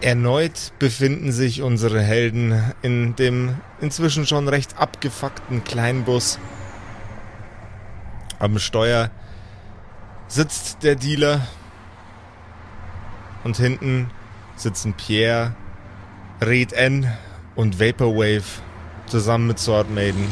Erneut 0.00 0.72
befinden 0.78 1.32
sich 1.32 1.62
unsere 1.62 2.00
Helden 2.00 2.72
in 2.82 3.16
dem 3.16 3.56
inzwischen 3.80 4.26
schon 4.26 4.46
recht 4.48 4.78
abgefuckten 4.78 5.64
Kleinbus. 5.64 6.38
Am 8.38 8.58
Steuer 8.60 9.10
sitzt 10.28 10.84
der 10.84 10.94
Dealer 10.94 11.46
und 13.42 13.56
hinten 13.56 14.10
sitzen 14.54 14.94
Pierre, 14.94 15.54
Red 16.40 16.72
N 16.72 17.12
und 17.56 17.80
Vaporwave 17.80 18.44
zusammen 19.06 19.48
mit 19.48 19.58
Sword 19.58 19.90
Maiden. 19.90 20.28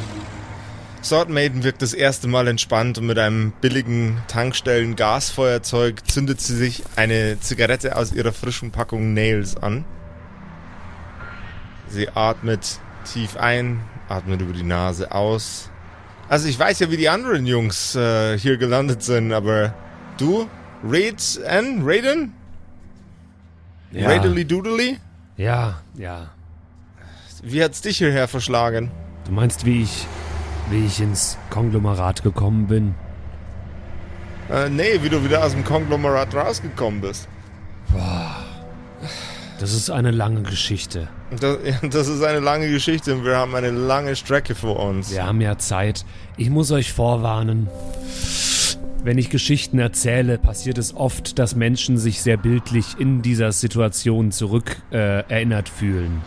Sword 1.07 1.29
Maiden 1.29 1.63
wirkt 1.63 1.83
das 1.83 1.93
erste 1.93 2.27
Mal 2.27 2.49
entspannt 2.49 2.99
und 2.99 3.07
mit 3.07 3.17
einem 3.17 3.53
billigen 3.61 4.21
Tankstellen-Gasfeuerzeug 4.27 6.05
zündet 6.11 6.41
sie 6.41 6.57
sich 6.57 6.83
eine 6.97 7.39
Zigarette 7.39 7.95
aus 7.95 8.13
ihrer 8.13 8.33
frischen 8.33 8.73
Packung 8.73 9.15
Nails 9.15 9.57
an. 9.57 9.85
Sie 11.87 12.09
atmet 12.09 12.81
tief 13.05 13.37
ein, 13.37 13.83
atmet 14.09 14.41
über 14.41 14.53
die 14.53 14.65
Nase 14.65 15.13
aus. 15.13 15.71
Also 16.29 16.49
ich 16.49 16.59
weiß 16.59 16.81
ja, 16.81 16.91
wie 16.91 16.97
die 16.97 17.09
anderen 17.09 17.47
Jungs 17.47 17.95
äh, 17.95 18.37
hier 18.37 18.57
gelandet 18.57 19.05
sind, 19.05 19.33
aber 19.33 19.75
du, 20.19 20.49
Raid 20.83 21.41
N, 21.45 21.83
Raiden? 21.85 22.33
Ja. 23.93 24.09
Raidely 24.09 24.45
Doodly? 24.45 24.99
Ja, 25.37 25.83
ja. 25.95 26.31
Wie 27.45 27.63
hat's 27.63 27.81
dich 27.81 27.99
hierher 27.99 28.27
verschlagen? 28.27 28.91
Du 29.25 29.31
meinst, 29.31 29.65
wie 29.65 29.83
ich, 29.83 30.09
wie 30.71 30.85
ich 30.85 31.01
ins 31.01 31.39
Konglomerat 31.51 32.23
gekommen 32.23 32.67
bin? 32.67 32.95
Äh, 34.51 34.69
nee, 34.69 35.01
wie 35.03 35.09
du 35.09 35.25
wieder 35.25 35.45
aus 35.45 35.53
dem 35.53 35.65
Konglomerat 35.65 36.35
rausgekommen 36.35 37.01
bist. 37.01 37.29
Das 39.59 39.73
ist 39.73 39.91
eine 39.91 40.11
lange 40.11 40.43
Geschichte. 40.43 41.09
Das, 41.41 41.59
das 41.91 42.09
ist 42.09 42.23
eine 42.23 42.41
lange 42.41 42.71
Geschichte 42.71 43.15
und 43.15 43.25
wir 43.25 43.37
haben 43.37 43.55
eine 43.55 43.71
lange 43.71 44.15
Strecke 44.17 44.55
vor 44.55 44.79
uns. 44.79 45.11
Wir 45.11 45.27
haben 45.27 45.41
ja 45.41 45.59
Zeit. 45.59 46.05
Ich 46.37 46.51
muss 46.51 46.71
euch 46.71 46.93
vorwarnen. 46.93 47.69
Wenn 49.03 49.19
ich 49.19 49.31
Geschichten 49.31 49.79
erzähle, 49.79 50.37
passiert 50.37 50.79
es 50.79 50.95
oft, 50.95 51.39
dass 51.39 51.55
Menschen 51.55 51.97
sich 51.97 52.23
sehr 52.23 52.37
bildlich 52.37 52.97
in 52.99 53.23
dieser 53.23 53.53
Situation 53.53 54.33
zurück 54.33 54.77
äh, 54.91 55.23
erinnert 55.29 55.69
fühlen. 55.69 56.23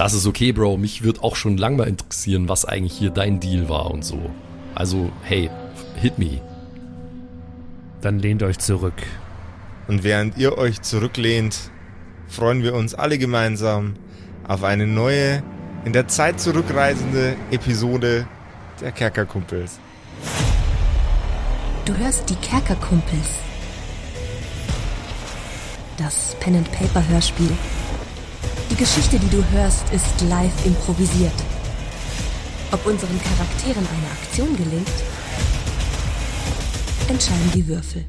Das 0.00 0.14
ist 0.14 0.26
okay, 0.26 0.52
Bro. 0.52 0.78
Mich 0.78 1.02
wird 1.02 1.22
auch 1.22 1.36
schon 1.36 1.58
lang 1.58 1.76
mal 1.76 1.86
interessieren, 1.86 2.48
was 2.48 2.64
eigentlich 2.64 2.94
hier 2.94 3.10
dein 3.10 3.38
Deal 3.38 3.68
war 3.68 3.90
und 3.90 4.02
so. 4.02 4.18
Also, 4.74 5.12
hey, 5.24 5.50
hit 5.94 6.18
me. 6.18 6.40
Dann 8.00 8.18
lehnt 8.18 8.42
euch 8.42 8.58
zurück. 8.58 8.94
Und 9.88 10.02
während 10.02 10.38
ihr 10.38 10.56
euch 10.56 10.80
zurücklehnt, 10.80 11.70
freuen 12.28 12.62
wir 12.62 12.72
uns 12.72 12.94
alle 12.94 13.18
gemeinsam 13.18 13.92
auf 14.48 14.64
eine 14.64 14.86
neue, 14.86 15.42
in 15.84 15.92
der 15.92 16.08
Zeit 16.08 16.40
zurückreisende 16.40 17.36
Episode 17.50 18.26
der 18.80 18.92
Kerkerkumpels. 18.92 19.78
Du 21.84 21.94
hörst 21.94 22.30
die 22.30 22.36
Kerkerkumpels. 22.36 23.28
Das 25.98 26.36
Pen 26.40 26.56
and 26.56 26.72
Paper 26.72 27.06
Hörspiel. 27.06 27.50
Die 28.70 28.76
Geschichte, 28.76 29.18
die 29.18 29.28
du 29.28 29.44
hörst, 29.50 29.90
ist 29.92 30.20
live 30.28 30.64
improvisiert. 30.64 31.34
Ob 32.70 32.86
unseren 32.86 33.20
Charakteren 33.20 33.84
eine 33.84 34.10
Aktion 34.12 34.56
gelingt, 34.56 34.88
entscheiden 37.08 37.50
die 37.52 37.66
Würfel. 37.66 38.04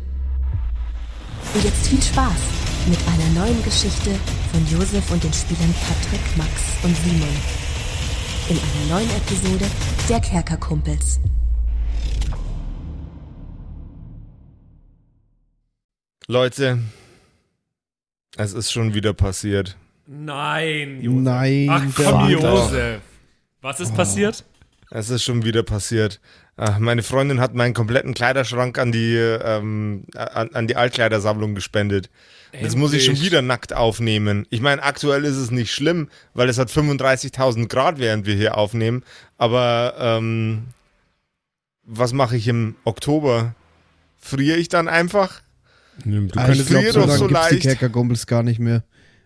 Und 1.55 1.63
jetzt 1.63 1.87
viel 1.87 2.01
Spaß 2.01 2.39
mit 2.87 2.99
einer 3.07 3.41
neuen 3.41 3.63
Geschichte 3.63 4.11
von 4.51 4.67
Josef 4.67 5.09
und 5.11 5.23
den 5.23 5.33
Spielern 5.33 5.73
Patrick, 5.73 6.37
Max 6.37 6.51
und 6.83 6.95
Simon. 6.95 7.27
In 8.49 8.57
einer 8.57 8.99
neuen 8.99 9.09
Episode 9.17 9.65
der 10.07 10.19
Kerkerkumpels. 10.19 11.19
Leute, 16.27 16.79
es 18.37 18.53
ist 18.53 18.71
schon 18.71 18.93
wieder 18.93 19.13
passiert. 19.13 19.75
Nein, 20.07 20.99
Nein, 21.01 21.67
Ach 21.69 21.83
komm. 21.95 22.29
Josef. 22.29 23.01
Was 23.61 23.79
ist 23.79 23.95
passiert? 23.95 24.43
Es 24.89 25.09
ist 25.09 25.23
schon 25.23 25.45
wieder 25.45 25.63
passiert. 25.63 26.19
Ach, 26.57 26.79
meine 26.79 27.01
Freundin 27.01 27.39
hat 27.39 27.53
meinen 27.55 27.73
kompletten 27.73 28.13
Kleiderschrank 28.13 28.77
an 28.77 28.91
die, 28.91 29.15
ähm, 29.15 30.03
an, 30.15 30.49
an 30.53 30.67
die 30.67 30.75
Altkleidersammlung 30.75 31.55
gespendet. 31.55 32.09
Jetzt 32.51 32.75
muss 32.75 32.91
ich 32.91 33.05
schon 33.05 33.13
Endlich. 33.13 33.31
wieder 33.31 33.41
nackt 33.41 33.73
aufnehmen. 33.73 34.45
Ich 34.49 34.59
meine, 34.59 34.83
aktuell 34.83 35.23
ist 35.23 35.37
es 35.37 35.51
nicht 35.51 35.71
schlimm, 35.73 36.09
weil 36.33 36.49
es 36.49 36.57
hat 36.57 36.69
35.000 36.69 37.67
Grad, 37.69 37.99
während 37.99 38.25
wir 38.25 38.35
hier 38.35 38.57
aufnehmen. 38.57 39.03
Aber 39.37 39.95
ähm, 39.97 40.67
was 41.83 42.11
mache 42.11 42.35
ich 42.35 42.47
im 42.49 42.75
Oktober? 42.83 43.55
Friere 44.19 44.57
ich 44.57 44.67
dann 44.67 44.89
einfach? 44.89 45.41
Du 46.03 46.27
könntest 46.27 46.61
ich 46.61 46.67
friere 46.67 46.91
so 46.91 47.01
doch 47.01 47.09
so 47.11 47.27
gibt's 47.27 47.47
die 47.47 47.53
leicht. 47.55 47.61
Kerkerkumpels 47.63 48.27
gar 48.27 48.43
nicht 48.43 48.59
mehr. 48.59 48.83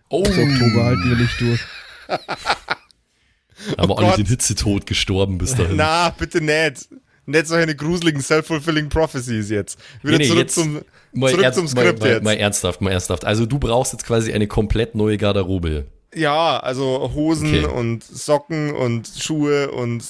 Oh, 0.08 0.22
Bis 0.22 0.38
Oktober 0.38 0.84
halten 0.84 1.08
wir 1.10 1.16
nicht 1.16 1.40
durch. 1.40 1.60
aber 3.76 3.94
Oh 3.94 3.96
alle 3.98 4.16
den 4.16 4.26
Hitzetod 4.26 4.86
gestorben 4.86 5.38
bis 5.38 5.54
dahin. 5.54 5.76
Na, 5.76 6.10
bitte 6.10 6.40
nicht. 6.40 6.88
Nicht 7.28 7.46
solche 7.48 7.74
gruseligen 7.74 8.20
self-fulfilling 8.20 8.88
prophecies 8.88 9.50
jetzt. 9.50 9.78
Wieder 10.02 10.18
Nee, 10.18 10.24
nee, 10.24 10.28
zurück, 10.28 10.38
jetzt 10.42 10.54
zum, 10.54 10.80
mal, 11.12 11.30
zurück 11.30 11.44
ernst, 11.44 11.58
zum 11.58 11.66
Skript 11.68 11.98
mal, 12.00 12.08
jetzt. 12.08 12.22
Mal, 12.22 12.34
mal 12.34 12.40
ernsthaft, 12.40 12.80
mal 12.80 12.90
ernsthaft. 12.92 13.24
Also 13.24 13.46
du 13.46 13.58
brauchst 13.58 13.92
jetzt 13.94 14.06
quasi 14.06 14.32
eine 14.32 14.46
komplett 14.46 14.94
neue 14.94 15.18
Garderobe. 15.18 15.86
Ja, 16.14 16.60
also 16.60 17.10
Hosen 17.14 17.48
Okay. 17.48 17.64
und 17.66 18.04
Socken 18.04 18.72
und 18.74 19.08
Schuhe 19.18 19.72
und 19.72 20.04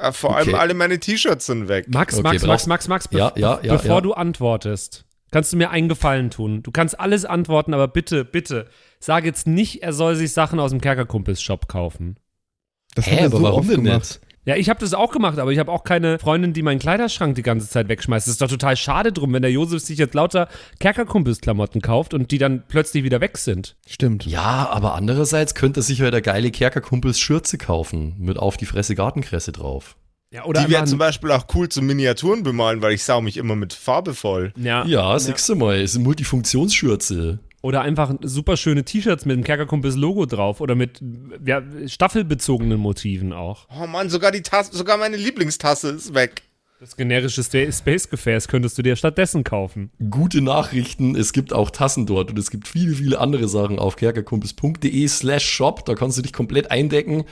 äh, 0.00 0.12
vor 0.12 0.36
allem 0.36 0.48
Okay. 0.50 0.56
alle 0.58 0.74
meine 0.74 1.00
T-Shirts 1.00 1.46
sind 1.46 1.66
weg. 1.66 1.86
Max, 1.88 2.14
Okay, 2.14 2.22
Max, 2.22 2.46
Max, 2.46 2.66
Max, 2.68 2.88
Max, 2.88 3.08
Ja, 3.10 3.32
ja, 3.36 3.58
ja, 3.62 3.72
bevor 3.74 3.96
ja. 3.96 4.00
du 4.00 4.12
antwortest, 4.12 5.04
kannst 5.32 5.52
du 5.52 5.56
mir 5.56 5.70
einen 5.70 5.88
Gefallen 5.88 6.30
tun. 6.30 6.62
Du 6.62 6.70
kannst 6.70 6.98
alles 7.00 7.24
antworten, 7.24 7.74
aber 7.74 7.88
bitte, 7.88 8.24
bitte, 8.24 8.68
sag 9.00 9.24
jetzt 9.24 9.46
nicht, 9.46 9.82
er 9.82 9.92
soll 9.92 10.14
sich 10.14 10.32
Sachen 10.32 10.60
aus 10.60 10.70
dem 10.70 10.80
Kerkerkumpels-Shop 10.80 11.66
kaufen. 11.68 12.16
Das 12.94 13.06
Hä, 13.06 13.12
hat 13.12 13.18
er 13.20 13.26
aber 13.26 13.36
so 13.38 13.42
warum 13.42 13.60
oft 13.60 13.70
denn 13.70 13.84
gemacht. 13.84 14.00
nicht? 14.00 14.20
Ja, 14.46 14.56
ich 14.56 14.70
habe 14.70 14.80
das 14.80 14.94
auch 14.94 15.12
gemacht, 15.12 15.38
aber 15.38 15.52
ich 15.52 15.58
habe 15.58 15.70
auch 15.70 15.84
keine 15.84 16.18
Freundin, 16.18 16.54
die 16.54 16.62
meinen 16.62 16.78
Kleiderschrank 16.78 17.34
die 17.34 17.42
ganze 17.42 17.68
Zeit 17.68 17.88
wegschmeißt. 17.88 18.26
Das 18.26 18.32
ist 18.32 18.40
doch 18.40 18.48
total 18.48 18.74
schade 18.74 19.12
drum, 19.12 19.32
wenn 19.34 19.42
der 19.42 19.52
Josef 19.52 19.82
sich 19.82 19.98
jetzt 19.98 20.14
lauter 20.14 20.48
Kerkerkumpels-Klamotten 20.80 21.82
kauft 21.82 22.14
und 22.14 22.30
die 22.30 22.38
dann 22.38 22.64
plötzlich 22.66 23.04
wieder 23.04 23.20
weg 23.20 23.36
sind. 23.38 23.76
Stimmt. 23.86 24.24
Ja, 24.26 24.68
aber 24.70 24.94
andererseits 24.94 25.54
könnte 25.54 25.80
er 25.80 25.82
sich 25.82 26.00
halt 26.00 26.14
eine 26.14 26.22
geile 26.22 26.50
Kerkerkumpels 26.50 27.20
Schürze 27.20 27.58
kaufen 27.58 28.16
mit 28.18 28.38
auf 28.38 28.56
die 28.56 28.66
Fresse 28.66 28.94
Gartenkresse 28.94 29.52
drauf. 29.52 29.96
Ja, 30.32 30.44
oder 30.46 30.64
Die 30.64 30.70
wäre 30.72 30.84
zum 30.84 30.98
Beispiel 30.98 31.32
auch 31.32 31.44
cool 31.54 31.68
zum 31.68 31.86
Miniaturen 31.86 32.42
bemalen, 32.42 32.80
weil 32.82 32.92
ich 32.94 33.04
sau 33.04 33.20
mich 33.20 33.36
immer 33.36 33.56
mit 33.56 33.72
Farbe 33.74 34.14
voll. 34.14 34.52
ja, 34.56 34.84
Ja, 34.86 35.18
siehst 35.18 35.48
du 35.48 35.54
mal, 35.56 35.80
ist 35.80 35.96
eine 35.96 36.04
Multifunktionsschürze. 36.04 37.40
Oder 37.62 37.82
einfach 37.82 38.14
super 38.22 38.56
schöne 38.56 38.84
T-Shirts 38.84 39.26
mit 39.26 39.36
dem 39.36 39.44
Kerkerkumpels-Logo 39.44 40.26
drauf 40.26 40.60
oder 40.60 40.74
mit 40.74 41.02
ja, 41.44 41.62
staffelbezogenen 41.86 42.78
Motiven 42.78 43.32
auch. 43.32 43.66
Oh 43.68 43.86
Mann, 43.86 44.08
sogar 44.08 44.32
die 44.32 44.42
Tasse, 44.42 44.74
sogar 44.74 44.96
meine 44.96 45.16
Lieblingstasse 45.16 45.90
ist 45.90 46.14
weg. 46.14 46.42
Das 46.80 46.96
generische 46.96 47.44
Space-Gefäß 47.44 48.48
könntest 48.48 48.78
du 48.78 48.82
dir 48.82 48.96
stattdessen 48.96 49.44
kaufen. 49.44 49.90
Gute 50.08 50.40
Nachrichten, 50.40 51.14
es 51.14 51.34
gibt 51.34 51.52
auch 51.52 51.68
Tassen 51.68 52.06
dort 52.06 52.30
und 52.30 52.38
es 52.38 52.50
gibt 52.50 52.66
viele, 52.66 52.94
viele 52.94 53.18
andere 53.18 53.48
Sachen 53.48 53.78
auf 53.78 53.96
kerkerkumpels.de 53.96 55.06
slash 55.06 55.44
shop. 55.44 55.84
Da 55.84 55.94
kannst 55.94 56.16
du 56.16 56.22
dich 56.22 56.32
komplett 56.32 56.70
eindecken 56.70 57.24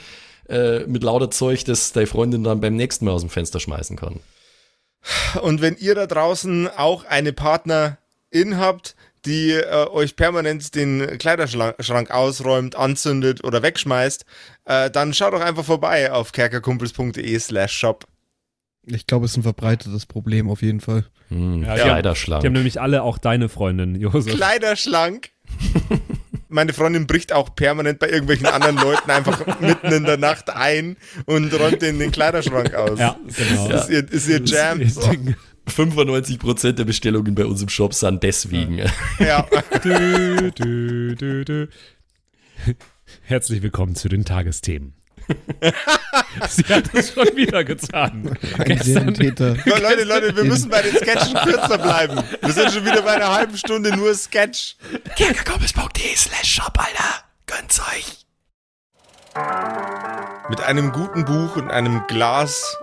äh, 0.47 0.81
mit 0.85 1.03
lauter 1.03 1.31
Zeug, 1.31 1.65
das 1.65 1.93
deine 1.93 2.05
Freundin 2.05 2.43
dann 2.43 2.61
beim 2.61 2.75
nächsten 2.75 3.05
Mal 3.05 3.11
aus 3.11 3.21
dem 3.21 3.31
Fenster 3.31 3.59
schmeißen 3.59 3.97
kann. 3.97 4.19
Und 5.41 5.61
wenn 5.61 5.77
ihr 5.77 5.95
da 5.95 6.05
draußen 6.05 6.67
auch 6.67 7.05
eine 7.05 7.33
Partnerin 7.33 7.97
habt, 8.57 8.95
die 9.25 9.51
äh, 9.51 9.87
euch 9.91 10.15
permanent 10.15 10.75
den 10.75 11.17
Kleiderschrank 11.17 12.11
ausräumt, 12.11 12.75
anzündet 12.75 13.43
oder 13.43 13.61
wegschmeißt, 13.63 14.25
äh, 14.65 14.89
dann 14.91 15.13
schaut 15.13 15.33
doch 15.33 15.41
einfach 15.41 15.65
vorbei 15.65 16.11
auf 16.11 16.31
kerkerkumpels.de 16.31 17.39
slash 17.39 17.73
shop. 17.73 18.05
Ich 18.85 19.05
glaube, 19.07 19.25
es 19.25 19.31
ist 19.31 19.37
ein 19.37 19.43
verbreitetes 19.43 20.05
Problem 20.05 20.49
auf 20.49 20.61
jeden 20.61 20.79
Fall. 20.79 21.05
Hm, 21.27 21.63
Ja, 21.63 21.75
die 21.75 21.81
haben- 21.81 21.87
Kleiderschlank. 21.89 22.41
Die 22.41 22.47
haben 22.47 22.53
nämlich 22.53 22.81
alle 22.81 23.03
auch 23.03 23.17
deine 23.17 23.49
Freundin, 23.49 23.95
Josef. 23.95 24.33
Kleiderschlank. 24.35 25.29
Meine 26.51 26.73
Freundin 26.73 27.05
bricht 27.05 27.31
auch 27.31 27.53
permanent 27.53 27.99
bei 27.99 28.09
irgendwelchen 28.09 28.47
anderen 28.47 28.77
Leuten 28.77 29.11
einfach 29.11 29.59
mitten 29.59 29.91
in 29.91 30.03
der 30.05 30.17
Nacht 30.17 30.49
ein 30.49 30.97
und 31.25 31.53
räumt 31.53 31.81
denen 31.83 31.99
den 31.99 32.11
Kleiderschrank 32.11 32.73
aus. 32.73 32.97
Ja, 32.97 33.17
genau. 33.37 33.67
Das 33.69 33.83
ist 33.87 33.89
ihr, 33.91 34.11
ist 34.11 34.27
ihr 34.27 34.41
Jam. 34.43 34.87
So. 34.89 35.01
95% 35.69 36.73
der 36.73 36.85
Bestellungen 36.85 37.35
bei 37.35 37.45
uns 37.45 37.61
im 37.61 37.69
Shop 37.69 37.93
sind 37.93 38.23
deswegen. 38.23 38.81
Ja. 39.19 39.47
du, 39.83 40.51
du, 40.51 41.15
du, 41.15 41.45
du. 41.45 41.69
Herzlich 43.23 43.61
willkommen 43.61 43.95
zu 43.95 44.09
den 44.09 44.25
Tagesthemen. 44.25 44.93
Sie 46.49 46.63
hat 46.63 46.93
es 46.93 47.13
schon 47.13 47.35
wieder 47.35 47.63
getan. 47.63 48.37
Ein 48.57 48.81
Serientäter. 48.81 49.55
So, 49.55 49.75
Leute, 49.77 50.03
Leute, 50.03 50.35
wir 50.35 50.43
müssen 50.43 50.69
bei 50.69 50.81
den 50.81 50.95
Sketchen 50.95 51.35
kürzer 51.35 51.77
bleiben. 51.77 52.23
Wir 52.41 52.53
sind 52.53 52.71
schon 52.71 52.85
wieder 52.85 53.01
bei 53.01 53.13
einer 53.13 53.31
halben 53.31 53.57
Stunde 53.57 53.95
nur 53.95 54.13
Sketch. 54.15 54.75
Kirkekombes.de 55.15 56.15
slash 56.15 56.55
shop, 56.55 56.77
Alter. 56.77 57.23
Gönnt's 57.45 57.79
euch. 57.79 58.25
Mit 60.49 60.61
einem 60.61 60.91
guten 60.91 61.25
Buch 61.25 61.55
und 61.55 61.69
einem 61.69 62.01
Glas 62.07 62.75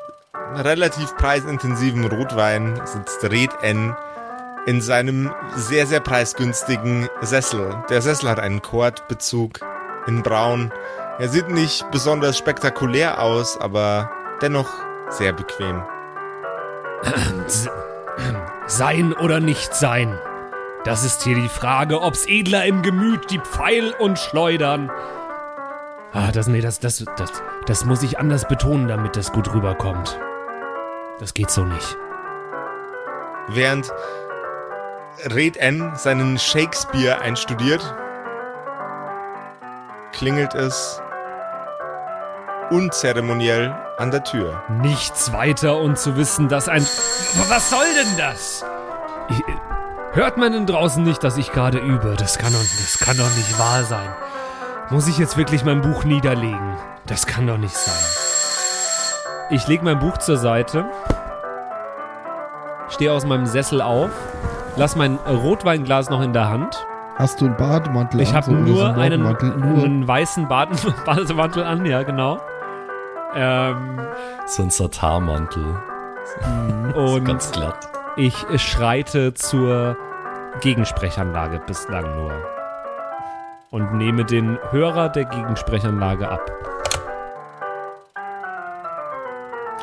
relativ 0.54 1.16
preisintensiven 1.16 2.04
Rotwein 2.06 2.81
sitzt 2.84 3.25
Red 3.25 3.50
N 3.62 3.96
in 4.66 4.81
seinem 4.81 5.32
sehr, 5.54 5.87
sehr 5.87 6.00
preisgünstigen 6.00 7.08
Sessel. 7.20 7.82
Der 7.88 8.02
Sessel 8.02 8.28
hat 8.28 8.40
einen 8.40 8.62
Kordbezug 8.62 9.60
in 10.06 10.22
Braun. 10.22 10.72
Er 11.19 11.28
sieht 11.28 11.48
nicht 11.48 11.90
besonders 11.90 12.37
spektakulär 12.37 13.22
aus, 13.22 13.60
aber 13.60 14.10
dennoch 14.43 14.69
sehr 15.08 15.32
bequem. 15.32 15.82
Sein 18.66 19.12
oder 19.12 19.40
nicht 19.40 19.75
sein? 19.75 20.19
Das 20.84 21.04
ist 21.04 21.22
hier 21.22 21.37
die 21.37 21.48
Frage, 21.48 22.00
ob's 22.00 22.26
edler 22.26 22.64
im 22.64 22.82
Gemüt 22.82 23.31
die 23.31 23.40
Pfeil 23.40 23.93
und 23.98 24.19
Schleudern. 24.19 24.90
Ah, 26.12 26.31
das, 26.32 26.46
nee, 26.46 26.60
das, 26.60 26.81
das, 26.81 27.04
das, 27.16 27.32
das 27.66 27.84
muss 27.84 28.02
ich 28.02 28.19
anders 28.19 28.48
betonen, 28.48 28.88
damit 28.88 29.16
das 29.16 29.32
gut 29.32 29.52
rüberkommt. 29.52 30.19
Das 31.18 31.32
geht 31.32 31.50
so 31.50 31.64
nicht. 31.64 31.96
Während 33.48 33.92
Red 35.34 35.56
N 35.56 35.92
seinen 35.94 36.38
Shakespeare 36.38 37.20
einstudiert, 37.20 37.82
klingelt 40.12 40.54
es 40.54 41.00
unzeremoniell 42.70 43.74
an 43.96 44.10
der 44.10 44.24
Tür. 44.24 44.62
Nichts 44.68 45.32
weiter 45.32 45.78
und 45.78 45.98
zu 45.98 46.16
wissen, 46.16 46.48
dass 46.48 46.68
ein. 46.68 46.82
Was 47.48 47.70
soll 47.70 47.86
denn 47.94 48.16
das? 48.19 48.64
Ich, 49.30 49.42
hört 50.12 50.36
man 50.36 50.52
denn 50.52 50.66
draußen 50.66 51.02
nicht, 51.02 51.24
dass 51.24 51.38
ich 51.38 51.52
gerade 51.52 51.78
übe? 51.78 52.14
Das 52.19 52.38
kann, 52.38 52.52
doch, 52.52 52.60
das 52.60 52.98
kann 52.98 53.16
doch 53.16 53.34
nicht 53.36 53.58
wahr 53.58 53.84
sein. 53.84 54.14
Muss 54.90 55.08
ich 55.08 55.19
jetzt 55.19 55.36
wirklich 55.36 55.64
mein 55.64 55.80
Buch 55.80 56.04
niederlegen? 56.04 56.76
Das 57.06 57.26
kann 57.26 57.46
doch 57.46 57.58
nicht 57.58 57.76
sein. 57.76 58.25
Ich 59.50 59.66
lege 59.69 59.84
mein 59.84 59.98
Buch 59.98 60.16
zur 60.19 60.37
Seite, 60.37 60.84
stehe 62.88 63.12
aus 63.12 63.25
meinem 63.25 63.46
Sessel 63.46 63.81
auf, 63.81 64.10
lass 64.76 64.96
mein 64.96 65.16
Rotweinglas 65.26 66.10
noch 66.10 66.20
in 66.22 66.32
der 66.32 66.48
Hand. 66.48 66.84
Hast 67.16 67.40
du 67.40 67.46
einen 67.46 67.56
Bademantel 67.56 68.20
Ich 68.20 68.31
an? 68.31 68.34
habe 68.37 68.46
so, 68.46 68.52
nur 68.52 68.94
einen? 68.96 69.22
Nur. 69.22 69.84
einen 69.84 70.06
weißen 70.06 70.48
Baden 70.48 70.76
Bademantel 71.06 71.62
an, 71.64 71.87
ja, 71.87 72.02
genau. 72.02 72.38
Ähm, 73.34 74.00
So 74.46 74.64
ein 74.64 74.70
Satarmantel. 74.70 75.64
und 76.94 77.25
Ganz 77.25 77.52
glatt. 77.52 77.88
ich 78.16 78.34
schreite 78.60 79.32
zur 79.34 79.96
Gegensprechanlage 80.60 81.60
bislang 81.66 82.16
nur. 82.16 82.32
Und 83.70 83.94
nehme 83.94 84.25
den 84.25 84.58
Hörer 84.70 85.08
der 85.08 85.25
Gegensprechanlage 85.25 86.28
ab. 86.28 86.50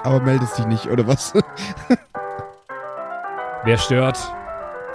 Aber 0.03 0.19
meldest 0.19 0.57
dich 0.57 0.65
nicht, 0.65 0.87
oder 0.87 1.07
was? 1.07 1.33
Wer 3.63 3.77
stört? 3.77 4.19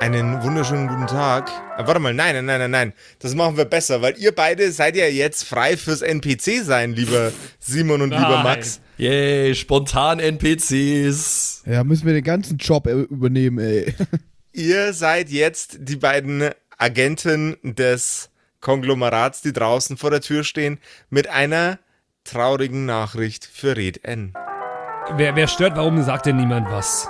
Einen 0.00 0.42
wunderschönen 0.42 0.86
guten 0.86 1.06
Tag. 1.06 1.50
Äh, 1.78 1.86
warte 1.86 1.98
mal, 1.98 2.12
nein, 2.12 2.34
nein, 2.34 2.44
nein, 2.44 2.60
nein, 2.60 2.70
nein. 2.70 2.92
Das 3.18 3.34
machen 3.34 3.56
wir 3.56 3.64
besser, 3.64 4.02
weil 4.02 4.16
ihr 4.18 4.32
beide 4.32 4.70
seid 4.70 4.96
ja 4.96 5.06
jetzt 5.06 5.44
frei 5.44 5.76
fürs 5.78 6.02
NPC 6.02 6.62
sein, 6.62 6.92
lieber 6.92 7.32
Simon 7.58 8.02
und 8.02 8.10
lieber 8.10 8.28
Nein. 8.28 8.42
Max. 8.44 8.80
Yay, 8.98 9.54
spontan 9.54 10.20
NPCs. 10.20 11.62
ja, 11.66 11.82
müssen 11.84 12.06
wir 12.06 12.12
den 12.12 12.22
ganzen 12.22 12.58
Job 12.58 12.86
äh, 12.86 12.92
übernehmen, 12.92 13.58
ey. 13.58 13.94
Ihr 14.52 14.92
seid 14.92 15.30
jetzt 15.30 15.78
die 15.80 15.96
beiden 15.96 16.50
Agenten 16.76 17.56
des 17.62 18.28
Konglomerats, 18.60 19.40
die 19.40 19.52
draußen 19.52 19.96
vor 19.96 20.10
der 20.10 20.20
Tür 20.20 20.44
stehen, 20.44 20.78
mit 21.10 21.28
einer 21.28 21.78
traurigen 22.24 22.84
Nachricht 22.86 23.46
für 23.46 23.76
Red 23.76 24.04
N. 24.04 24.34
Wer, 25.16 25.36
wer 25.36 25.46
stört? 25.46 25.76
Warum 25.76 26.02
sagt 26.02 26.26
denn 26.26 26.36
niemand 26.36 26.70
was? 26.70 27.08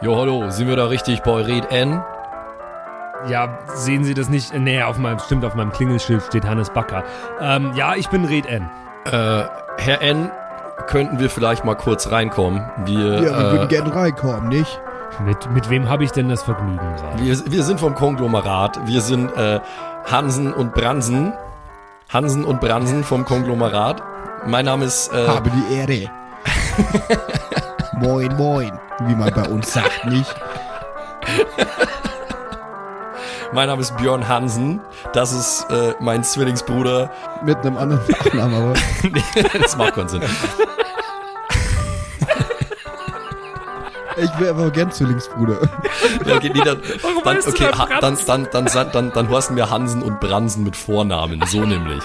Jo, 0.00 0.16
hallo, 0.16 0.50
sind 0.50 0.68
wir 0.68 0.76
da 0.76 0.86
richtig 0.86 1.22
bei 1.22 1.42
Red 1.42 1.70
N? 1.70 2.02
Ja, 3.28 3.58
sehen 3.74 4.04
Sie 4.04 4.14
das 4.14 4.30
nicht? 4.30 4.54
Nee, 4.54 4.82
auf 4.82 4.96
meinem, 4.96 5.18
stimmt, 5.18 5.44
auf 5.44 5.54
meinem 5.54 5.72
Klingelschild 5.72 6.22
steht 6.22 6.46
Hannes 6.46 6.70
Backer. 6.70 7.04
Ähm, 7.40 7.72
ja, 7.74 7.94
ich 7.94 8.08
bin 8.08 8.24
Red 8.24 8.46
N. 8.46 8.70
Äh, 9.04 9.44
Herr 9.76 10.00
N, 10.00 10.30
könnten 10.86 11.18
wir 11.18 11.28
vielleicht 11.28 11.64
mal 11.64 11.74
kurz 11.74 12.10
reinkommen? 12.10 12.64
Wir, 12.86 13.22
Ja, 13.22 13.22
wir 13.22 13.52
würden 13.52 13.64
äh, 13.66 13.68
gerne 13.68 13.94
reinkommen, 13.94 14.48
nicht? 14.48 14.80
Mit, 15.26 15.50
mit 15.52 15.68
wem 15.68 15.88
habe 15.90 16.04
ich 16.04 16.12
denn 16.12 16.30
das 16.30 16.42
Vergnügen 16.42 16.78
gerade? 16.78 17.22
wir, 17.22 17.52
wir 17.52 17.62
sind 17.62 17.78
vom 17.78 17.94
Konglomerat. 17.94 18.80
Wir 18.86 19.02
sind 19.02 19.36
äh, 19.36 19.60
Hansen 20.10 20.54
und 20.54 20.72
Bransen. 20.72 21.34
Hansen 22.10 22.44
und 22.44 22.60
Bransen 22.60 23.04
vom 23.04 23.26
Konglomerat. 23.26 24.02
Mein 24.46 24.64
Name 24.64 24.86
ist 24.86 25.12
äh, 25.12 25.26
Habe 25.28 25.50
die 25.50 25.74
Ehre. 25.74 26.10
moin, 28.00 28.36
moin. 28.36 28.78
Wie 29.00 29.14
man 29.14 29.32
bei 29.32 29.48
uns 29.48 29.72
sagt, 29.72 30.04
nicht? 30.06 30.34
mein 33.52 33.68
Name 33.68 33.82
ist 33.82 33.96
Björn 33.96 34.28
Hansen. 34.28 34.80
Das 35.12 35.32
ist 35.32 35.66
äh, 35.70 35.94
mein 36.00 36.22
Zwillingsbruder. 36.24 37.10
Mit 37.44 37.58
einem 37.58 37.76
anderen 37.76 38.02
Nachnamen, 38.08 38.54
aber. 38.54 38.74
das 39.58 39.76
macht 39.76 39.94
keinen 39.94 40.08
Sinn. 40.08 40.22
Ich 44.16 44.38
wäre 44.38 44.50
aber 44.50 44.70
gern 44.70 44.90
Zwillingsbruder. 44.90 45.58
Ja, 46.26 46.36
okay, 46.36 46.50
nee, 46.52 46.60
dann, 46.62 46.80
Warum 47.00 47.22
dann, 47.24 47.38
okay, 47.38 47.68
da 47.70 47.78
ha, 47.78 47.86
dann, 48.00 48.16
Franz? 48.16 48.24
dann, 48.26 48.48
dann, 48.52 48.66
dann, 48.66 48.92
dann, 48.92 49.12
dann 49.12 49.28
horsten 49.30 49.56
wir 49.56 49.70
Hansen 49.70 50.02
und 50.02 50.20
Bransen 50.20 50.62
mit 50.64 50.76
Vornamen, 50.76 51.42
so 51.46 51.64
nämlich. 51.64 52.02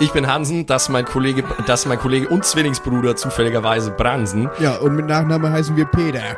Ich, 0.00 0.10
bin 0.12 0.26
Hansen, 0.26 0.66
das 0.66 0.84
ist 0.84 0.88
mein 0.88 1.04
Kollege, 1.04 1.44
das 1.66 1.80
ist 1.80 1.86
mein 1.86 1.98
Kollege 1.98 2.28
und 2.28 2.44
Zwillingsbruder 2.44 3.14
zufälligerweise 3.14 3.92
Bransen. 3.92 4.50
Ja, 4.58 4.74
und 4.76 4.96
mit 4.96 5.06
Nachnamen 5.06 5.52
heißen 5.52 5.76
wir 5.76 5.84
Peter. 5.86 6.22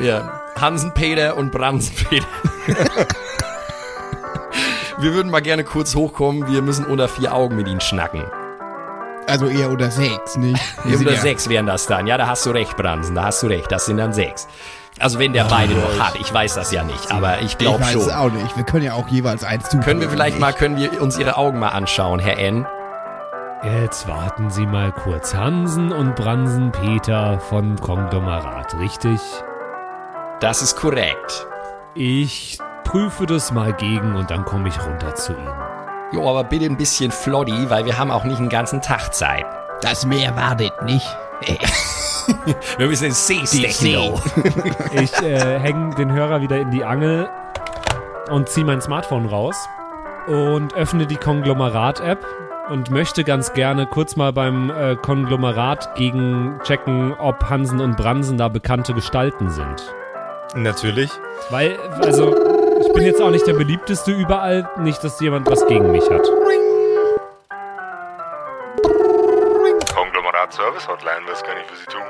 Ja, 0.00 0.40
Hansen 0.58 0.92
Peter 0.94 1.36
und 1.36 1.52
Bransen 1.52 1.94
Peter. 2.08 2.26
Wir 4.98 5.14
würden 5.14 5.30
mal 5.30 5.42
gerne 5.42 5.62
kurz 5.62 5.94
hochkommen, 5.94 6.48
wir 6.50 6.62
müssen 6.62 6.84
unter 6.84 7.06
vier 7.06 7.32
Augen 7.32 7.54
mit 7.54 7.68
ihnen 7.68 7.80
schnacken. 7.80 8.24
Also 9.28 9.46
eher 9.46 9.70
unter 9.70 9.90
sechs, 9.90 10.36
nicht? 10.36 10.60
Wir 10.84 10.98
Unter 10.98 11.12
ja- 11.12 11.20
sechs 11.20 11.48
wären 11.48 11.66
das 11.66 11.86
dann. 11.86 12.06
Ja, 12.08 12.16
da 12.16 12.26
hast 12.26 12.44
du 12.46 12.50
recht, 12.50 12.76
Bransen, 12.76 13.14
da 13.14 13.24
hast 13.26 13.42
du 13.42 13.46
recht. 13.46 13.70
Das 13.70 13.86
sind 13.86 13.98
dann 13.98 14.12
sechs. 14.12 14.48
Also 15.00 15.18
wenn 15.18 15.32
der 15.32 15.44
beide 15.44 15.74
noch 15.74 15.98
hat, 15.98 16.16
ich 16.20 16.32
weiß 16.32 16.54
das 16.54 16.72
ja 16.72 16.82
nicht, 16.82 17.12
aber 17.12 17.38
ich 17.38 17.46
Ich 17.52 17.58
glaube 17.58 17.80
weiß 17.80 17.92
schon. 17.92 18.02
es 18.02 18.08
auch 18.12 18.30
nicht. 18.30 18.56
Wir 18.56 18.64
können 18.64 18.84
ja 18.84 18.94
auch 18.94 19.08
jeweils 19.08 19.44
eins 19.44 19.64
zufügen. 19.64 19.84
Können 19.84 20.00
wir 20.00 20.10
vielleicht 20.10 20.38
mal, 20.38 20.52
können 20.52 20.76
wir 20.76 21.00
uns 21.00 21.18
Ihre 21.18 21.36
Augen 21.36 21.58
mal 21.58 21.68
anschauen, 21.68 22.18
Herr 22.18 22.38
N? 22.38 22.66
Jetzt 23.64 24.06
warten 24.08 24.50
Sie 24.50 24.66
mal 24.66 24.92
kurz. 24.92 25.34
Hansen 25.34 25.92
und 25.92 26.14
Bransen 26.14 26.70
Peter 26.72 27.40
von 27.40 27.76
Konglomerat, 27.80 28.74
richtig? 28.78 29.20
Das 30.40 30.62
ist 30.62 30.76
korrekt. 30.76 31.46
Ich 31.94 32.58
prüfe 32.84 33.26
das 33.26 33.50
mal 33.52 33.72
gegen 33.72 34.14
und 34.16 34.30
dann 34.30 34.44
komme 34.44 34.68
ich 34.68 34.84
runter 34.84 35.14
zu 35.16 35.32
Ihnen. 35.32 35.52
Jo, 36.12 36.28
aber 36.30 36.44
bitte 36.44 36.66
ein 36.66 36.76
bisschen 36.76 37.10
floddy, 37.10 37.68
weil 37.68 37.84
wir 37.84 37.98
haben 37.98 38.10
auch 38.10 38.24
nicht 38.24 38.38
einen 38.38 38.48
ganzen 38.48 38.80
Tag 38.80 39.12
Zeit. 39.14 39.44
Das 39.82 40.06
Meer 40.06 40.36
wartet 40.36 40.72
nicht. 40.84 41.06
Wir 42.78 42.86
müssen 42.86 43.04
den 43.04 43.12
See 43.12 43.46
stechen. 43.46 44.20
Ich 44.92 45.12
äh, 45.22 45.58
hänge 45.58 45.94
den 45.94 46.12
Hörer 46.12 46.40
wieder 46.40 46.58
in 46.58 46.70
die 46.70 46.84
Angel 46.84 47.28
und 48.30 48.48
ziehe 48.48 48.66
mein 48.66 48.80
Smartphone 48.80 49.26
raus 49.26 49.56
und 50.26 50.74
öffne 50.74 51.06
die 51.06 51.16
Konglomerat-App 51.16 52.24
und 52.70 52.90
möchte 52.90 53.24
ganz 53.24 53.52
gerne 53.54 53.86
kurz 53.86 54.16
mal 54.16 54.32
beim 54.32 54.70
äh, 54.70 54.96
Konglomerat 54.96 55.94
gegen 55.94 56.58
checken, 56.64 57.14
ob 57.18 57.48
Hansen 57.48 57.80
und 57.80 57.96
Bransen 57.96 58.36
da 58.36 58.48
bekannte 58.48 58.92
Gestalten 58.92 59.48
sind. 59.50 59.94
Natürlich. 60.54 61.10
Weil, 61.50 61.78
also, 62.02 62.34
ich 62.80 62.92
bin 62.92 63.04
jetzt 63.04 63.20
auch 63.20 63.30
nicht 63.30 63.46
der 63.46 63.54
beliebteste 63.54 64.12
überall, 64.12 64.68
nicht, 64.78 65.02
dass 65.04 65.20
jemand 65.20 65.50
was 65.50 65.66
gegen 65.66 65.90
mich 65.92 66.08
hat. 66.10 66.26
Service 70.50 70.88
Hotline, 70.88 71.20
was 71.26 71.42
kann 71.42 71.56
ich 71.58 71.66
für 71.66 71.76
Sie 71.76 71.86
tun? 71.86 72.02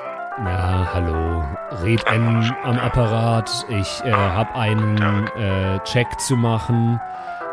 Ja, 0.44 0.88
hallo. 0.94 1.44
Red 1.82 2.06
N 2.06 2.54
am 2.62 2.78
Apparat. 2.78 3.50
Ich 3.68 4.04
äh, 4.04 4.12
habe 4.12 4.54
einen 4.54 5.26
äh, 5.36 5.80
Check 5.84 6.06
zu 6.20 6.36
machen. 6.36 7.00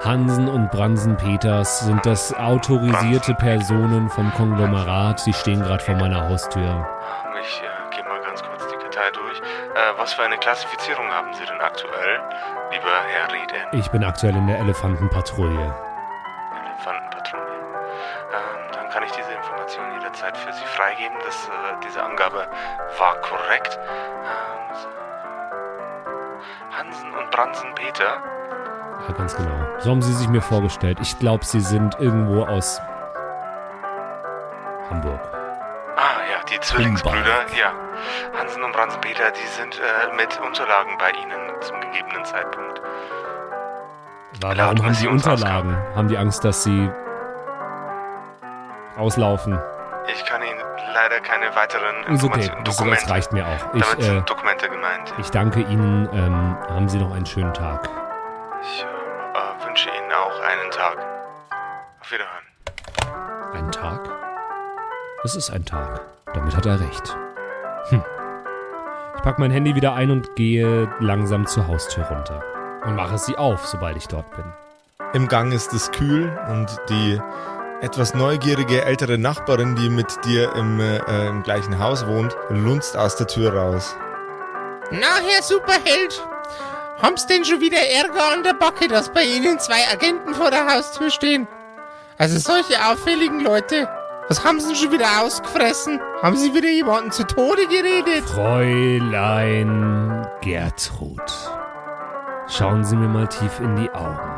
Hansen 0.04 0.48
und 0.48 0.70
Bransen 0.72 1.18
Peters 1.18 1.80
sind 1.80 2.06
das 2.06 2.34
autorisierte 2.36 3.34
Personen 3.34 4.10
vom 4.10 4.32
Konglomerat. 4.34 5.20
Sie 5.20 5.34
stehen 5.34 5.62
gerade 5.62 5.84
vor 5.84 5.96
meiner 5.96 6.30
Haustür. 6.30 6.88
Ich 7.42 7.62
äh, 7.62 7.96
gehe 7.96 8.04
mal 8.04 8.22
ganz 8.22 8.44
kurz 8.44 8.68
die 8.68 8.76
Kartei 8.76 9.10
durch. 9.12 9.40
Äh, 9.40 9.98
was 9.98 10.14
für 10.14 10.22
eine 10.22 10.38
Klassifizierung 10.38 11.08
haben 11.10 11.34
Sie 11.34 11.46
denn 11.46 11.60
aktuell, 11.62 12.20
lieber 12.72 12.94
Herr 13.08 13.34
Rieden? 13.34 13.68
Ich 13.72 13.90
bin 13.90 14.04
aktuell 14.04 14.36
in 14.36 14.46
der 14.46 14.60
Elefantenpatrouille. 14.60 15.76
Elefantenpatrouille. 16.66 17.56
Ähm, 18.32 18.72
dann 18.74 18.90
kann 18.90 19.04
ich 19.04 19.12
diese 19.12 19.32
Jederzeit 20.16 20.38
für 20.38 20.54
Sie 20.54 20.64
freigeben. 20.66 21.18
Das, 21.26 21.48
äh, 21.48 21.52
diese 21.86 22.02
Angabe 22.02 22.48
war 22.98 23.16
korrekt. 23.16 23.78
Ähm. 23.78 24.66
Hansen 26.78 27.14
und 27.14 27.32
Bransen 27.32 27.74
Peter. 27.76 28.22
Ja, 29.08 29.14
ganz 29.18 29.36
genau. 29.36 29.80
So 29.80 29.92
haben 29.92 30.02
sie 30.02 30.14
sich 30.14 30.28
mir 30.30 30.42
vorgestellt. 30.42 31.00
Ich 31.02 31.20
glaube, 31.20 31.44
sie 31.44 31.60
sind 31.60 32.00
irgendwo 32.00 32.46
aus 32.46 32.80
Hamburg. 34.90 35.20
Ah 35.98 36.22
ja, 36.32 36.44
die 36.50 36.60
Zwillingsbrüder, 36.60 37.46
ja. 37.58 37.74
Hansen 38.38 38.64
und 38.64 38.72
Bransenpeter, 38.72 39.32
die 39.32 39.48
sind 39.48 39.80
äh, 39.80 40.16
mit 40.16 40.40
Unterlagen 40.40 40.98
bei 40.98 41.12
Ihnen 41.12 41.62
zum 41.62 41.80
gegebenen 41.82 42.24
Zeitpunkt. 42.26 42.82
Warum 44.42 44.58
Laut 44.58 44.80
haben 44.80 44.88
Missionsausgabe. 44.88 45.68
Unterlagen? 45.70 45.96
Haben 45.96 46.08
die 46.08 46.18
Angst, 46.18 46.44
dass 46.44 46.64
sie 46.64 46.90
auslaufen? 48.98 49.60
Ich 50.08 50.26
kann 50.26 50.42
Ihnen 50.44 50.60
leider 50.94 51.20
keine 51.20 51.56
weiteren 51.56 51.96
okay, 52.04 52.12
Informationen, 52.12 52.64
das, 52.64 52.76
Dokumente. 52.78 53.02
das 53.04 53.12
reicht 53.12 53.34
mir 53.34 53.46
auch. 53.48 53.58
Damit 53.72 53.86
Ich, 53.86 54.00
äh, 54.00 54.02
sind 54.04 54.30
Dokumente 54.30 54.70
gemeint. 54.70 55.14
ich 55.18 55.30
danke 55.32 55.62
Ihnen. 55.62 56.08
Ähm, 56.14 56.58
haben 56.70 56.88
Sie 56.90 56.98
noch 57.00 57.14
einen 57.14 57.26
schönen 57.26 57.54
Tag. 57.54 57.90
Ich 58.62 58.84
äh, 58.86 59.66
wünsche 59.68 59.90
Ihnen 59.90 60.12
auch 60.12 60.40
einen 60.42 60.72
Tag. 60.72 60.98
Auf 62.02 62.12
Wiederhören. 62.12 63.56
Ein 63.56 63.72
Tag? 63.72 64.10
Es 65.24 65.36
ist 65.36 65.50
ein 65.50 65.66
Tag. 65.66 66.02
Damit 66.34 66.56
hat 66.56 66.66
er 66.66 66.80
recht. 66.80 67.18
Hm. 67.90 68.04
Ich 69.16 69.22
packe 69.24 69.42
mein 69.42 69.52
Handy 69.52 69.74
wieder 69.76 69.94
ein 69.96 70.12
und 70.12 70.36
gehe 70.36 70.88
langsam 71.00 71.48
zur 71.48 71.68
Haustür 71.68 72.04
runter. 72.06 72.44
Und 72.86 72.96
mache 72.96 73.18
sie 73.18 73.36
auf, 73.38 73.66
sobald 73.66 73.98
ich 73.98 74.08
dort 74.08 74.30
bin. 74.36 74.46
Im 75.14 75.28
Gang 75.28 75.52
ist 75.52 75.74
es 75.74 75.92
kühl 75.92 76.32
und 76.50 76.80
die 76.90 77.20
etwas 77.82 78.14
neugierige 78.14 78.84
ältere 78.84 79.18
Nachbarin, 79.18 79.76
die 79.76 79.90
mit 79.90 80.08
dir 80.26 80.54
im, 80.56 80.80
äh, 80.80 81.28
im 81.28 81.44
gleichen 81.44 81.80
Haus 81.80 82.08
wohnt, 82.08 82.36
lunzt 82.50 82.96
aus 82.98 83.16
der 83.16 83.28
Tür 83.28 83.54
raus. 83.54 83.96
Na, 84.92 85.18
Herr 85.28 85.42
Superheld, 85.42 86.22
haben's 87.02 87.26
denn 87.28 87.44
schon 87.44 87.60
wieder 87.62 87.78
Ärger 87.78 88.32
an 88.34 88.44
der 88.44 88.54
Backe, 88.54 88.88
dass 88.88 89.12
bei 89.12 89.24
Ihnen 89.24 89.60
zwei 89.60 89.88
Agenten 89.92 90.34
vor 90.36 90.52
der 90.52 90.74
Haustür 90.74 91.10
stehen? 91.10 91.48
Also 92.18 92.40
solche 92.40 92.76
auffälligen 92.86 93.42
Leute. 93.42 93.90
Was 94.28 94.44
haben 94.44 94.60
Sie 94.60 94.68
denn 94.68 94.76
schon 94.76 94.92
wieder 94.92 95.22
ausgefressen? 95.22 96.00
Haben 96.22 96.36
Sie 96.38 96.54
wieder 96.54 96.70
jemanden 96.70 97.12
zu 97.12 97.26
Tode 97.28 97.68
geredet? 97.68 98.28
Fräulein 98.30 100.26
Gertrud, 100.42 101.22
schauen 102.48 102.84
Sie 102.84 102.96
mir 102.96 103.08
mal 103.08 103.28
tief 103.28 103.60
in 103.60 103.76
die 103.76 103.92
Augen. 103.92 104.35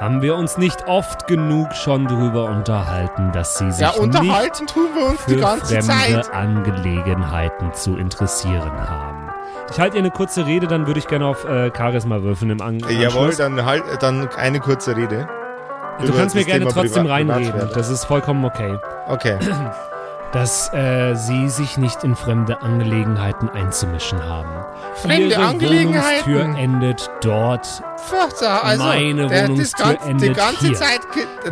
Haben 0.00 0.22
wir 0.22 0.34
uns 0.34 0.58
nicht 0.58 0.86
oft 0.88 1.26
genug 1.28 1.72
schon 1.74 2.06
drüber 2.06 2.44
unterhalten, 2.46 3.30
dass 3.32 3.58
Sie 3.58 3.70
sich 3.70 3.80
Ja, 3.80 3.88
nicht 3.90 4.00
unterhalten 4.00 4.66
tun 4.66 4.88
wir 4.94 5.06
uns 5.06 5.24
die 5.26 5.34
für 5.34 5.40
ganze 5.40 5.80
fremde 5.80 6.20
Zeit. 6.22 6.34
Angelegenheiten 6.34 7.72
zu 7.72 7.96
interessieren 7.96 8.72
haben. 8.88 9.30
Ich 9.70 9.78
halte 9.80 9.96
ihr 9.96 10.02
eine 10.02 10.10
kurze 10.10 10.46
Rede, 10.46 10.66
dann 10.66 10.86
würde 10.88 10.98
ich 10.98 11.06
gerne 11.06 11.26
auf 11.26 11.44
äh, 11.44 11.70
Charisma 11.74 12.22
würfeln 12.22 12.50
im 12.50 12.60
An 12.60 12.80
Äh, 12.80 12.92
jawohl, 12.94 13.28
Anschluss. 13.28 13.36
dann 13.36 13.64
halt 13.64 13.84
dann 14.00 14.28
eine 14.36 14.58
kurze 14.60 14.96
Rede. 14.96 15.28
Du 16.04 16.12
kannst 16.12 16.34
mir 16.34 16.44
gerne 16.44 16.60
Thema 16.66 16.72
trotzdem 16.72 17.04
Privat- 17.04 17.12
reinreden, 17.30 17.70
das 17.72 17.88
ist 17.88 18.04
vollkommen 18.04 18.44
okay. 18.44 18.76
Okay. 19.06 19.38
Dass 20.34 20.70
äh, 20.74 21.14
Sie 21.14 21.48
sich 21.48 21.78
nicht 21.78 22.02
in 22.04 22.16
fremde 22.16 22.60
Angelegenheiten 22.60 23.48
einzumischen 23.48 24.20
haben. 24.22 24.50
Fremde 24.96 25.28
Ihre 25.28 25.42
Angelegenheiten? 25.46 26.34
Wohnungstür 26.34 26.58
endet 26.62 27.10
dort 27.22 27.66
Furchtbar, 27.96 28.64
also 28.64 28.82
Meine 28.84 29.26
der, 29.28 29.42
das 29.42 29.48
Wohnungstür 29.50 29.86
ganze, 29.86 30.04
die 30.04 30.10
endet 30.10 30.36
ganze 30.36 30.66
hier. 30.66 30.74
Zeit 30.74 31.00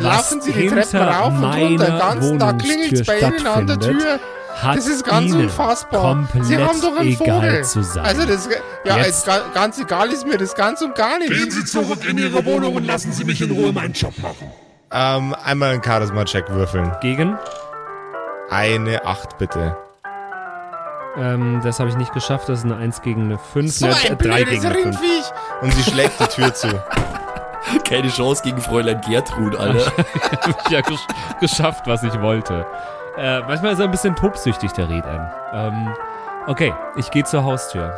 laufen 0.01 0.41
Sie 0.41 0.53
die 0.53 0.67
Treppen 0.69 0.83
hinter 0.83 1.09
rauf 1.11 1.33
und 1.33 1.45
runter, 1.45 1.99
ganzen 1.99 2.39
Tag 2.41 2.59
klingelt's 2.59 3.07
bei 3.07 3.19
Ihnen 3.21 3.47
an 3.47 3.67
der 3.69 3.77
Wohnungstür 3.77 3.99
Tür. 4.01 4.21
hat 4.63 4.77
Das 4.77 4.87
ist 4.89 5.05
ganz 5.05 5.27
Ihnen 5.33 5.43
unfassbar. 5.45 6.29
Sie 6.43 6.59
haben 6.59 6.81
doch 6.81 6.97
einen 6.99 7.09
egal 7.09 7.41
Vogel. 7.41 7.65
zu 7.65 7.83
sein. 7.85 8.05
Also 8.05 8.27
das, 8.27 8.49
ja, 8.85 8.97
Jetzt- 8.99 9.31
ganz 9.55 9.79
egal 9.81 10.09
ist 10.09 10.27
mir 10.27 10.39
das 10.39 10.55
ganz 10.57 10.83
und 10.83 10.95
gar 10.97 11.19
nicht. 11.21 11.31
Gehen 11.31 11.51
Sie 11.53 11.65
zurück 11.65 12.05
in 12.09 12.19
Ihre 12.19 12.45
Wohnung 12.45 12.75
und 12.75 12.85
lassen 12.87 13.13
Sie 13.13 13.25
mich 13.25 13.41
in 13.41 13.53
Ruhe 13.53 13.73
meinen 13.73 13.93
Job 13.93 14.13
machen. 14.19 14.51
Ähm, 14.95 15.35
einmal 15.45 15.71
einen 15.71 15.83
Charisma-Check 15.83 16.51
würfeln. 16.51 16.93
gegen. 17.01 17.39
Eine 18.53 19.07
Acht 19.07 19.39
bitte. 19.39 19.75
Ähm, 21.17 21.61
das 21.65 21.81
habe 21.81 21.89
ich 21.89 21.97
nicht 21.97 22.13
geschafft, 22.13 22.51
das 22.51 22.59
ist 22.59 22.65
eine 22.67 22.77
1 22.77 23.01
gegen 23.01 23.23
eine 23.23 23.39
5. 23.39 23.73
So 23.73 23.87
ne, 23.87 23.95
ein 24.11 24.19
3 24.19 24.45
blödes 24.45 24.51
gegen 24.51 24.67
eine 24.67 24.75
5. 24.75 24.85
Ringviech. 24.85 25.33
Und 25.63 25.73
sie 25.73 25.91
schlägt 25.91 26.21
die 26.21 26.27
Tür 26.27 26.53
zu. 26.53 26.69
Keine 27.89 28.09
Chance 28.09 28.43
gegen 28.43 28.61
Fräulein 28.61 29.01
Gertrud, 29.01 29.57
Alter. 29.57 29.91
ja 30.71 30.83
gesch 30.83 31.07
geschafft, 31.41 31.87
was 31.87 32.03
ich 32.03 32.21
wollte. 32.21 32.67
Äh, 33.17 33.41
manchmal 33.41 33.73
ist 33.73 33.79
er 33.79 33.87
ein 33.87 33.91
bisschen 33.91 34.17
tobsüchtig, 34.17 34.73
der 34.73 34.89
Red 34.89 35.05
ähm, 35.55 35.95
Okay, 36.47 36.75
ich 36.97 37.11
gehe 37.11 37.25
zur 37.25 37.45
Haustür. 37.45 37.95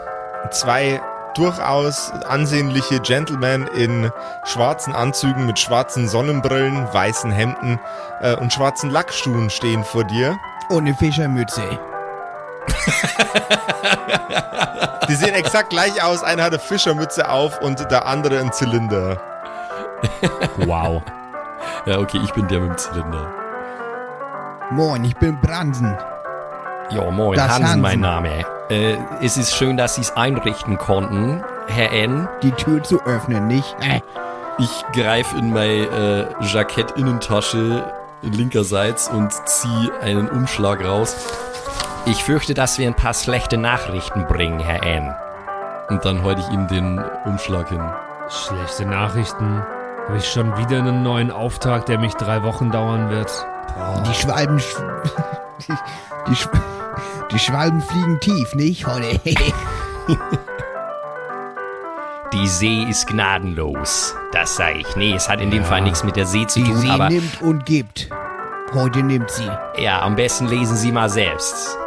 Zwei 0.51 1.01
durchaus 1.35 2.11
ansehnliche 2.27 3.01
Gentlemen 3.01 3.67
in 3.69 4.11
schwarzen 4.45 4.95
Anzügen 4.95 5.47
mit 5.47 5.59
schwarzen 5.59 6.09
Sonnenbrillen, 6.09 6.93
weißen 6.93 7.31
Hemden 7.31 7.81
äh, 8.21 8.35
und 8.37 8.53
schwarzen 8.53 8.91
Lackschuhen 8.91 9.51
stehen 9.51 9.85
vor 9.85 10.05
dir. 10.05 10.39
Ohne 10.71 10.95
Fischermütze. 10.95 11.63
Die 15.09 15.15
sehen 15.15 15.35
exakt 15.35 15.71
gleich 15.71 16.03
aus. 16.03 16.23
Einer 16.23 16.45
hat 16.45 16.53
eine 16.53 16.59
Fischermütze 16.59 17.29
auf 17.29 17.61
und 17.61 17.91
der 17.91 18.07
andere 18.07 18.41
einen 18.41 18.53
Zylinder. 18.53 19.21
Wow. 20.57 21.03
Ja, 21.87 21.99
okay, 21.99 22.21
ich 22.23 22.33
bin 22.33 22.47
der 22.49 22.61
mit 22.61 22.71
dem 22.71 22.79
Zylinder. 22.79 23.33
Moin, 24.71 25.05
ich 25.05 25.17
bin 25.17 25.41
Bransen. 25.41 25.97
Ja, 26.91 27.11
moin, 27.11 27.37
Das 27.37 27.49
Hansen, 27.49 27.65
Hansen. 27.67 27.81
mein 27.81 28.01
Name. 28.01 28.45
Äh, 28.71 28.97
es 29.23 29.37
ist 29.37 29.55
schön, 29.55 29.77
dass 29.77 29.95
Sie 29.97 30.03
es 30.03 30.17
einrichten 30.17 30.79
konnten, 30.79 31.43
Herr 31.67 31.93
N. 31.93 32.29
Die 32.43 32.53
Tür 32.53 32.83
zu 32.83 33.03
öffnen, 33.05 33.47
nicht? 33.47 33.75
Äh, 33.81 34.01
Ich 34.59 34.85
greife 34.93 35.37
in 35.37 35.53
meine 35.53 36.29
äh, 36.41 36.45
Jackett-Innentasche 36.45 37.85
linkerseits 38.23 39.09
und 39.09 39.33
ziehe 39.49 39.91
einen 40.01 40.29
Umschlag 40.29 40.85
raus. 40.85 41.17
Ich 42.07 42.23
fürchte, 42.23 42.55
dass 42.55 42.79
wir 42.79 42.87
ein 42.87 42.95
paar 42.95 43.15
schlechte 43.15 43.57
Nachrichten 43.57 44.27
bringen, 44.27 44.61
Herr 44.61 44.83
N. 44.85 45.15
Und 45.91 46.05
dann 46.05 46.23
halte 46.23 46.41
ich 46.43 46.49
ihm 46.51 46.69
den 46.69 47.03
Umschlag 47.25 47.69
hin. 47.69 47.83
Schlechte 48.29 48.87
Nachrichten. 48.87 49.63
Habe 50.07 50.19
ich 50.19 50.31
schon 50.31 50.57
wieder 50.57 50.79
einen 50.79 51.03
neuen 51.03 51.31
Auftrag, 51.31 51.87
der 51.87 51.99
mich 51.99 52.15
drei 52.15 52.43
Wochen 52.43 52.71
dauern 52.71 53.11
wird. 53.11 53.31
die 54.07 54.15
Schwalben. 54.15 54.59
sch- 54.59 54.83
Die, 55.67 55.73
die, 56.29 56.35
Sch- 56.37 56.49
die 57.31 57.39
Schwalben 57.39 57.81
fliegen 57.83 58.21
tief, 58.21 58.55
nicht? 58.55 58.87
Heute. 58.87 59.21
Die 62.33 62.49
See 62.49 62.83
ist 62.91 63.07
gnadenlos. 63.07 64.15
Das 64.33 64.57
sage 64.57 64.79
ich. 64.81 64.97
Nee, 64.97 65.15
es 65.15 65.29
hat 65.29 65.41
in 65.41 65.51
dem 65.53 65.65
Fall 65.65 65.83
nichts 65.83 66.03
mit 66.03 66.17
der 66.17 66.27
See 66.27 66.47
zu 66.47 66.59
Die 66.61 66.65
tun, 66.67 66.79
See 66.79 66.91
aber 66.91 67.09
nimmt 67.09 67.41
und 67.43 67.65
gibt. 67.65 68.09
Heute 68.73 69.03
nimmt 69.05 69.31
sie. 69.31 69.49
ja, 69.79 70.03
am 70.03 70.17
besten 70.17 70.49
lesen 70.49 70.77
Sie 70.77 70.91
mal 70.91 71.09
selbst. 71.09 71.79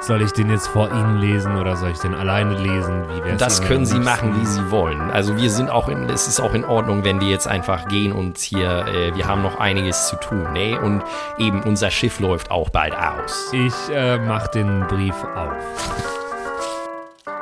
Soll 0.00 0.22
ich 0.22 0.32
den 0.32 0.48
jetzt 0.48 0.68
vor 0.68 0.90
Ihnen 0.92 1.18
lesen 1.18 1.56
oder 1.56 1.76
soll 1.76 1.90
ich 1.90 1.98
den 1.98 2.14
alleine 2.14 2.54
lesen? 2.56 3.04
Wie 3.08 3.24
wär's 3.24 3.38
Das 3.38 3.60
können 3.60 3.84
Sie 3.84 3.98
machen, 3.98 4.40
wie 4.40 4.46
Sie 4.46 4.70
wollen. 4.70 5.10
Also 5.10 5.36
wir 5.36 5.50
sind 5.50 5.70
auch 5.70 5.88
in, 5.88 6.08
es 6.08 6.28
ist 6.28 6.40
auch 6.40 6.54
in 6.54 6.64
Ordnung, 6.64 7.04
wenn 7.04 7.18
die 7.18 7.28
jetzt 7.28 7.48
einfach 7.48 7.88
gehen 7.88 8.12
und 8.12 8.38
hier, 8.38 8.86
äh, 8.86 9.16
wir 9.16 9.26
haben 9.26 9.42
noch 9.42 9.58
einiges 9.58 10.06
zu 10.06 10.14
tun, 10.16 10.52
ne? 10.52 10.80
Und 10.80 11.02
eben 11.36 11.62
unser 11.64 11.90
Schiff 11.90 12.20
läuft 12.20 12.52
auch 12.52 12.70
bald 12.70 12.94
aus. 12.96 13.52
Ich 13.52 13.74
äh, 13.90 14.18
mach 14.18 14.46
den 14.46 14.86
Brief 14.86 15.16
auf. 15.34 15.52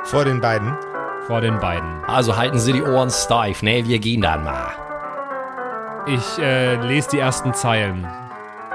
Vor 0.04 0.24
den 0.24 0.40
beiden. 0.40 0.74
Vor 1.26 1.42
den 1.42 1.58
beiden. 1.58 2.04
Also 2.06 2.36
halten 2.36 2.58
Sie 2.58 2.72
die 2.72 2.82
Ohren 2.82 3.10
steif, 3.10 3.62
ne? 3.62 3.86
Wir 3.86 3.98
gehen 3.98 4.22
dann 4.22 4.44
mal. 4.44 4.72
Ich 6.06 6.38
äh, 6.38 6.76
lese 6.76 7.10
die 7.10 7.18
ersten 7.18 7.52
Zeilen. 7.52 8.06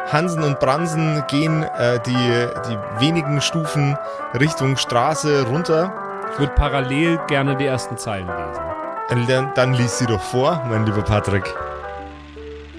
Hansen 0.10 0.44
und 0.44 0.60
Bransen 0.60 1.24
gehen 1.28 1.64
äh, 1.64 2.00
die, 2.06 2.12
die 2.12 3.06
wenigen 3.06 3.42
Stufen 3.42 3.98
Richtung 4.40 4.78
Straße 4.78 5.44
runter. 5.48 5.94
Ich 6.34 6.40
würde 6.40 6.54
parallel 6.54 7.20
gerne 7.28 7.56
die 7.56 7.66
ersten 7.66 7.98
Zeilen 7.98 8.28
lesen. 8.28 9.28
Dann, 9.28 9.52
dann 9.56 9.74
lies 9.74 10.00
sie 10.00 10.06
doch 10.06 10.22
vor, 10.22 10.64
mein 10.70 10.86
lieber 10.86 11.02
Patrick. 11.02 11.44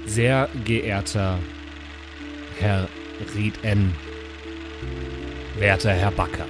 Sehr 0.06 0.48
geehrter 0.64 1.38
Herr 2.58 2.88
Ried 3.34 3.62
N., 3.62 3.94
werter 5.58 5.92
Herr 5.92 6.10
Backer. 6.10 6.46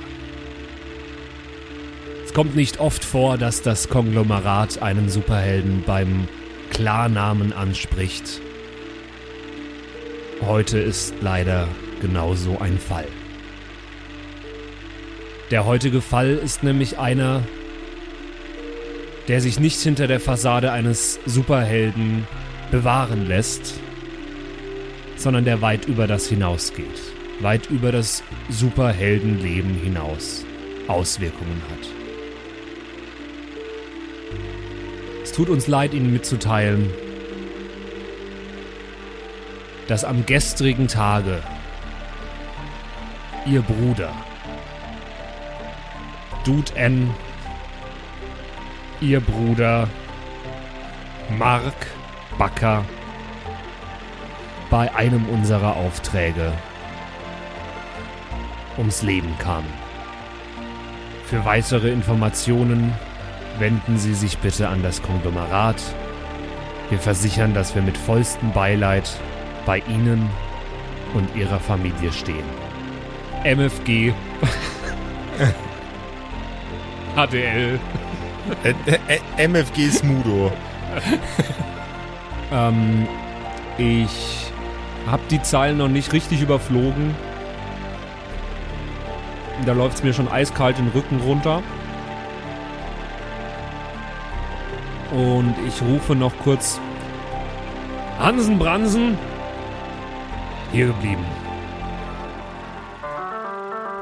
Es 2.25 2.33
kommt 2.33 2.57
nicht 2.57 2.81
oft 2.81 3.05
vor, 3.05 3.37
dass 3.37 3.63
das 3.63 3.89
Konglomerat 3.89 4.81
einen 4.83 5.09
Superhelden 5.09 5.83
beim 5.87 6.29
Klarnamen 6.71 7.53
anspricht. 7.53 8.41
Heute 10.47 10.81
ist 10.81 11.15
leider 11.21 11.69
genauso 12.01 12.59
ein 12.59 12.77
Fall. 12.77 13.07
Der 15.53 15.67
heutige 15.67 16.01
Fall 16.01 16.31
ist 16.31 16.65
nämlich 16.65 16.99
einer, 16.99 17.45
der 19.29 19.41
sich 19.41 19.61
nicht 19.61 19.79
hinter 19.81 20.09
der 20.09 20.19
Fassade 20.19 20.73
eines 20.73 21.21
Superhelden 21.27 22.27
bewahren 22.73 23.29
lässt, 23.29 23.75
sondern 25.15 25.45
der 25.45 25.63
weit 25.63 25.85
über 25.85 26.09
das 26.09 26.27
hinausgeht, 26.27 27.01
weit 27.41 27.71
über 27.71 27.93
das 27.93 28.25
Superheldenleben 28.49 29.75
hinaus 29.75 30.45
Auswirkungen 30.89 31.63
hat. 31.71 31.89
Es 35.23 35.31
tut 35.31 35.49
uns 35.49 35.69
leid, 35.69 35.95
Ihnen 35.95 36.13
mitzuteilen, 36.13 36.91
dass 39.89 40.05
am 40.05 40.25
gestrigen 40.27 40.89
Tage 40.89 41.43
Ihr 43.45 43.63
Bruder, 43.63 44.11
Dude 46.45 46.75
N, 46.77 47.11
Ihr 49.01 49.21
Bruder, 49.21 49.89
Mark 51.39 51.75
Backer, 52.39 52.85
bei 54.71 54.95
einem 54.95 55.29
unserer 55.29 55.77
Aufträge 55.77 56.53
ums 58.79 59.03
Leben 59.03 59.37
kam. 59.39 59.65
Für 61.27 61.45
weitere 61.45 61.91
Informationen 61.91 62.93
wenden 63.59 63.99
Sie 63.99 64.15
sich 64.15 64.39
bitte 64.39 64.69
an 64.69 64.83
das 64.83 65.03
Konglomerat. 65.03 65.77
Wir 66.91 66.99
versichern, 66.99 67.55
dass 67.55 67.75
wir 67.75 67.83
mit 67.83 67.97
vollstem 67.97 68.53
Beileid 68.53 69.11
bei 69.67 69.79
Ihnen 69.89 70.29
und 71.15 71.35
Ihrer 71.37 71.61
Familie 71.61 72.13
stehen. 72.13 72.45
MFG. 73.45 74.13
HDL. 77.17 77.81
Äh, 78.65 78.75
äh, 79.07 79.47
MFG 79.47 79.89
Smudo. 79.91 80.51
Ähm, 82.53 83.09
ich 83.79 84.53
habe 85.07 85.23
die 85.31 85.43
Zeilen 85.43 85.79
noch 85.79 85.89
nicht 85.89 86.13
richtig 86.13 86.43
überflogen. 86.43 87.15
Da 89.65 89.73
läuft 89.73 89.97
es 89.97 90.05
mir 90.05 90.13
schon 90.13 90.31
eiskalt 90.31 90.79
den 90.79 90.89
Rücken 90.89 91.21
runter. 91.21 91.63
Und 95.13 95.55
ich 95.67 95.81
rufe 95.83 96.15
noch 96.15 96.33
kurz 96.43 96.81
Hansen 98.19 98.59
Bransen. 98.59 99.19
Hier 100.73 100.87
geblieben. 100.87 101.25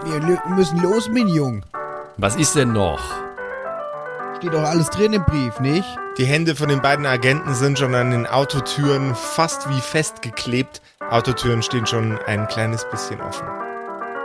Wir 0.05 0.41
müssen 0.55 0.81
los, 0.81 1.09
mein 1.13 1.27
Jung. 1.27 1.63
Was 2.17 2.37
ist 2.37 2.55
denn 2.55 2.73
noch? 2.73 3.01
Steht 4.39 4.55
doch 4.55 4.63
alles 4.63 4.89
drin 4.89 5.13
im 5.13 5.25
Brief, 5.25 5.59
nicht? 5.59 5.87
Die 6.17 6.25
Hände 6.25 6.55
von 6.55 6.69
den 6.69 6.81
beiden 6.81 7.07
Agenten 7.07 7.55
sind 7.55 7.79
schon 7.79 7.95
an 7.95 8.13
den 8.13 8.27
Autotüren 8.27 9.15
fast 9.15 9.69
wie 9.69 9.81
festgeklebt. 9.81 10.81
Autotüren 11.11 11.63
stehen 11.63 11.87
schon 11.87 12.19
ein 12.27 12.47
kleines 12.47 12.89
bisschen 12.89 13.21
offen. 13.21 13.47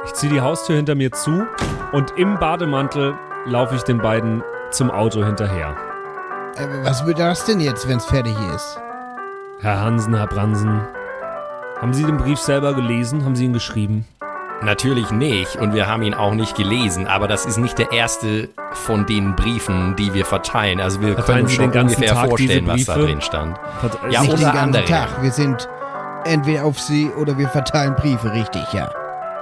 Ich 0.06 0.14
ziehe 0.14 0.32
die 0.32 0.42
Haustür 0.42 0.76
hinter 0.76 0.94
mir 0.94 1.12
zu 1.12 1.48
und 1.94 2.14
im 2.16 2.38
Bademantel 2.38 3.16
laufe 3.46 3.76
ich 3.76 3.82
den 3.82 3.98
beiden 3.98 4.44
zum 4.70 4.92
Auto 4.92 5.26
hinterher. 5.26 5.76
Äh, 6.58 6.68
was 6.84 7.06
wird 7.08 7.18
das 7.18 7.44
denn 7.46 7.60
jetzt, 7.60 7.88
wenn's 7.90 8.06
fertig 8.06 8.36
ist? 8.56 8.80
Herr 9.62 9.82
Hansen, 9.82 10.16
Herr 10.16 10.28
Bransen, 10.28 10.82
haben 11.82 11.94
Sie 11.94 12.04
den 12.04 12.18
Brief 12.18 12.40
selber 12.40 12.74
gelesen? 12.74 13.26
Haben 13.26 13.36
Sie 13.36 13.46
ihn 13.46 13.54
geschrieben? 13.54 14.06
Natürlich 14.62 15.12
nicht 15.12 15.58
und 15.58 15.74
wir 15.74 15.86
haben 15.88 16.02
ihn 16.02 16.14
auch 16.14 16.34
nicht 16.34 16.56
gelesen, 16.56 17.08
aber 17.08 17.28
das 17.28 17.46
ist 17.46 17.58
nicht 17.58 17.78
der 17.78 17.92
erste 17.92 18.48
von 18.72 19.06
den 19.06 19.36
Briefen, 19.36 19.96
die 19.98 20.14
wir 20.14 20.26
verteilen. 20.26 20.80
Also 20.80 21.02
wir 21.02 21.14
Verteilen 21.16 21.26
können 21.26 21.42
uns 21.44 21.52
Sie 21.52 21.56
schon 21.58 21.66
den 21.66 21.72
ganzen 21.74 21.96
ungefähr 21.98 22.16
Tag 22.16 22.30
vorstellen, 22.30 22.68
was 22.68 22.86
da 22.86 22.96
drin 22.96 23.22
stand. 23.22 23.58
Vert- 23.82 24.00
Ja, 24.10 24.22
Nicht 24.22 24.32
unter 24.34 24.52
den 24.52 24.72
ganzen. 24.72 24.86
Tag. 24.86 25.22
Wir 25.22 25.32
sind 25.32 25.68
entweder 26.24 26.64
auf 26.66 26.80
See 26.80 27.10
oder 27.20 27.38
wir 27.38 27.50
verteilen 27.50 27.96
Briefe, 27.96 28.32
richtig, 28.32 28.72
ja. 28.72 28.90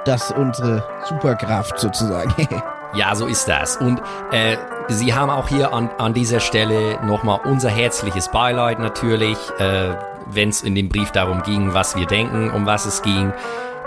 Das 0.05 0.29
ist 0.31 0.35
unsere 0.37 0.83
Superkraft 1.07 1.79
sozusagen. 1.79 2.33
Ja, 2.95 3.15
so 3.15 3.25
ist 3.25 3.47
das. 3.47 3.77
Und 3.77 4.03
äh, 4.31 4.55
Sie 4.87 5.15
haben 5.15 5.31
auch 5.31 5.47
hier 5.47 5.73
an, 5.73 5.89
an 5.97 6.13
dieser 6.13 6.39
Stelle 6.39 7.03
nochmal 7.03 7.39
unser 7.43 7.71
herzliches 7.71 8.29
Beileid 8.29 8.77
natürlich, 8.77 9.35
äh, 9.57 9.95
wenn 10.27 10.49
es 10.49 10.61
in 10.61 10.75
dem 10.75 10.89
Brief 10.89 11.11
darum 11.11 11.43
ging, 11.43 11.73
was 11.73 11.95
wir 11.95 12.05
denken, 12.05 12.49
um 12.51 12.65
was 12.65 12.85
es 12.85 13.01
ging. 13.01 13.33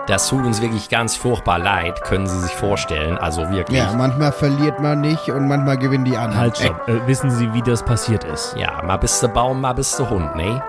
Das 0.06 0.28
tut 0.28 0.44
uns 0.44 0.62
wirklich 0.62 0.88
ganz 0.88 1.16
furchtbar 1.16 1.58
leid, 1.58 2.04
können 2.04 2.28
Sie 2.28 2.38
sich 2.38 2.52
vorstellen. 2.52 3.18
Also 3.18 3.50
wirklich. 3.50 3.76
ja, 3.76 3.92
manchmal 3.92 4.30
verliert 4.30 4.78
man 4.80 5.00
nicht 5.00 5.28
und 5.30 5.48
manchmal 5.48 5.78
gewinnen 5.78 6.04
die 6.04 6.16
anderen. 6.16 6.40
Halt, 6.40 6.58
stopp. 6.58 6.88
Äh, 6.88 7.04
wissen 7.08 7.30
Sie, 7.30 7.52
wie 7.54 7.62
das 7.62 7.82
passiert 7.82 8.22
ist? 8.22 8.54
Ja, 8.56 8.82
mal 8.82 8.98
bist 8.98 9.20
du 9.22 9.28
Baum, 9.28 9.60
mal 9.60 9.72
bist 9.72 9.98
du 9.98 10.08
Hund, 10.08 10.36
ne? 10.36 10.62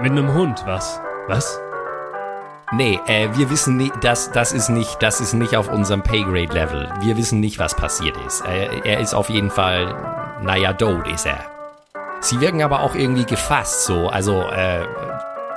Mit 0.00 0.12
einem 0.12 0.32
Hund, 0.32 0.62
was? 0.64 1.00
Was? 1.28 1.60
Nee, 2.74 2.98
äh, 3.06 3.28
wir 3.34 3.50
wissen 3.50 3.76
nicht, 3.76 3.92
das, 4.00 4.32
das 4.32 4.52
ist 4.54 4.70
nicht, 4.70 5.02
das 5.02 5.20
ist 5.20 5.34
nicht 5.34 5.54
auf 5.54 5.70
unserem 5.70 6.02
Paygrade-Level. 6.02 6.88
Wir 7.00 7.18
wissen 7.18 7.40
nicht, 7.40 7.58
was 7.58 7.76
passiert 7.76 8.16
ist. 8.26 8.42
Äh, 8.46 8.80
er 8.84 9.00
ist 9.00 9.12
auf 9.12 9.28
jeden 9.28 9.50
Fall, 9.50 9.94
naja, 10.40 10.72
tot 10.72 11.06
ist 11.06 11.26
er. 11.26 11.51
Sie 12.22 12.40
wirken 12.40 12.62
aber 12.62 12.80
auch 12.80 12.94
irgendwie 12.94 13.24
gefasst 13.24 13.84
so, 13.84 14.08
also, 14.08 14.42
äh, 14.50 14.86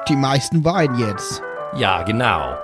Die 0.07 0.15
meisten 0.15 0.65
weinen 0.65 0.97
jetzt. 0.97 1.41
ja, 1.75 2.01
genau. 2.03 2.55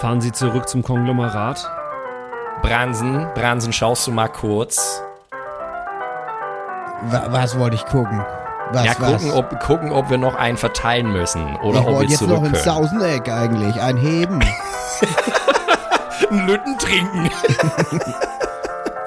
Fahren 0.00 0.20
Sie 0.20 0.32
zurück 0.32 0.68
zum 0.68 0.82
Konglomerat? 0.82 1.70
Bransen, 2.62 3.26
Bransen, 3.34 3.72
schaust 3.72 4.06
du 4.06 4.12
mal 4.12 4.28
kurz. 4.28 5.02
Wa 7.10 7.26
was 7.28 7.58
wollte 7.58 7.76
ich 7.76 7.84
gucken? 7.86 8.24
Was, 8.72 8.84
ja, 8.84 8.92
was? 8.98 9.12
gucken 9.12 9.30
ob, 9.32 9.60
gucken, 9.60 9.92
ob 9.92 10.10
wir 10.10 10.18
noch 10.18 10.34
einen 10.36 10.56
verteilen 10.56 11.12
müssen 11.12 11.56
oder 11.56 11.80
ich 11.80 11.86
ob 11.86 11.86
wir 11.86 11.94
wollte 11.94 12.10
jetzt 12.12 12.22
noch 12.22 12.42
ins 12.44 12.62
können. 12.62 12.64
Sauseneck 12.64 13.28
eigentlich. 13.28 13.80
Ein 13.80 13.96
Heben. 13.96 14.40
Einen 16.30 16.46
Lütten 16.46 16.78
trinken. 16.78 17.30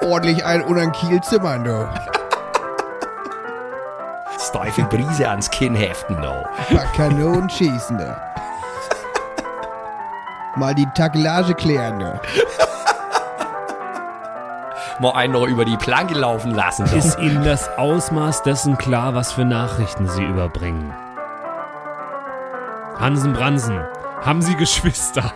Ordentlich 0.02 0.44
ein 0.44 0.62
und 0.62 0.78
ein 0.78 0.92
Kiel 0.92 1.20
zimmern, 1.22 1.64
du. 1.64 1.88
Steife 4.54 4.84
Brise 4.84 5.28
ans 5.28 5.50
Kinn 5.50 5.74
heften, 5.74 6.14
no. 6.20 6.44
Paar 6.72 6.86
Kanonen 6.94 7.50
schießen, 7.50 7.98
du. 7.98 8.16
Mal 10.54 10.76
die 10.76 10.86
Takelage 10.94 11.54
klären, 11.54 11.98
du. 11.98 12.20
Mal 15.00 15.10
einen 15.14 15.32
noch 15.32 15.48
über 15.48 15.64
die 15.64 15.76
Planke 15.76 16.14
laufen 16.14 16.54
lassen, 16.54 16.86
no. 16.88 16.96
Ist 16.96 17.18
Ihnen 17.18 17.42
das 17.42 17.68
Ausmaß 17.76 18.44
dessen 18.44 18.78
klar, 18.78 19.16
was 19.16 19.32
für 19.32 19.44
Nachrichten 19.44 20.08
Sie 20.08 20.22
überbringen? 20.22 20.94
Hansen 23.00 23.32
Bransen, 23.32 23.80
haben 24.24 24.40
Sie 24.40 24.54
Geschwister? 24.54 25.32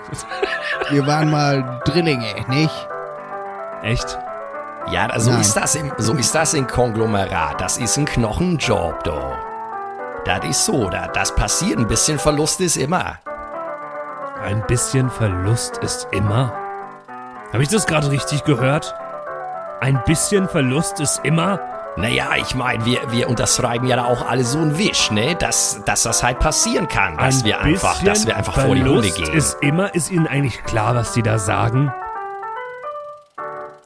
Wir 0.90 1.08
waren 1.08 1.32
mal 1.32 1.80
Drillinge, 1.84 2.44
nicht? 2.46 2.88
Echt? 3.82 4.16
Ja, 4.90 5.18
so 5.18 5.30
Nein. 5.30 5.40
ist 5.40 5.54
das 5.54 5.74
im, 5.74 5.92
so 5.98 6.14
ist 6.14 6.34
das 6.34 6.54
im 6.54 6.66
Konglomerat. 6.66 7.60
Das 7.60 7.76
ist 7.76 7.96
ein 7.98 8.06
Knochenjob, 8.06 9.04
do. 9.04 9.18
Das 10.24 10.44
ist 10.44 10.64
so, 10.64 10.88
da, 10.88 11.08
das 11.08 11.34
passiert. 11.34 11.78
Ein 11.78 11.86
bisschen 11.86 12.18
Verlust 12.18 12.60
ist 12.60 12.76
immer. 12.76 13.18
Ein 14.42 14.64
bisschen 14.66 15.10
Verlust 15.10 15.78
ist 15.78 16.08
immer. 16.12 16.52
Habe 17.52 17.62
ich 17.62 17.68
das 17.68 17.86
gerade 17.86 18.10
richtig 18.10 18.44
gehört? 18.44 18.94
Ein 19.80 20.02
bisschen 20.06 20.48
Verlust 20.48 21.00
ist 21.00 21.20
immer? 21.24 21.60
Naja, 21.96 22.28
ich 22.36 22.54
meine, 22.54 22.84
wir, 22.84 23.10
wir 23.10 23.28
unterschreiben 23.28 23.86
ja 23.86 23.96
da 23.96 24.04
auch 24.04 24.28
alle 24.28 24.44
so 24.44 24.58
einen 24.58 24.78
Wisch, 24.78 25.10
ne? 25.10 25.34
Dass, 25.34 25.82
dass 25.84 26.04
das 26.04 26.22
halt 26.22 26.38
passieren 26.38 26.86
kann, 26.88 27.16
dass 27.16 27.40
Ein 27.40 27.44
wir 27.44 27.60
einfach, 27.60 28.02
dass 28.04 28.26
wir 28.26 28.36
einfach 28.36 28.54
vor 28.54 28.74
die 28.74 28.82
Hunde 28.84 29.08
Verlust 29.08 29.16
gehen. 29.16 29.34
ist 29.34 29.56
immer, 29.60 29.94
ist 29.94 30.10
Ihnen 30.10 30.28
eigentlich 30.28 30.62
klar, 30.64 30.94
was 30.94 31.14
Sie 31.14 31.22
da 31.22 31.38
sagen? 31.38 31.92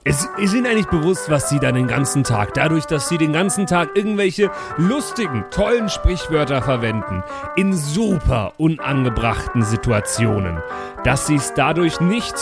Ist, 0.05 0.29
ist 0.37 0.53
Ihnen 0.53 0.67
eigentlich 0.67 0.89
bewusst, 0.89 1.31
was 1.31 1.49
Sie 1.49 1.61
da 1.61 1.71
den 1.71 1.87
ganzen 1.87 2.25
Tag, 2.25 2.55
dadurch, 2.55 2.87
dass 2.87 3.09
Sie 3.09 3.19
den 3.19 3.33
ganzen 3.33 3.67
Tag 3.67 3.91
irgendwelche 3.95 4.51
lustigen, 4.77 5.45
tollen 5.53 5.89
Sprichwörter 5.89 6.61
verwenden, 6.61 7.23
in 7.55 7.73
super 7.73 8.53
unangebrachten 8.59 9.63
Situationen, 9.63 10.61
dass 11.05 11.29
Sie 11.29 11.37
es 11.37 11.55
dadurch 11.55 12.01
nicht 12.01 12.35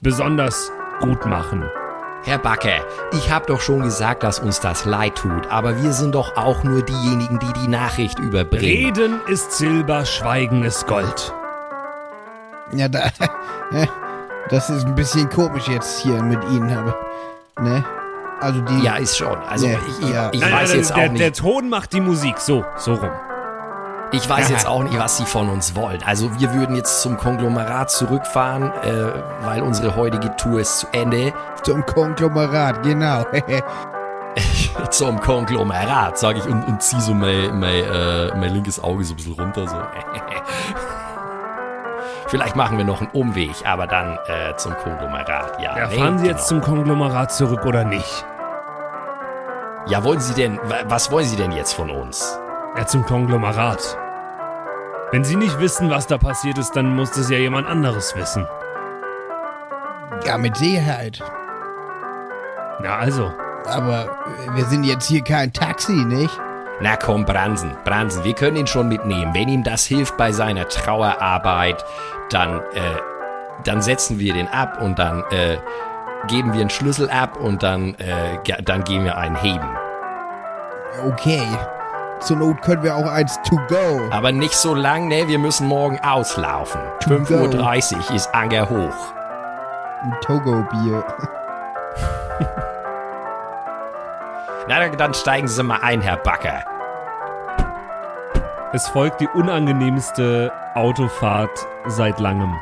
besonders 0.00 0.72
gut 0.98 1.24
machen? 1.24 1.70
Herr 2.24 2.38
Backe, 2.38 2.72
ich 3.12 3.30
hab 3.30 3.46
doch 3.46 3.60
schon 3.60 3.82
gesagt, 3.82 4.24
dass 4.24 4.40
uns 4.40 4.58
das 4.58 4.84
leid 4.84 5.14
tut, 5.14 5.46
aber 5.50 5.80
wir 5.80 5.92
sind 5.92 6.16
doch 6.16 6.36
auch 6.36 6.64
nur 6.64 6.82
diejenigen, 6.82 7.38
die 7.38 7.52
die 7.60 7.68
Nachricht 7.68 8.18
überbringen. 8.18 8.64
Reden 8.64 9.20
ist 9.28 9.52
Silber, 9.52 10.04
Schweigen 10.04 10.64
ist 10.64 10.88
Gold. 10.88 11.32
Ja, 12.72 12.88
da, 12.88 13.08
das 14.50 14.70
ist 14.70 14.84
ein 14.86 14.94
bisschen 14.94 15.28
komisch 15.28 15.68
jetzt 15.68 16.00
hier 16.00 16.22
mit 16.22 16.42
Ihnen, 16.50 16.70
aber, 16.76 16.94
ne? 17.60 17.84
Also 18.40 18.60
die, 18.60 18.82
Ja, 18.84 18.96
ist 18.96 19.16
schon. 19.16 19.36
Also 19.48 19.66
Ja, 19.66 19.78
ich, 19.88 20.04
ich, 20.08 20.14
ja. 20.14 20.28
ich 20.32 20.40
Nein, 20.40 20.52
weiß 20.52 20.68
nein, 20.70 20.78
jetzt 20.78 20.90
der, 20.90 20.96
auch 20.96 21.10
nicht. 21.10 21.20
der 21.20 21.32
Ton 21.32 21.68
macht 21.68 21.92
die 21.92 22.00
Musik. 22.00 22.38
So, 22.38 22.64
so 22.76 22.94
rum. 22.94 23.10
Ich 24.12 24.26
weiß 24.28 24.48
jetzt 24.48 24.66
auch 24.66 24.82
nicht, 24.84 24.98
was 24.98 25.18
sie 25.18 25.26
von 25.26 25.50
uns 25.50 25.74
wollen. 25.74 26.02
Also 26.06 26.30
wir 26.40 26.54
würden 26.54 26.76
jetzt 26.76 27.02
zum 27.02 27.18
Konglomerat 27.18 27.90
zurückfahren, 27.90 28.72
äh, 28.82 29.12
weil 29.44 29.60
unsere 29.62 29.96
heutige 29.96 30.34
Tour 30.36 30.60
ist 30.60 30.78
zu 30.78 30.86
Ende. 30.92 31.32
zum 31.62 31.84
Konglomerat, 31.84 32.82
genau. 32.84 33.26
zum 34.90 35.20
Konglomerat, 35.20 36.16
sage 36.18 36.38
ich 36.38 36.46
und, 36.46 36.62
und 36.64 36.82
zieh 36.82 37.00
so 37.00 37.12
mein, 37.12 37.58
mein, 37.58 37.84
äh, 37.84 38.34
mein 38.36 38.54
linkes 38.54 38.82
Auge 38.82 39.04
so 39.04 39.12
ein 39.12 39.16
bisschen 39.16 39.32
runter. 39.34 39.66
So. 39.68 39.76
Vielleicht 42.28 42.56
machen 42.56 42.76
wir 42.78 42.84
noch 42.84 43.00
einen 43.00 43.10
Umweg, 43.12 43.54
aber 43.64 43.86
dann 43.86 44.18
äh, 44.26 44.54
zum 44.56 44.74
Konglomerat. 44.76 45.60
Ja, 45.62 45.76
Ja, 45.78 45.86
nee, 45.88 45.96
fahren 45.98 46.18
Sie 46.18 46.26
jetzt 46.26 46.48
genau. 46.48 46.62
zum 46.62 46.74
Konglomerat 46.74 47.32
zurück 47.32 47.64
oder 47.64 47.84
nicht? 47.84 48.24
Ja, 49.86 50.04
wollen 50.04 50.20
Sie 50.20 50.34
denn, 50.34 50.58
wa- 50.64 50.84
was 50.84 51.10
wollen 51.10 51.24
Sie 51.24 51.36
denn 51.36 51.52
jetzt 51.52 51.72
von 51.72 51.90
uns? 51.90 52.38
Ja, 52.76 52.86
zum 52.86 53.04
Konglomerat. 53.06 53.96
Wenn 55.10 55.24
Sie 55.24 55.36
nicht 55.36 55.58
wissen, 55.58 55.88
was 55.88 56.06
da 56.06 56.18
passiert 56.18 56.58
ist, 56.58 56.72
dann 56.76 56.94
muss 56.94 57.10
das 57.12 57.30
ja 57.30 57.38
jemand 57.38 57.66
anderes 57.66 58.14
wissen. 58.14 58.46
Ja, 60.26 60.36
mit 60.36 60.54
Sicherheit. 60.56 61.22
Na 62.80 62.96
also, 62.96 63.32
Aber 63.66 64.06
wir 64.54 64.66
sind 64.66 64.84
jetzt 64.84 65.06
hier 65.06 65.24
kein 65.24 65.52
Taxi, 65.52 65.92
nicht? 65.92 66.38
Na 66.80 66.96
komm, 66.96 67.24
Bransen, 67.24 67.76
Bransen, 67.84 68.22
wir 68.22 68.34
können 68.34 68.56
ihn 68.56 68.66
schon 68.66 68.88
mitnehmen. 68.88 69.34
Wenn 69.34 69.48
ihm 69.48 69.64
das 69.64 69.84
hilft 69.84 70.16
bei 70.16 70.30
seiner 70.30 70.68
Trauerarbeit, 70.68 71.84
dann, 72.30 72.60
äh, 72.60 73.00
dann 73.64 73.82
setzen 73.82 74.20
wir 74.20 74.32
den 74.32 74.46
ab 74.48 74.80
und 74.80 74.98
dann, 74.98 75.24
äh, 75.30 75.58
geben 76.28 76.52
wir 76.52 76.60
einen 76.60 76.70
Schlüssel 76.70 77.10
ab 77.10 77.36
und 77.36 77.64
dann, 77.64 77.94
äh, 77.96 78.62
dann 78.62 78.84
gehen 78.84 79.04
wir 79.04 79.16
einen 79.16 79.36
heben. 79.36 79.68
Okay. 81.04 81.42
Zur 82.20 82.36
Not 82.36 82.62
können 82.62 82.82
wir 82.82 82.96
auch 82.96 83.06
eins 83.06 83.38
to 83.42 83.56
go. 83.68 84.00
Aber 84.10 84.32
nicht 84.32 84.54
so 84.54 84.74
lang, 84.74 85.08
ne? 85.08 85.28
Wir 85.28 85.38
müssen 85.38 85.68
morgen 85.68 85.98
auslaufen. 86.00 86.80
To 87.00 87.10
5.30 87.10 87.96
Uhr 87.96 88.14
ist 88.14 88.34
Anker 88.34 88.68
hoch. 88.68 89.14
Ein 90.02 90.16
Togo-Bier. 90.20 91.04
Na, 94.68 94.86
dann- 94.88 95.14
steigen 95.14 95.48
Sie 95.48 95.62
mal 95.62 95.80
ein, 95.82 96.00
Herr 96.02 96.18
Backer. 96.18 96.62
es 98.74 98.86
folgt 98.88 99.20
die 99.22 99.28
unangenehmste 99.28 100.52
Autofahrt 100.74 101.66
seit 101.86 102.20
langem. 102.20 102.54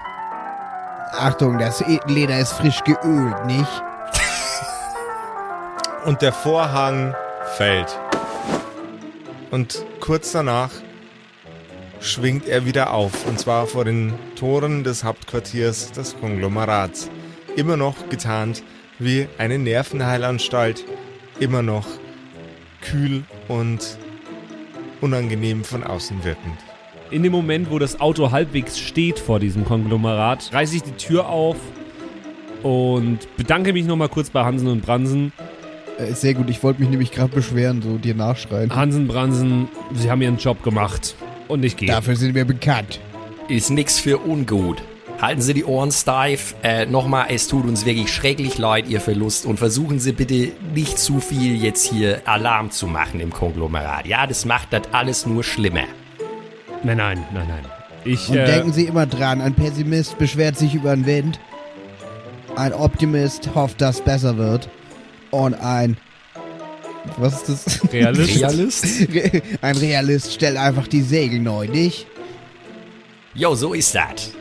Achtung, 1.19 1.59
das 1.59 1.83
Leder 2.07 2.39
ist 2.39 2.53
frisch 2.53 2.83
geölt, 2.85 3.45
nicht? 3.47 3.83
Und 6.05 6.23
der 6.23 6.33
Vorhang 6.33 7.15
fällt. 7.57 7.99
Und 9.51 9.85
kurz 9.99 10.31
danach 10.31 10.71
schwingt 12.01 12.47
er 12.47 12.65
wieder 12.65 12.93
auf. 12.93 13.27
Und 13.27 13.41
zwar 13.41 13.67
vor 13.67 13.85
den 13.85 14.15
Toren 14.37 14.85
des 14.85 15.03
Hauptquartiers 15.03 15.91
des 15.91 16.17
Konglomerats. 16.21 17.11
Immer 17.57 17.77
noch 17.77 18.09
getarnt 18.09 18.63
wie 19.01 19.29
eine 19.39 19.59
Nervenheilanstalt. 19.59 20.85
Immer 21.39 21.63
noch 21.63 21.87
kühl 22.81 23.25
und 23.49 23.99
unangenehm 25.01 25.65
von 25.65 25.85
außen 25.85 26.25
wirkend. 26.25 26.57
In 27.11 27.23
dem 27.23 27.33
Moment, 27.33 27.71
wo 27.71 27.79
das 27.79 28.01
Auto 28.01 28.31
halbwegs 28.33 28.79
steht 28.79 29.19
vor 29.19 29.39
diesem 29.39 29.65
Konglomerat, 29.65 30.51
reiße 30.53 30.77
ich 30.77 30.83
die 30.83 30.93
Tür 30.93 31.29
auf 31.29 31.57
und 32.63 33.19
bedanke 33.37 33.73
mich 33.73 33.87
nochmal 33.87 34.09
kurz 34.09 34.31
bei 34.31 34.45
Hansen 34.45 34.69
und 34.69 34.81
Bransen. 34.81 35.33
Äh, 35.99 36.13
sehr 36.15 36.35
gut, 36.35 36.51
ich 36.51 36.63
wollte 36.63 36.81
mich 36.81 36.91
nämlich 36.91 37.13
gerade 37.13 37.35
beschweren, 37.35 37.81
so 37.83 37.99
dir 37.99 38.15
nachschreien. 38.15 38.75
Hansen, 38.75 39.07
Bransen, 39.07 39.69
Sie 39.95 40.11
haben 40.11 40.23
Ihren 40.23 40.39
Job 40.39 40.63
gemacht. 40.63 41.15
Und 41.49 41.65
ich 41.65 41.77
gehe. 41.77 41.89
Dafür 41.89 42.17
sind 42.17 42.35
wir 42.35 42.45
bekannt. 42.45 42.99
Ist 43.49 43.71
nix 43.71 44.01
für 44.01 44.19
ungut. 44.19 44.83
Halten 45.21 45.41
Sie 45.41 45.55
die 45.55 45.65
Ohren 45.65 45.91
steif. 45.93 46.55
Äh, 46.63 46.85
nochmal, 46.87 47.27
es 47.31 47.49
tut 47.49 47.65
uns 47.65 47.87
wirklich 47.87 48.13
schrecklich 48.13 48.59
leid, 48.59 48.87
Ihr 48.87 49.01
Verlust. 49.01 49.47
Und 49.47 49.59
versuchen 49.59 49.99
Sie 49.99 50.13
bitte 50.13 50.53
nicht 50.75 50.99
zu 50.99 51.21
viel 51.21 51.57
jetzt 51.57 51.87
hier 51.87 52.21
Alarm 52.27 52.71
zu 52.71 52.87
machen 52.87 53.21
im 53.21 53.33
Konglomerat. 53.33 54.07
Ja, 54.07 54.27
das 54.27 54.45
macht 54.45 54.73
das 54.75 54.83
alles 54.93 55.25
nur 55.25 55.43
schlimmer. 55.43 55.85
Nein, 56.83 56.99
nein, 56.99 57.25
nein, 57.33 57.49
nein. 57.49 57.65
Ich, 58.05 58.29
Und 58.29 58.37
äh, 58.37 58.45
denken 58.45 58.73
Sie 58.73 58.85
immer 58.85 59.07
dran, 59.07 59.41
ein 59.41 59.55
Pessimist 59.55 60.19
beschwert 60.19 60.59
sich 60.59 60.75
über 60.75 60.95
den 60.95 61.07
Wind. 61.07 61.41
Ein 62.55 62.75
Optimist 62.75 63.55
hofft, 63.55 63.81
dass 63.81 64.03
besser 64.03 64.37
wird. 64.37 64.69
Und 65.31 65.55
ein... 65.55 65.97
Was 67.17 67.43
ist 67.43 67.49
das? 67.49 67.93
Realist. 67.93 68.43
Realist? 68.43 69.09
ein 69.63 69.77
Realist 69.77 70.35
stellt 70.35 70.57
einfach 70.57 70.89
die 70.89 71.03
Segel 71.03 71.41
neu, 71.41 71.69
nicht? 71.69 72.07
Jo, 73.35 73.55
so 73.55 73.75
ist 73.75 73.95
das. 73.95 74.33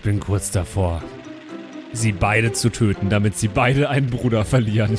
Ich 0.00 0.04
bin 0.04 0.18
kurz 0.18 0.50
davor, 0.50 1.02
sie 1.92 2.12
beide 2.12 2.52
zu 2.54 2.70
töten, 2.70 3.10
damit 3.10 3.36
sie 3.36 3.48
beide 3.48 3.90
einen 3.90 4.06
Bruder 4.06 4.46
verlieren. 4.46 4.96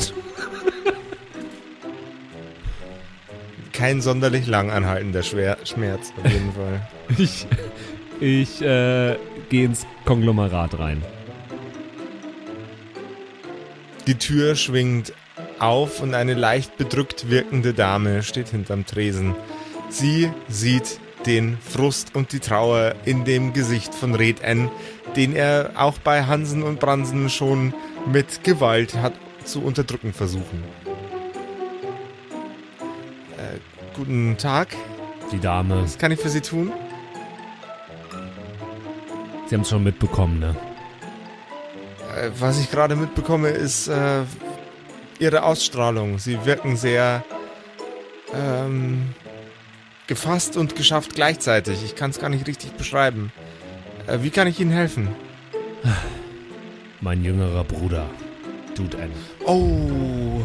Kein 3.73 4.01
sonderlich 4.01 4.45
lang 4.45 4.69
anhaltender 4.69 5.23
Schwer 5.23 5.57
Schmerz 5.63 6.13
auf 6.23 6.31
jeden 6.31 6.51
Fall. 6.53 6.87
Ich, 7.17 7.47
ich 8.19 8.61
äh, 8.61 9.15
gehe 9.49 9.65
ins 9.65 9.87
Konglomerat 10.05 10.77
rein. 10.77 11.01
Die 14.05 14.19
Tür 14.19 14.55
schwingt 14.55 15.13
auf 15.57 15.99
und 16.03 16.13
eine 16.13 16.35
leicht 16.35 16.77
bedrückt 16.77 17.27
wirkende 17.27 17.73
Dame 17.73 18.21
steht 18.21 18.49
hinterm 18.49 18.85
Tresen. 18.85 19.33
Sie 19.89 20.29
sieht 20.47 20.99
den 21.25 21.57
Frust 21.57 22.15
und 22.15 22.31
die 22.31 22.39
Trauer 22.39 22.95
in 23.05 23.25
dem 23.25 23.53
Gesicht 23.53 23.93
von 23.93 24.15
Red 24.15 24.41
N, 24.41 24.69
den 25.15 25.35
er 25.35 25.71
auch 25.75 25.97
bei 25.99 26.23
Hansen 26.23 26.63
und 26.63 26.79
Bransen 26.79 27.29
schon 27.29 27.73
mit 28.11 28.43
Gewalt 28.43 28.95
hat 28.95 29.13
zu 29.43 29.61
unterdrücken 29.61 30.13
versuchen. 30.13 30.63
Äh, 33.37 33.59
guten 33.95 34.37
Tag, 34.37 34.69
Die 35.31 35.39
Dame, 35.39 35.83
was 35.83 35.97
kann 35.97 36.11
ich 36.11 36.19
für 36.19 36.29
Sie 36.29 36.41
tun? 36.41 36.71
Sie 39.47 39.55
haben 39.55 39.61
es 39.61 39.69
schon 39.69 39.83
mitbekommen, 39.83 40.39
ne? 40.39 40.55
Äh, 42.17 42.29
was 42.39 42.59
ich 42.59 42.69
gerade 42.69 42.95
mitbekomme, 42.95 43.49
ist 43.49 43.87
äh, 43.87 44.23
ihre 45.19 45.43
Ausstrahlung. 45.43 46.19
Sie 46.19 46.45
wirken 46.45 46.75
sehr 46.75 47.23
ähm, 48.33 49.13
gefasst 50.11 50.57
und 50.57 50.75
geschafft 50.75 51.15
gleichzeitig. 51.15 51.85
Ich 51.85 51.95
kann 51.95 52.09
es 52.09 52.19
gar 52.19 52.27
nicht 52.27 52.45
richtig 52.45 52.73
beschreiben. 52.73 53.31
Äh, 54.07 54.17
wie 54.23 54.29
kann 54.29 54.45
ich 54.45 54.59
Ihnen 54.59 54.71
helfen? 54.71 55.07
Mein 56.99 57.23
jüngerer 57.23 57.63
Bruder, 57.63 58.09
Dude 58.75 58.97
N. 58.97 59.11
Oh, 59.45 60.41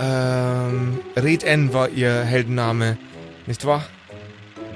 ähm, 0.00 0.98
Red 1.14 1.44
N 1.44 1.72
war 1.72 1.90
Ihr 1.90 2.24
Heldenname, 2.24 2.98
nicht 3.46 3.64
wahr? 3.64 3.86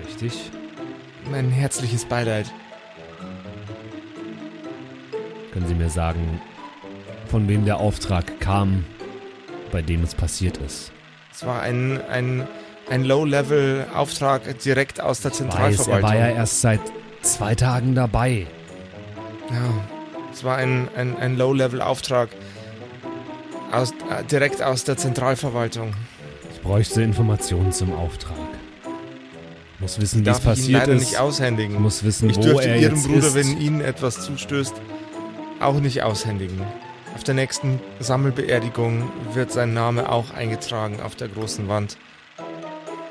Richtig? 0.07 0.53
Mein 1.29 1.51
herzliches 1.51 2.05
Beileid. 2.05 2.47
Können 5.53 5.67
Sie 5.67 5.75
mir 5.75 5.91
sagen, 5.91 6.41
von 7.27 7.49
wem 7.49 7.65
der 7.65 7.79
Auftrag 7.79 8.39
kam, 8.39 8.85
bei 9.73 9.83
dem 9.83 10.05
es 10.05 10.15
passiert 10.15 10.59
ist? 10.59 10.93
Es 11.33 11.45
war 11.45 11.61
ein, 11.63 12.01
ein, 12.09 12.47
ein 12.93 13.05
Low-Level-Auftrag 13.05 14.59
direkt 14.61 15.01
aus 15.01 15.21
der 15.23 15.31
Weiß, 15.31 15.41
er 15.41 15.49
Zentralverwaltung. 15.49 16.03
war 16.11 16.15
ja 16.15 16.29
erst 16.29 16.61
seit 16.61 16.81
zwei 17.23 17.55
Tagen 17.55 17.95
dabei. 17.95 18.47
Ja, 19.51 19.57
es 20.31 20.45
war 20.45 20.57
ein, 20.59 20.89
ein, 20.95 21.17
ein 21.17 21.39
Low-Level-Auftrag 21.39 22.29
aus, 23.73 23.93
äh, 23.93 24.23
direkt 24.31 24.63
aus 24.63 24.85
der 24.85 24.99
Zentralverwaltung. 24.99 25.95
Ich 26.55 26.61
bräuchte 26.61 27.01
Informationen 27.03 27.73
zum 27.73 27.95
Auftrag. 27.95 28.37
Muss 29.79 29.99
wissen, 29.99 30.25
wie 30.25 30.29
es 30.29 30.39
ich 30.39 30.45
passiert 30.45 30.81
leider 30.81 30.93
ist. 30.93 31.01
nicht 31.01 31.19
aushändigen. 31.19 31.75
Ich 31.77 31.81
muss 31.81 32.05
wissen, 32.05 32.29
Ich 32.29 32.37
wo 32.37 32.43
dürfte 32.43 32.69
er 32.69 32.77
Ihrem 32.77 32.95
jetzt 32.97 33.07
Bruder, 33.07 33.27
ist. 33.29 33.35
wenn 33.35 33.59
Ihnen 33.59 33.81
etwas 33.81 34.21
zustößt, 34.21 34.75
auch 35.61 35.81
nicht 35.81 36.03
aushändigen. 36.03 36.61
Auf 37.15 37.25
der 37.25 37.35
nächsten 37.35 37.81
Sammelbeerdigung 38.01 39.11
wird 39.33 39.51
sein 39.51 39.73
Name 39.73 40.11
auch 40.11 40.33
eingetragen 40.35 41.01
auf 41.01 41.15
der 41.17 41.29
großen 41.29 41.69
Wand. 41.69 41.97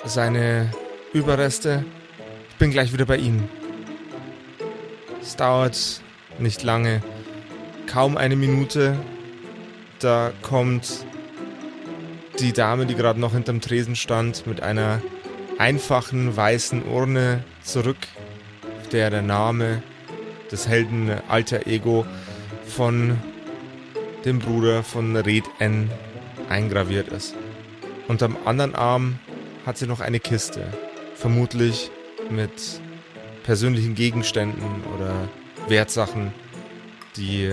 Seine 0.04 0.72
Überreste. 1.14 1.86
Ich 2.50 2.56
bin 2.56 2.72
gleich 2.72 2.92
wieder 2.92 3.06
bei 3.06 3.18
Ihnen. 3.18 3.48
Es 5.22 5.36
dauert 5.36 6.02
nicht 6.40 6.64
lange. 6.64 7.02
Kaum 7.86 8.18
eine 8.18 8.36
Minute. 8.36 8.98
Da 10.00 10.32
kommt 10.42 11.06
die 12.40 12.52
Dame, 12.52 12.88
die 12.88 12.96
gerade 12.96 13.20
noch 13.20 13.34
hinterm 13.34 13.62
Tresen 13.62 13.96
stand, 13.96 14.48
mit 14.48 14.62
einer 14.64 15.02
einfachen 15.60 16.36
weißen 16.36 16.84
Urne 16.84 17.44
zurück, 17.62 18.08
auf 18.82 18.90
der 18.90 19.12
der 19.12 19.22
Name 19.22 19.84
des 20.52 20.68
Helden 20.68 21.12
Alter 21.28 21.68
Ego 21.68 22.06
von 22.66 23.18
dem 24.26 24.40
Bruder 24.40 24.84
von 24.84 25.16
Red 25.16 25.46
N 25.60 25.92
eingraviert 26.50 27.10
ist. 27.10 27.36
Und 28.08 28.24
am 28.24 28.36
anderen 28.46 28.74
Arm 28.74 29.20
hat 29.66 29.78
sie 29.78 29.88
noch 29.88 30.00
eine 30.00 30.20
Kiste, 30.20 30.66
vermutlich 31.16 31.92
mit 32.30 32.52
persönlichen 33.44 33.96
Gegenständen 33.96 34.84
oder 34.96 35.14
Wertsachen, 35.68 36.34
die 37.18 37.52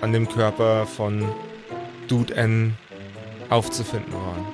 an 0.00 0.12
dem 0.12 0.28
Körper 0.28 0.86
von 0.86 1.24
Dude 2.08 2.34
N 2.34 2.74
aufzufinden 3.50 4.14
waren. 4.14 4.46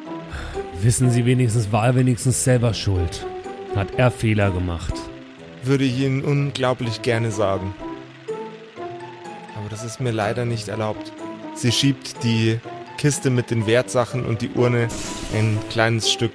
Wissen 0.81 1.11
Sie 1.11 1.25
wenigstens, 1.25 1.73
war 1.73 1.87
er 1.87 1.95
wenigstens 1.95 2.45
selber 2.45 2.75
schuld? 2.75 3.27
Hat 3.75 3.95
er 3.97 4.11
Fehler 4.11 4.51
gemacht? 4.51 4.95
Würde 5.63 5.85
ich 5.85 5.99
Ihnen 5.99 6.23
unglaublich 6.23 7.03
gerne 7.03 7.31
sagen. 7.31 7.75
Aber 9.57 9.69
das 9.71 9.85
ist 9.85 10.01
mir 10.01 10.11
leider 10.11 10.45
nicht 10.45 10.69
erlaubt. 10.69 11.13
Sie 11.55 11.73
schiebt 11.73 12.23
die 12.23 12.61
Kiste 12.99 13.31
mit 13.31 13.51
den 13.51 13.67
Wertsachen 13.67 14.25
und 14.25 14.43
die 14.43 14.51
Urne 14.51 14.89
ein 15.35 15.59
kleines 15.71 16.11
Stück 16.11 16.33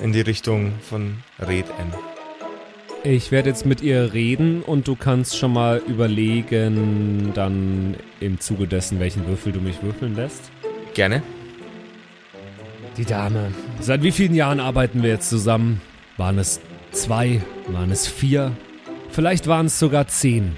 in 0.00 0.12
die 0.12 0.20
Richtung 0.20 0.72
von 0.80 1.18
Red 1.40 1.66
N. 1.78 1.92
Ich 3.06 3.30
werde 3.30 3.50
jetzt 3.50 3.66
mit 3.66 3.82
ihr 3.82 4.14
reden 4.14 4.62
und 4.62 4.88
du 4.88 4.96
kannst 4.96 5.36
schon 5.36 5.52
mal 5.52 5.82
überlegen, 5.86 7.32
dann 7.34 7.96
im 8.20 8.40
Zuge 8.40 8.66
dessen, 8.66 8.98
welchen 8.98 9.26
Würfel 9.26 9.52
du 9.52 9.60
mich 9.60 9.82
würfeln 9.82 10.16
lässt. 10.16 10.50
Gerne. 10.94 11.22
Die 12.96 13.04
Dame. 13.04 13.52
Seit 13.80 14.02
wie 14.02 14.12
vielen 14.12 14.34
Jahren 14.34 14.60
arbeiten 14.60 15.02
wir 15.02 15.10
jetzt 15.10 15.28
zusammen? 15.28 15.82
Waren 16.16 16.38
es 16.38 16.60
zwei? 16.92 17.42
Waren 17.68 17.90
es 17.90 18.06
vier? 18.06 18.52
Vielleicht 19.10 19.48
waren 19.48 19.66
es 19.66 19.78
sogar 19.78 20.06
zehn. 20.06 20.56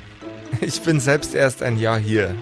Ich 0.60 0.80
bin 0.82 1.00
selbst 1.00 1.34
erst 1.34 1.62
ein 1.62 1.78
Jahr 1.78 1.98
hier. 1.98 2.34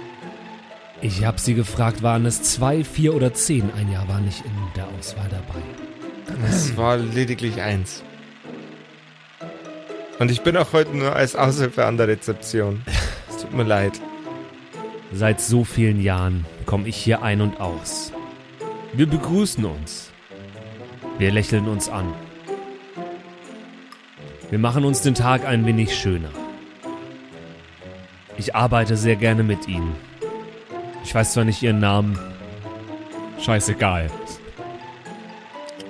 Ich 1.00 1.24
habe 1.24 1.40
sie 1.40 1.54
gefragt, 1.54 2.02
waren 2.02 2.26
es 2.26 2.42
zwei, 2.42 2.84
vier 2.84 3.14
oder 3.14 3.32
zehn? 3.32 3.70
Ein 3.76 3.90
Jahr 3.90 4.06
war 4.08 4.20
nicht 4.20 4.44
in 4.44 4.52
der 4.76 4.86
Auswahl 4.98 5.28
dabei. 5.30 5.62
Es 6.48 6.76
war 6.76 6.96
lediglich 6.96 7.60
eins. 7.60 8.02
Und 10.18 10.30
ich 10.30 10.42
bin 10.42 10.56
auch 10.56 10.72
heute 10.72 10.96
nur 10.96 11.14
als 11.14 11.36
Aushilfe 11.36 11.84
an 11.84 11.96
der 11.96 12.08
Rezeption. 12.08 12.82
Es 13.28 13.38
tut 13.38 13.52
mir 13.52 13.64
leid. 13.64 14.00
Seit 15.12 15.40
so 15.40 15.64
vielen 15.64 16.00
Jahren 16.00 16.46
komme 16.66 16.88
ich 16.88 16.96
hier 16.96 17.22
ein 17.22 17.40
und 17.40 17.60
aus. 17.60 18.12
Wir 18.92 19.06
begrüßen 19.06 19.64
uns. 19.64 20.10
Wir 21.18 21.30
lächeln 21.30 21.68
uns 21.68 21.88
an. 21.88 22.12
Wir 24.50 24.58
machen 24.58 24.84
uns 24.84 25.02
den 25.02 25.14
Tag 25.14 25.44
ein 25.44 25.66
wenig 25.66 25.96
schöner. 25.96 26.30
Ich 28.36 28.54
arbeite 28.54 28.96
sehr 28.96 29.16
gerne 29.16 29.42
mit 29.42 29.68
Ihnen. 29.68 29.94
Ich 31.04 31.14
weiß 31.14 31.32
zwar 31.32 31.44
nicht 31.44 31.62
Ihren 31.62 31.80
Namen. 31.80 32.18
Scheißegal. 33.40 34.10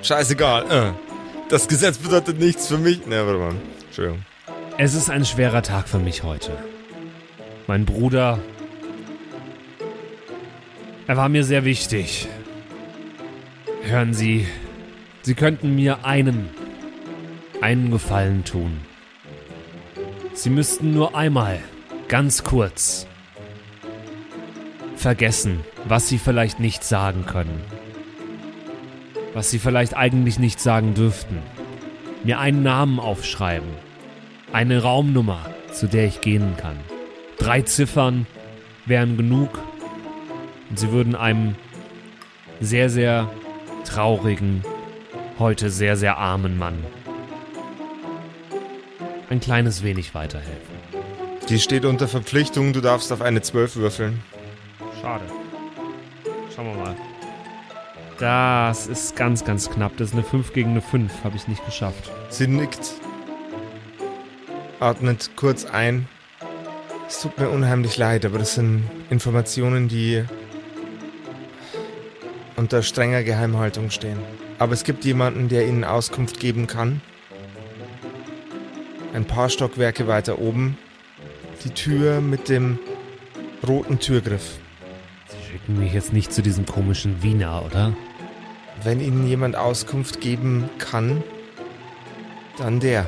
Scheißegal. 0.05 0.71
Äh. 0.71 0.93
Das 1.49 1.67
Gesetz 1.67 1.97
bedeutet 1.99 2.39
nichts 2.39 2.69
für 2.69 2.79
mich. 2.79 3.07
Ne, 3.07 3.27
warte 3.27 3.39
mal. 3.39 3.55
Entschuldigung. 3.87 4.25
Es 4.77 4.95
ist 4.95 5.09
ein 5.09 5.25
schwerer 5.25 5.63
Tag 5.63 5.89
für 5.89 5.99
mich 5.99 6.23
heute. 6.23 6.53
Mein 7.67 7.87
Bruder. 7.87 8.39
Er 11.07 11.17
war 11.17 11.29
mir 11.29 11.45
sehr 11.45 11.65
wichtig. 11.65 12.29
Hören 13.83 14.13
Sie, 14.13 14.47
Sie 15.23 15.35
könnten 15.35 15.75
mir 15.75 16.05
einen, 16.05 16.51
einen 17.63 17.91
Gefallen 17.91 18.45
tun. 18.45 18.81
Sie 20.35 20.51
müssten 20.51 20.93
nur 20.93 21.15
einmal, 21.15 21.61
ganz 22.09 22.45
kurz, 22.45 23.07
vergessen, 24.97 25.61
was 25.87 26.09
Sie 26.09 26.19
vielleicht 26.19 26.61
nicht 26.61 26.85
sagen 26.85 27.25
können. 27.25 27.63
Was 29.35 29.51
Sie 29.51 29.59
vielleicht 29.59 29.97
eigentlich 29.97 30.39
nicht 30.39 30.61
sagen 30.61 30.95
dürften. 30.95 31.39
Mir 32.23 32.39
einen 32.39 32.63
Namen 32.63 32.99
aufschreiben. 32.99 33.69
Eine 34.53 34.83
Raumnummer, 34.83 35.45
zu 35.73 35.89
der 35.89 36.07
ich 36.07 36.21
gehen 36.23 36.57
kann. 36.57 36.77
Drei 37.39 37.61
Ziffern 37.63 38.27
wären 38.87 39.17
genug. 39.17 39.59
Und 40.71 40.79
sie 40.79 40.91
würden 40.93 41.15
einem 41.15 41.57
sehr, 42.61 42.89
sehr 42.89 43.29
traurigen, 43.85 44.65
heute 45.39 45.69
sehr, 45.69 45.97
sehr 45.97 46.17
armen 46.17 46.57
Mann 46.57 46.79
ein 49.35 49.41
kleines 49.41 49.83
wenig 49.83 50.15
weiterhelfen. 50.15 50.75
Die 51.49 51.59
steht 51.59 51.85
unter 51.85 52.09
Verpflichtung, 52.09 52.73
du 52.73 52.81
darfst 52.81 53.13
auf 53.13 53.21
eine 53.21 53.43
12 53.43 53.77
würfeln. 53.77 54.23
Schade. 55.01 55.25
Schauen 56.55 56.67
wir 56.69 56.85
mal. 56.85 56.97
Das 58.19 58.87
ist 58.87 59.17
ganz, 59.17 59.45
ganz 59.45 59.71
knapp. 59.71 59.97
Das 59.97 60.09
ist 60.09 60.15
eine 60.15 60.23
5 60.23 60.53
gegen 60.53 60.71
eine 60.71 60.81
5. 60.81 61.25
Habe 61.25 61.37
ich 61.37 61.49
nicht 61.49 61.65
geschafft. 61.65 62.11
Sie 62.29 62.47
nickt, 62.47 62.95
atmet 64.79 65.31
kurz 65.37 65.65
ein. 65.65 66.09
Es 67.09 67.21
tut 67.21 67.39
mir 67.39 67.49
unheimlich 67.51 67.97
leid, 67.97 68.25
aber 68.25 68.39
das 68.39 68.55
sind 68.55 68.85
Informationen, 69.11 69.89
die 69.89 70.25
unter 72.57 72.83
strenger 72.83 73.25
Geheimhaltung 73.25 73.91
stehen. 73.91 74.19
Aber 74.59 74.73
es 74.73 74.85
gibt 74.85 75.05
jemanden, 75.05 75.49
der 75.49 75.67
Ihnen 75.67 75.85
Auskunft 75.85 76.39
geben 76.39 76.67
kann. 76.67 77.01
Ein 79.13 79.25
paar 79.25 79.49
Stockwerke 79.49 80.07
weiter 80.07 80.39
oben. 80.39 80.79
Die 81.65 81.71
Tür 81.71 82.21
mit 82.21 82.49
dem 82.49 82.79
roten 83.67 83.99
Türgriff. 83.99 84.59
Schicken 85.55 85.79
mich 85.79 85.93
jetzt 85.93 86.13
nicht 86.13 86.33
zu 86.33 86.43
diesem 86.43 86.67
komischen 86.67 87.23
Wiener, 87.23 87.63
oder? 87.65 87.93
Wenn 88.83 88.99
Ihnen 88.99 89.25
jemand 89.29 89.55
Auskunft 89.55 90.21
geben 90.21 90.69
kann, 90.79 91.23
dann 92.59 92.81
der. 92.81 93.07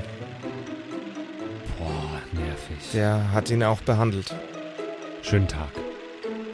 Boah, 1.77 2.21
nervig. 2.41 2.77
Der 2.95 3.33
hat 3.33 3.51
ihn 3.51 3.65
auch 3.65 3.81
behandelt. 3.81 4.33
Schönen 5.23 5.49
Tag. 5.49 5.71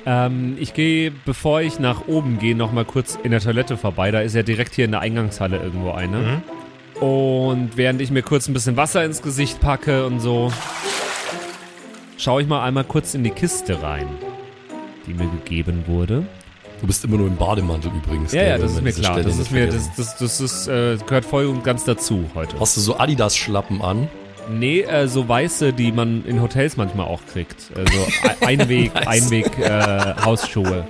Ähm, 0.06 0.56
ich 0.58 0.72
gehe, 0.72 1.10
bevor 1.10 1.60
ich 1.60 1.78
nach 1.78 2.08
oben 2.08 2.38
gehe, 2.38 2.56
noch 2.56 2.72
mal 2.72 2.86
kurz 2.86 3.18
in 3.22 3.30
der 3.30 3.40
Toilette 3.40 3.76
vorbei. 3.76 4.10
Da 4.10 4.22
ist 4.22 4.34
ja 4.34 4.42
direkt 4.42 4.74
hier 4.74 4.86
in 4.86 4.92
der 4.92 5.00
Eingangshalle 5.00 5.58
irgendwo 5.58 5.90
eine. 5.90 6.16
Mhm. 6.96 7.02
Und 7.06 7.76
während 7.76 8.00
ich 8.00 8.10
mir 8.10 8.22
kurz 8.22 8.48
ein 8.48 8.54
bisschen 8.54 8.78
Wasser 8.78 9.04
ins 9.04 9.20
Gesicht 9.20 9.60
packe 9.60 10.06
und 10.06 10.20
so, 10.20 10.50
schaue 12.16 12.40
ich 12.40 12.48
mal 12.48 12.64
einmal 12.64 12.84
kurz 12.84 13.12
in 13.12 13.24
die 13.24 13.30
Kiste 13.30 13.82
rein, 13.82 14.08
die 15.06 15.14
mir 15.14 15.28
gegeben 15.28 15.84
wurde. 15.86 16.24
Du 16.80 16.86
bist 16.88 17.04
immer 17.04 17.16
nur 17.16 17.28
im 17.28 17.36
Bademantel 17.36 17.92
übrigens. 17.94 18.32
Ja, 18.32 18.42
ja, 18.42 18.58
das 18.58 18.72
ist 18.72 18.82
mir 18.82 18.92
klar. 18.92 19.12
Stelle 19.12 19.28
Das 19.28 19.38
ist 19.38 19.50
mir, 19.52 19.66
das, 19.68 19.94
das, 19.96 20.16
das 20.16 20.40
ist, 20.40 20.66
äh, 20.66 20.96
gehört 21.06 21.24
voll 21.24 21.46
und 21.46 21.62
ganz 21.62 21.84
dazu 21.84 22.24
heute. 22.34 22.58
Hast 22.58 22.76
du 22.76 22.80
so 22.80 22.98
Adidas-Schlappen 22.98 23.80
an? 23.82 24.08
Nee, 24.50 24.80
äh, 24.80 25.06
so 25.06 25.28
weiße, 25.28 25.72
die 25.72 25.92
man 25.92 26.24
in 26.26 26.42
Hotels 26.42 26.76
manchmal 26.76 27.06
auch 27.06 27.20
kriegt. 27.32 27.70
Also 27.76 27.92
Ei- 28.40 28.46
Einweg, 28.48 28.90
Einweg, 29.06 29.58
äh, 29.58 30.14
Hausschuhe. 30.24 30.84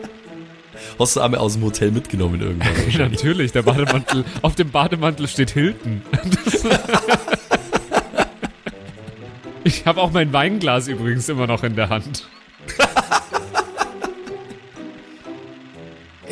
Hast 0.99 1.17
du 1.17 1.21
einmal 1.21 1.41
aus 1.41 1.53
dem 1.55 1.63
Hotel 1.63 1.91
mitgenommen 1.91 2.41
irgendwann? 2.41 2.73
Natürlich, 3.11 3.53
der 3.53 3.63
Bademantel, 3.63 4.25
auf 4.41 4.55
dem 4.55 4.71
Bademantel 4.71 5.29
steht 5.29 5.51
Hilton. 5.51 6.01
ich 9.65 9.85
habe 9.87 10.01
auch 10.01 10.11
mein 10.11 10.33
Weinglas 10.33 10.89
übrigens 10.89 11.29
immer 11.29 11.47
noch 11.47 11.63
in 11.65 11.77
der 11.77 11.91
Hand. 11.91 12.27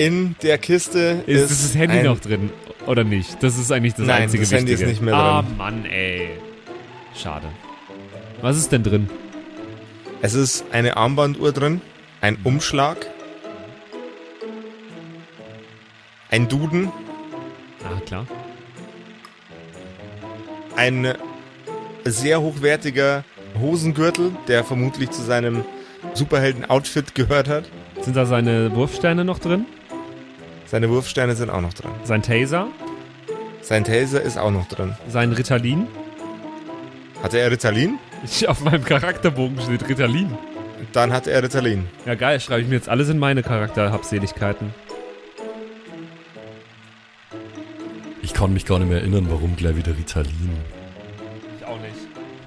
In 0.01 0.35
der 0.43 0.57
Kiste 0.57 1.23
Ist, 1.27 1.51
ist, 1.51 1.65
das 1.65 1.75
Handy 1.75 2.03
noch 2.03 2.19
drin? 2.21 2.51
Oder 2.87 3.05
nicht? 3.05 3.43
Das 3.43 3.59
ist 3.59 3.71
eigentlich 3.71 3.93
das 3.95 4.07
Nein, 4.07 4.23
einzige 4.23 4.43
das 4.45 4.53
Handy 4.53 4.73
ist 4.73 4.81
Wichtige. 4.81 4.91
nicht 4.93 5.03
mehr 5.03 5.15
Ah, 5.15 5.43
drin. 5.43 5.57
Mann, 5.59 5.85
ey. 5.85 6.31
Schade. 7.15 7.49
Was 8.41 8.57
ist 8.57 8.73
denn 8.73 8.83
drin? 8.83 9.11
Es 10.23 10.33
ist 10.33 10.65
eine 10.73 10.97
Armbanduhr 10.97 11.53
drin, 11.53 11.83
ein 12.23 12.39
Umschlag, 12.45 13.07
ein 16.31 16.49
Duden, 16.49 16.91
Ah, 17.85 18.01
klar. 18.07 18.27
ein 20.77 21.15
sehr 22.07 22.41
hochwertiger 22.41 23.25
Hosengürtel, 23.61 24.33
der 24.49 24.65
vermutlich 24.65 25.11
zu 25.11 25.21
seinem 25.23 25.63
Superhelden-Outfit 26.15 27.15
gehört 27.15 27.49
hat. 27.49 27.65
Sind 28.01 28.17
da 28.17 28.25
seine 28.25 28.75
Wurfsteine 28.75 29.25
noch 29.27 29.39
drin? 29.39 29.67
Seine 30.71 30.89
Wurfsteine 30.89 31.35
sind 31.35 31.51
auch 31.51 31.61
noch 31.61 31.75
drin. 31.75 31.91
Sein 32.05 32.23
Taser? 32.23 32.69
Sein 33.61 33.83
Taser 33.83 34.23
ist 34.23 34.39
auch 34.39 34.53
noch 34.53 34.69
drin. 34.69 34.95
Sein 35.09 35.33
Ritalin? 35.33 35.89
Hatte 37.25 37.41
er 37.41 37.51
Ritalin? 37.51 37.99
Ich, 38.23 38.47
auf 38.49 38.61
meinem 38.61 38.85
Charakterbogen 38.85 39.61
steht 39.61 39.89
Ritalin. 39.89 40.39
Dann 40.93 41.13
hatte 41.13 41.33
er 41.33 41.43
Ritalin. 41.43 41.89
Ja, 42.07 42.15
geil, 42.15 42.39
schreibe 42.39 42.63
ich 42.63 42.69
mir 42.69 42.77
jetzt 42.77 42.89
alles 42.89 43.09
in 43.09 43.19
meine 43.19 43.43
Charakterhabseligkeiten. 43.43 44.73
Ich 48.23 48.33
kann 48.33 48.53
mich 48.53 48.65
gar 48.65 48.79
nicht 48.79 48.91
mehr 48.91 48.99
erinnern, 48.99 49.27
warum 49.29 49.57
gleich 49.57 49.75
wieder 49.75 49.99
Ritalin. 49.99 50.51
Ich 51.59 51.67
auch 51.67 51.81
nicht. 51.81 51.97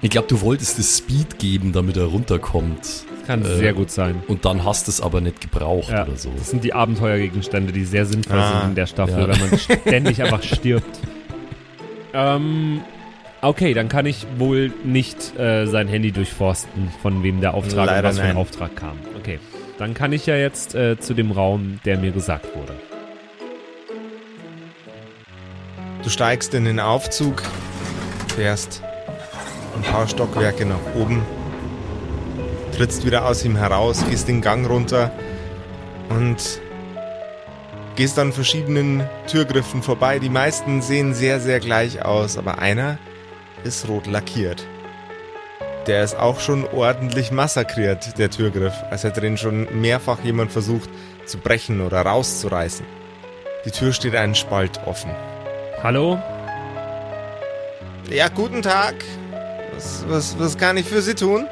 Ich 0.00 0.08
glaube, 0.08 0.28
du 0.28 0.40
wolltest 0.40 0.78
es 0.78 0.96
Speed 0.96 1.38
geben, 1.38 1.74
damit 1.74 1.98
er 1.98 2.04
runterkommt. 2.04 3.04
Kann 3.26 3.42
Äh, 3.42 3.56
sehr 3.56 3.72
gut 3.72 3.90
sein. 3.90 4.22
Und 4.28 4.44
dann 4.44 4.64
hast 4.64 4.88
es 4.88 5.00
aber 5.00 5.20
nicht 5.20 5.40
gebraucht 5.40 5.90
Ja, 5.90 6.04
oder 6.04 6.16
so. 6.16 6.30
das 6.36 6.50
sind 6.50 6.62
die 6.64 6.74
Abenteuergegenstände, 6.74 7.72
die 7.72 7.84
sehr 7.84 8.04
sinnvoll 8.06 8.38
Ah, 8.38 8.60
sind 8.60 8.70
in 8.70 8.74
der 8.74 8.86
Staffel, 8.86 9.20
ja. 9.20 9.28
wenn 9.28 9.50
man 9.50 9.58
ständig 9.86 10.22
einfach 10.22 10.42
stirbt. 10.42 10.98
Ähm, 12.12 12.80
okay, 13.40 13.74
dann 13.74 13.88
kann 13.88 14.06
ich 14.06 14.26
wohl 14.38 14.72
nicht 14.84 15.38
äh, 15.38 15.66
sein 15.66 15.88
Handy 15.88 16.12
durchforsten, 16.12 16.90
von 17.02 17.22
wem 17.22 17.40
der 17.40 17.54
Auftrag 17.54 17.86
Leider 17.86 17.98
und 18.08 18.14
was 18.14 18.18
für 18.18 18.24
ein. 18.26 18.36
Auftrag 18.36 18.76
kam. 18.76 18.98
Okay, 19.18 19.38
dann 19.78 19.94
kann 19.94 20.12
ich 20.12 20.26
ja 20.26 20.36
jetzt 20.36 20.74
äh, 20.74 20.98
zu 21.00 21.14
dem 21.14 21.32
Raum, 21.32 21.80
der 21.84 21.98
mir 21.98 22.12
gesagt 22.12 22.54
wurde. 22.54 22.74
Du 26.02 26.10
steigst 26.10 26.52
in 26.54 26.66
den 26.66 26.80
Aufzug, 26.80 27.42
fährst 28.36 28.82
ein 29.76 29.82
paar 29.82 30.06
Stockwerke 30.06 30.66
nach 30.66 30.94
oben, 30.94 31.22
trittst 32.76 33.06
wieder 33.06 33.26
aus 33.26 33.44
ihm 33.44 33.56
heraus, 33.56 34.04
gehst 34.08 34.28
den 34.28 34.40
Gang 34.40 34.68
runter 34.68 35.10
und 36.08 36.60
Gehst 37.96 38.18
an 38.18 38.32
verschiedenen 38.32 39.08
Türgriffen 39.28 39.80
vorbei. 39.80 40.18
Die 40.18 40.28
meisten 40.28 40.82
sehen 40.82 41.14
sehr, 41.14 41.38
sehr 41.38 41.60
gleich 41.60 42.04
aus, 42.04 42.36
aber 42.36 42.58
einer 42.58 42.98
ist 43.62 43.88
rot 43.88 44.08
lackiert. 44.08 44.66
Der 45.86 46.02
ist 46.02 46.16
auch 46.16 46.40
schon 46.40 46.66
ordentlich 46.66 47.30
massakriert, 47.30 48.18
der 48.18 48.30
Türgriff, 48.30 48.74
als 48.90 49.04
hätte 49.04 49.20
den 49.20 49.36
schon 49.36 49.68
mehrfach 49.80 50.18
jemand 50.24 50.50
versucht 50.50 50.90
zu 51.24 51.38
brechen 51.38 51.80
oder 51.80 52.02
rauszureißen. 52.02 52.84
Die 53.64 53.70
Tür 53.70 53.92
steht 53.92 54.16
einen 54.16 54.34
Spalt 54.34 54.80
offen. 54.86 55.12
Hallo? 55.80 56.20
Ja, 58.10 58.28
guten 58.28 58.62
Tag. 58.62 58.96
Was, 59.72 60.04
was, 60.08 60.38
was 60.40 60.58
kann 60.58 60.76
ich 60.78 60.86
für 60.86 61.00
Sie 61.00 61.14
tun? 61.14 61.46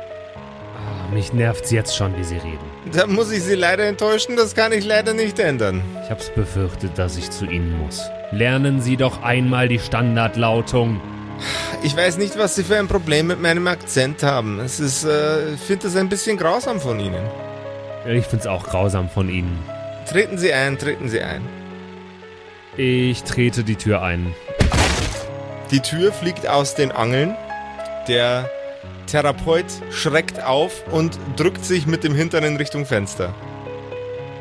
Mich 1.13 1.35
nervt's 1.35 1.71
jetzt 1.71 1.95
schon, 1.95 2.17
wie 2.17 2.25
Sie 2.25 2.37
reden. 2.37 2.59
Da 2.91 3.07
muss 3.07 3.31
ich 3.31 3.43
Sie 3.43 3.55
leider 3.55 3.85
enttäuschen, 3.85 4.35
das 4.35 4.55
kann 4.55 4.73
ich 4.73 4.85
leider 4.85 5.13
nicht 5.13 5.39
ändern. 5.39 5.83
Ich 6.05 6.11
hab's 6.11 6.31
befürchtet, 6.31 6.97
dass 6.97 7.19
ich 7.19 7.31
zu 7.31 7.45
Ihnen 7.45 7.79
muss. 7.79 8.01
Lernen 8.31 8.81
Sie 8.81 8.97
doch 8.97 9.23
einmal 9.23 9.69
die 9.69 9.79
Standardlautung. 9.79 11.01
Ich 11.83 11.95
weiß 11.95 12.17
nicht, 12.17 12.39
was 12.39 12.55
Sie 12.55 12.65
für 12.65 12.79
ein 12.79 12.89
Problem 12.89 13.27
mit 13.27 13.43
meinem 13.43 13.67
Akzent 13.67 14.23
haben. 14.23 14.59
Es 14.61 14.81
ist, 14.81 15.05
äh, 15.05 15.53
ich 15.53 15.61
finde 15.61 15.85
das 15.85 15.97
ein 15.97 16.09
bisschen 16.09 16.39
grausam 16.39 16.81
von 16.81 16.99
Ihnen. 16.99 17.25
Ich 18.07 18.27
find's 18.27 18.47
auch 18.47 18.65
grausam 18.65 19.11
von 19.11 19.29
Ihnen. 19.29 19.59
Treten 20.09 20.39
Sie 20.39 20.53
ein, 20.53 20.79
treten 20.79 21.11
Sie 21.11 21.21
ein. 21.21 21.43
Ich 22.79 23.23
trete 23.25 23.65
die 23.65 23.77
Tür 23.77 24.01
ein. 24.01 24.35
Die 25.71 25.81
Tür 25.81 26.11
fliegt 26.13 26.49
aus 26.49 26.75
den 26.75 26.91
Angeln. 26.91 27.37
Der 28.09 28.51
Therapeut 29.13 29.67
schreckt 29.91 30.43
auf 30.43 30.85
und 30.91 31.19
drückt 31.37 31.67
sich 31.67 31.87
mit 31.87 32.03
dem 32.03 32.15
Hintern 32.15 32.45
in 32.45 32.57
Richtung 32.57 32.87
Fenster. 32.87 33.35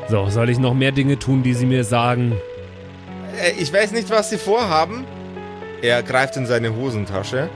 So, 0.08 0.30
soll 0.30 0.48
ich 0.48 0.58
noch 0.58 0.72
mehr 0.72 0.92
Dinge 0.92 1.18
tun, 1.18 1.42
die 1.42 1.52
Sie 1.52 1.66
mir 1.66 1.84
sagen? 1.84 2.40
Äh, 3.38 3.52
ich 3.60 3.70
weiß 3.70 3.92
nicht, 3.92 4.08
was 4.08 4.30
Sie 4.30 4.38
vorhaben. 4.38 5.04
Er 5.82 6.02
greift 6.02 6.38
in 6.38 6.46
seine 6.46 6.74
Hosentasche. 6.74 7.50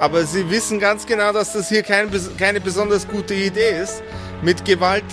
Aber 0.00 0.24
Sie 0.24 0.50
wissen 0.50 0.78
ganz 0.78 1.06
genau, 1.06 1.32
dass 1.32 1.54
das 1.54 1.70
hier 1.70 1.82
kein, 1.82 2.10
keine 2.38 2.60
besonders 2.60 3.08
gute 3.08 3.32
Idee 3.32 3.80
ist, 3.82 4.02
mit 4.42 4.66
Gewalt 4.66 5.04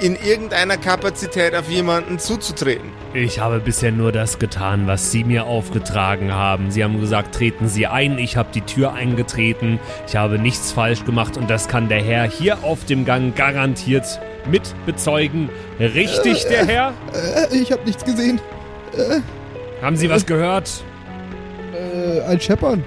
in 0.00 0.16
irgendeiner 0.16 0.76
Kapazität 0.76 1.54
auf 1.54 1.68
jemanden 1.68 2.18
zuzutreten. 2.18 2.90
Ich 3.14 3.40
habe 3.40 3.60
bisher 3.60 3.92
nur 3.92 4.12
das 4.12 4.38
getan, 4.38 4.86
was 4.86 5.10
Sie 5.10 5.24
mir 5.24 5.46
aufgetragen 5.46 6.32
haben. 6.32 6.70
Sie 6.70 6.84
haben 6.84 7.00
gesagt, 7.00 7.34
treten 7.34 7.68
Sie 7.68 7.86
ein. 7.86 8.18
Ich 8.18 8.36
habe 8.36 8.50
die 8.54 8.60
Tür 8.60 8.92
eingetreten. 8.92 9.80
Ich 10.06 10.16
habe 10.16 10.38
nichts 10.38 10.72
falsch 10.72 11.04
gemacht 11.04 11.36
und 11.36 11.50
das 11.50 11.68
kann 11.68 11.88
der 11.88 12.02
Herr 12.02 12.24
hier 12.24 12.62
auf 12.62 12.84
dem 12.84 13.04
Gang 13.04 13.34
garantiert 13.34 14.20
mit 14.50 14.74
bezeugen. 14.86 15.48
Richtig, 15.80 16.44
der 16.44 16.66
Herr? 16.66 16.94
Äh, 17.12 17.56
ich 17.56 17.72
habe 17.72 17.84
nichts 17.84 18.04
gesehen. 18.04 18.40
Haben 19.82 19.96
Sie 19.96 20.08
was 20.08 20.26
gehört? 20.26 20.84
Äh, 21.74 22.20
ein 22.22 22.40
Scheppern. 22.40 22.84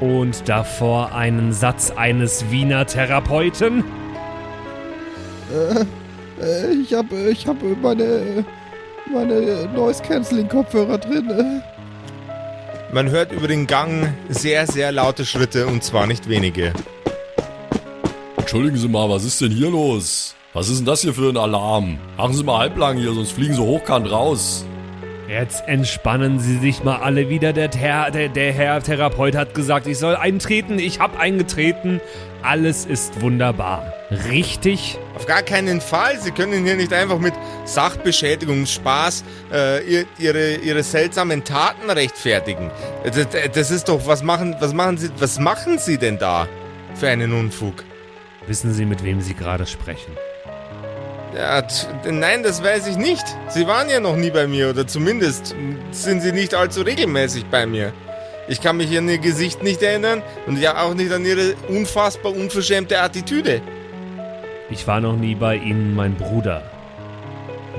Und 0.00 0.48
davor 0.48 1.14
einen 1.14 1.52
Satz 1.52 1.90
eines 1.90 2.50
Wiener 2.50 2.86
Therapeuten? 2.86 3.84
Äh, 5.52 5.84
ich 6.82 6.94
habe 6.94 7.30
ich 7.30 7.46
hab 7.46 7.56
meine, 7.82 8.44
meine 9.12 9.68
Noise-Canceling-Kopfhörer 9.74 10.98
drin. 10.98 11.30
Äh. 11.30 11.74
Man 12.92 13.10
hört 13.10 13.32
über 13.32 13.48
den 13.48 13.66
Gang 13.66 14.12
sehr, 14.28 14.66
sehr 14.66 14.92
laute 14.92 15.24
Schritte 15.24 15.66
und 15.66 15.82
zwar 15.82 16.06
nicht 16.06 16.28
wenige. 16.28 16.72
Entschuldigen 18.36 18.76
Sie 18.76 18.88
mal, 18.88 19.08
was 19.10 19.24
ist 19.24 19.40
denn 19.40 19.50
hier 19.50 19.70
los? 19.70 20.34
Was 20.52 20.68
ist 20.68 20.78
denn 20.78 20.86
das 20.86 21.00
hier 21.00 21.14
für 21.14 21.30
ein 21.30 21.36
Alarm? 21.36 21.98
Machen 22.16 22.34
Sie 22.34 22.44
mal 22.44 22.58
halblang 22.58 22.96
hier, 22.96 23.12
sonst 23.12 23.32
fliegen 23.32 23.54
Sie 23.54 23.60
hochkant 23.60 24.10
raus. 24.10 24.64
Jetzt 25.28 25.66
entspannen 25.66 26.38
Sie 26.38 26.58
sich 26.58 26.84
mal 26.84 26.98
alle 26.98 27.28
wieder. 27.28 27.52
Der, 27.52 27.70
Ther 27.70 28.10
der, 28.10 28.28
der 28.28 28.52
Herr 28.52 28.80
Therapeut 28.82 29.34
hat 29.34 29.54
gesagt, 29.54 29.86
ich 29.86 29.98
soll 29.98 30.14
eintreten. 30.14 30.78
Ich 30.78 31.00
habe 31.00 31.18
eingetreten. 31.18 32.00
Alles 32.42 32.84
ist 32.84 33.20
wunderbar. 33.20 33.92
Richtig? 34.30 34.98
Auf 35.14 35.26
gar 35.26 35.42
keinen 35.42 35.80
Fall. 35.80 36.20
Sie 36.20 36.32
können 36.32 36.64
hier 36.64 36.76
nicht 36.76 36.92
einfach 36.92 37.18
mit 37.18 37.34
Sachbeschädigungsspaß 37.64 39.24
äh, 39.52 39.84
ihr, 39.84 40.06
ihre, 40.18 40.56
ihre 40.56 40.82
seltsamen 40.82 41.44
Taten 41.44 41.88
rechtfertigen. 41.88 42.70
Das, 43.04 43.28
das 43.52 43.70
ist 43.70 43.88
doch, 43.88 44.06
was 44.06 44.22
machen, 44.22 44.56
was 44.58 44.72
machen 44.72 44.98
Sie, 44.98 45.10
was 45.18 45.38
machen 45.38 45.78
Sie 45.78 45.98
denn 45.98 46.18
da 46.18 46.48
für 46.94 47.08
einen 47.08 47.32
Unfug? 47.32 47.84
Wissen 48.46 48.74
Sie, 48.74 48.84
mit 48.84 49.04
wem 49.04 49.20
Sie 49.20 49.34
gerade 49.34 49.66
sprechen? 49.66 50.16
Ja, 51.34 51.66
nein, 52.04 52.42
das 52.42 52.62
weiß 52.62 52.86
ich 52.86 52.96
nicht. 52.96 53.24
Sie 53.48 53.66
waren 53.66 53.88
ja 53.90 53.98
noch 53.98 54.16
nie 54.16 54.30
bei 54.30 54.46
mir 54.46 54.70
oder 54.70 54.86
zumindest 54.86 55.54
sind 55.90 56.22
Sie 56.22 56.32
nicht 56.32 56.54
allzu 56.54 56.82
regelmäßig 56.82 57.46
bei 57.46 57.66
mir. 57.66 57.92
Ich 58.46 58.60
kann 58.60 58.76
mich 58.76 58.96
an 58.96 59.08
Ihr 59.08 59.18
Gesicht 59.18 59.62
nicht 59.62 59.82
erinnern 59.82 60.22
und 60.46 60.58
ja 60.58 60.82
auch 60.82 60.94
nicht 60.94 61.12
an 61.12 61.24
Ihre 61.24 61.54
unfassbar 61.68 62.32
unverschämte 62.32 63.00
Attitüde. 63.00 63.62
Ich 64.70 64.86
war 64.86 65.00
noch 65.00 65.16
nie 65.16 65.34
bei 65.34 65.56
Ihnen, 65.56 65.94
mein 65.94 66.14
Bruder. 66.14 66.62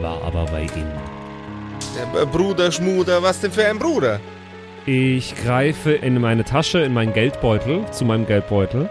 War 0.01 0.21
aber 0.23 0.45
bei 0.45 0.61
Ihnen. 0.61 0.93
Der 2.13 2.25
Bruder, 2.25 2.71
Schmuder, 2.71 3.23
was 3.23 3.39
denn 3.41 3.51
für 3.51 3.65
ein 3.65 3.79
Bruder? 3.79 4.19
Ich 4.85 5.35
greife 5.35 5.93
in 5.93 6.21
meine 6.21 6.43
Tasche, 6.43 6.79
in 6.79 6.93
meinen 6.93 7.13
Geldbeutel, 7.13 7.89
zu 7.91 8.05
meinem 8.05 8.27
Geldbeutel. 8.27 8.89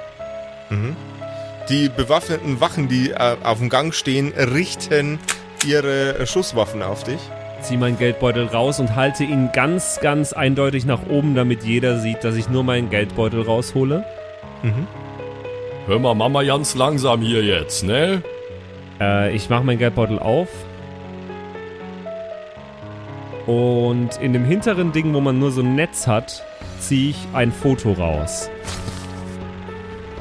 Die 1.69 1.89
bewaffneten 1.89 2.61
Wachen, 2.61 2.89
die 2.89 3.11
äh, 3.11 3.37
auf 3.45 3.59
dem 3.59 3.69
Gang 3.69 3.95
stehen, 3.95 4.33
richten 4.37 5.21
ihre 5.65 6.27
Schusswaffen 6.27 6.83
auf 6.83 7.05
dich. 7.05 7.21
Ziehe 7.61 7.79
meinen 7.79 7.97
Geldbeutel 7.97 8.47
raus 8.47 8.81
und 8.81 8.97
halte 8.97 9.25
ihn 9.25 9.51
ganz, 9.53 10.01
ganz 10.03 10.33
eindeutig 10.33 10.85
nach 10.85 11.07
oben, 11.09 11.35
damit 11.35 11.63
jeder 11.65 11.99
sieht, 12.01 12.25
dass 12.25 12.35
ich 12.35 12.51
nur 12.51 12.65
meinen 12.65 12.91
Geldbeutel 12.91 13.43
raushole. 13.43 14.05
Hör 15.87 15.99
mal, 15.99 16.15
Mama, 16.15 16.43
ganz 16.43 16.75
langsam 16.75 17.21
hier 17.21 17.45
jetzt, 17.45 17.85
ne? 17.85 18.23
Äh, 18.99 19.37
ich 19.37 19.51
mache 19.51 19.65
meinen 19.65 19.79
Geldbeutel 19.79 20.19
auf. 20.19 20.49
Und 23.47 24.17
in 24.23 24.33
dem 24.33 24.47
hinteren 24.47 24.93
Ding, 24.93 25.13
wo 25.13 25.21
man 25.21 25.39
nur 25.39 25.51
so 25.51 25.61
ein 25.61 25.75
Netz 25.75 26.07
hat, 26.07 26.43
ziehe 26.79 27.11
ich 27.11 27.19
ein 27.35 27.53
Foto 27.53 27.93
raus. 27.93 28.49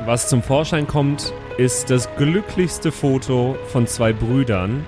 Was 0.06 0.28
zum 0.28 0.43
Vorschein 0.43 0.86
kommt, 0.86 1.32
ist 1.58 1.89
das 1.89 2.13
glücklichste 2.17 2.91
Foto 2.91 3.56
von 3.67 3.88
zwei 3.88 4.12
Brüdern. 4.12 4.86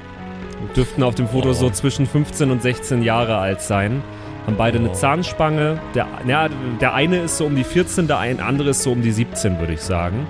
Dürften 0.76 1.04
auf 1.04 1.16
dem 1.16 1.30
Foto 1.30 1.54
so 1.54 1.70
zwischen 1.70 2.06
15 2.06 2.52
und 2.52 2.62
16 2.62 3.02
Jahre 3.02 3.38
alt 3.38 3.62
sein. 3.62 4.04
Haben 4.46 4.58
beide 4.58 4.80
eine 4.80 4.92
Zahnspange. 4.92 5.80
Der, 5.94 6.06
ja, 6.28 6.50
der 6.82 6.94
eine 6.94 7.20
ist 7.22 7.38
so 7.38 7.46
um 7.46 7.56
die 7.56 7.64
14, 7.64 8.08
der 8.08 8.20
ein 8.20 8.42
andere 8.42 8.72
ist 8.72 8.84
so 8.84 8.92
um 8.92 9.02
die 9.02 9.14
17, 9.14 9.58
würde 9.58 9.72
ich 9.74 9.82
sagen. 9.82 10.28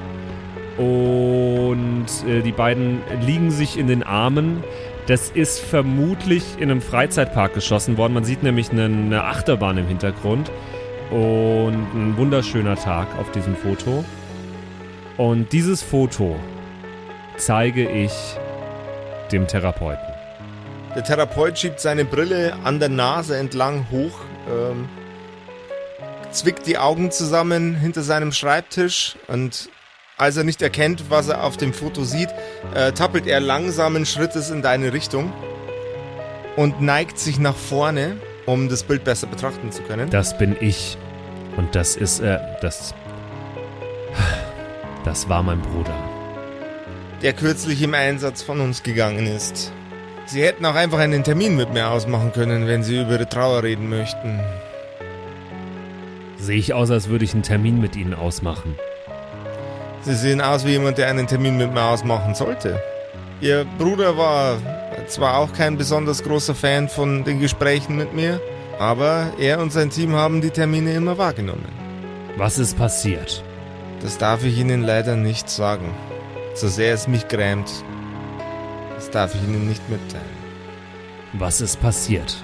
Und 0.77 2.07
äh, 2.27 2.41
die 2.41 2.51
beiden 2.51 3.01
liegen 3.21 3.51
sich 3.51 3.77
in 3.77 3.87
den 3.87 4.03
Armen. 4.03 4.63
Das 5.07 5.29
ist 5.29 5.59
vermutlich 5.59 6.43
in 6.57 6.71
einem 6.71 6.81
Freizeitpark 6.81 7.53
geschossen 7.53 7.97
worden. 7.97 8.13
Man 8.13 8.25
sieht 8.25 8.43
nämlich 8.43 8.71
eine, 8.71 8.85
eine 8.85 9.23
Achterbahn 9.23 9.77
im 9.77 9.87
Hintergrund. 9.87 10.51
Und 11.11 11.87
ein 11.93 12.15
wunderschöner 12.17 12.75
Tag 12.75 13.07
auf 13.19 13.31
diesem 13.31 13.55
Foto. 13.55 14.03
Und 15.17 15.53
dieses 15.53 15.81
Foto 15.81 16.35
zeige 17.37 17.89
ich 17.89 18.11
dem 19.31 19.47
Therapeuten. 19.47 20.05
Der 20.95 21.03
Therapeut 21.03 21.59
schiebt 21.59 21.79
seine 21.79 22.05
Brille 22.05 22.55
an 22.63 22.79
der 22.79 22.89
Nase 22.89 23.37
entlang 23.37 23.85
hoch, 23.91 24.19
ähm, 24.49 24.87
zwickt 26.31 26.67
die 26.67 26.77
Augen 26.77 27.11
zusammen 27.11 27.75
hinter 27.75 28.01
seinem 28.01 28.31
Schreibtisch 28.31 29.17
und 29.27 29.69
als 30.17 30.37
er 30.37 30.43
nicht 30.43 30.61
erkennt, 30.61 31.09
was 31.09 31.27
er 31.27 31.43
auf 31.43 31.57
dem 31.57 31.73
Foto 31.73 32.03
sieht, 32.03 32.29
äh, 32.73 32.91
tappelt 32.93 33.27
er 33.27 33.39
langsamen 33.39 34.05
Schrittes 34.05 34.49
in 34.49 34.61
deine 34.61 34.93
Richtung 34.93 35.33
und 36.55 36.81
neigt 36.81 37.19
sich 37.19 37.39
nach 37.39 37.55
vorne, 37.55 38.17
um 38.45 38.69
das 38.69 38.83
Bild 38.83 39.03
besser 39.03 39.27
betrachten 39.27 39.71
zu 39.71 39.81
können. 39.81 40.09
Das 40.09 40.37
bin 40.37 40.55
ich. 40.59 40.97
Und 41.57 41.75
das 41.75 41.95
ist, 41.95 42.19
äh, 42.19 42.39
das. 42.61 42.93
Das 45.03 45.29
war 45.29 45.43
mein 45.43 45.61
Bruder. 45.61 45.93
der 47.21 47.33
kürzlich 47.33 47.81
im 47.81 47.93
Einsatz 47.93 48.41
von 48.41 48.59
uns 48.61 48.83
gegangen 48.83 49.25
ist. 49.27 49.71
Sie 50.25 50.43
hätten 50.43 50.65
auch 50.65 50.75
einfach 50.75 50.99
einen 50.99 51.23
Termin 51.23 51.55
mit 51.55 51.73
mir 51.73 51.89
ausmachen 51.89 52.33
können, 52.33 52.67
wenn 52.67 52.83
Sie 52.83 53.01
über 53.01 53.11
Ihre 53.13 53.29
Trauer 53.29 53.63
reden 53.63 53.89
möchten. 53.89 54.39
Sehe 56.37 56.57
ich 56.57 56.73
aus, 56.73 56.91
als 56.91 57.07
würde 57.09 57.25
ich 57.25 57.33
einen 57.33 57.43
Termin 57.43 57.79
mit 57.79 57.95
Ihnen 57.95 58.13
ausmachen. 58.13 58.75
Sie 60.05 60.13
sehen 60.13 60.39
aus 60.39 60.65
wie 60.65 60.71
jemand, 60.71 60.99
der 60.99 61.07
einen 61.07 61.25
Termin 61.25 61.57
mit 61.57 61.73
mir 61.73 61.83
ausmachen 61.83 62.35
sollte. 62.35 62.79
Ihr 63.41 63.65
Bruder 63.79 64.15
war 64.15 64.57
zwar 65.07 65.39
auch 65.39 65.51
kein 65.51 65.77
besonders 65.77 66.23
großer 66.23 66.53
Fan 66.53 66.87
von 66.89 67.23
den 67.23 67.39
Gesprächen 67.39 67.97
mit 67.97 68.13
mir, 68.13 68.39
aber 68.77 69.33
er 69.39 69.59
und 69.59 69.71
sein 69.71 69.89
Team 69.89 70.13
haben 70.13 70.41
die 70.41 70.51
Termine 70.51 70.93
immer 70.93 71.17
wahrgenommen. 71.17 71.67
Was 72.37 72.59
ist 72.59 72.77
passiert? 72.77 73.43
Das 74.01 74.19
darf 74.19 74.43
ich 74.43 74.59
Ihnen 74.59 74.83
leider 74.83 75.15
nicht 75.15 75.49
sagen. 75.49 75.95
So 76.53 76.67
sehr 76.67 76.93
es 76.93 77.07
mich 77.07 77.27
grämt. 77.27 77.71
Das 78.93 79.09
darf 79.09 79.33
ich 79.33 79.41
Ihnen 79.41 79.67
nicht 79.67 79.89
mitteilen. 79.89 80.25
Was 81.33 81.61
ist 81.61 81.81
passiert? 81.81 82.37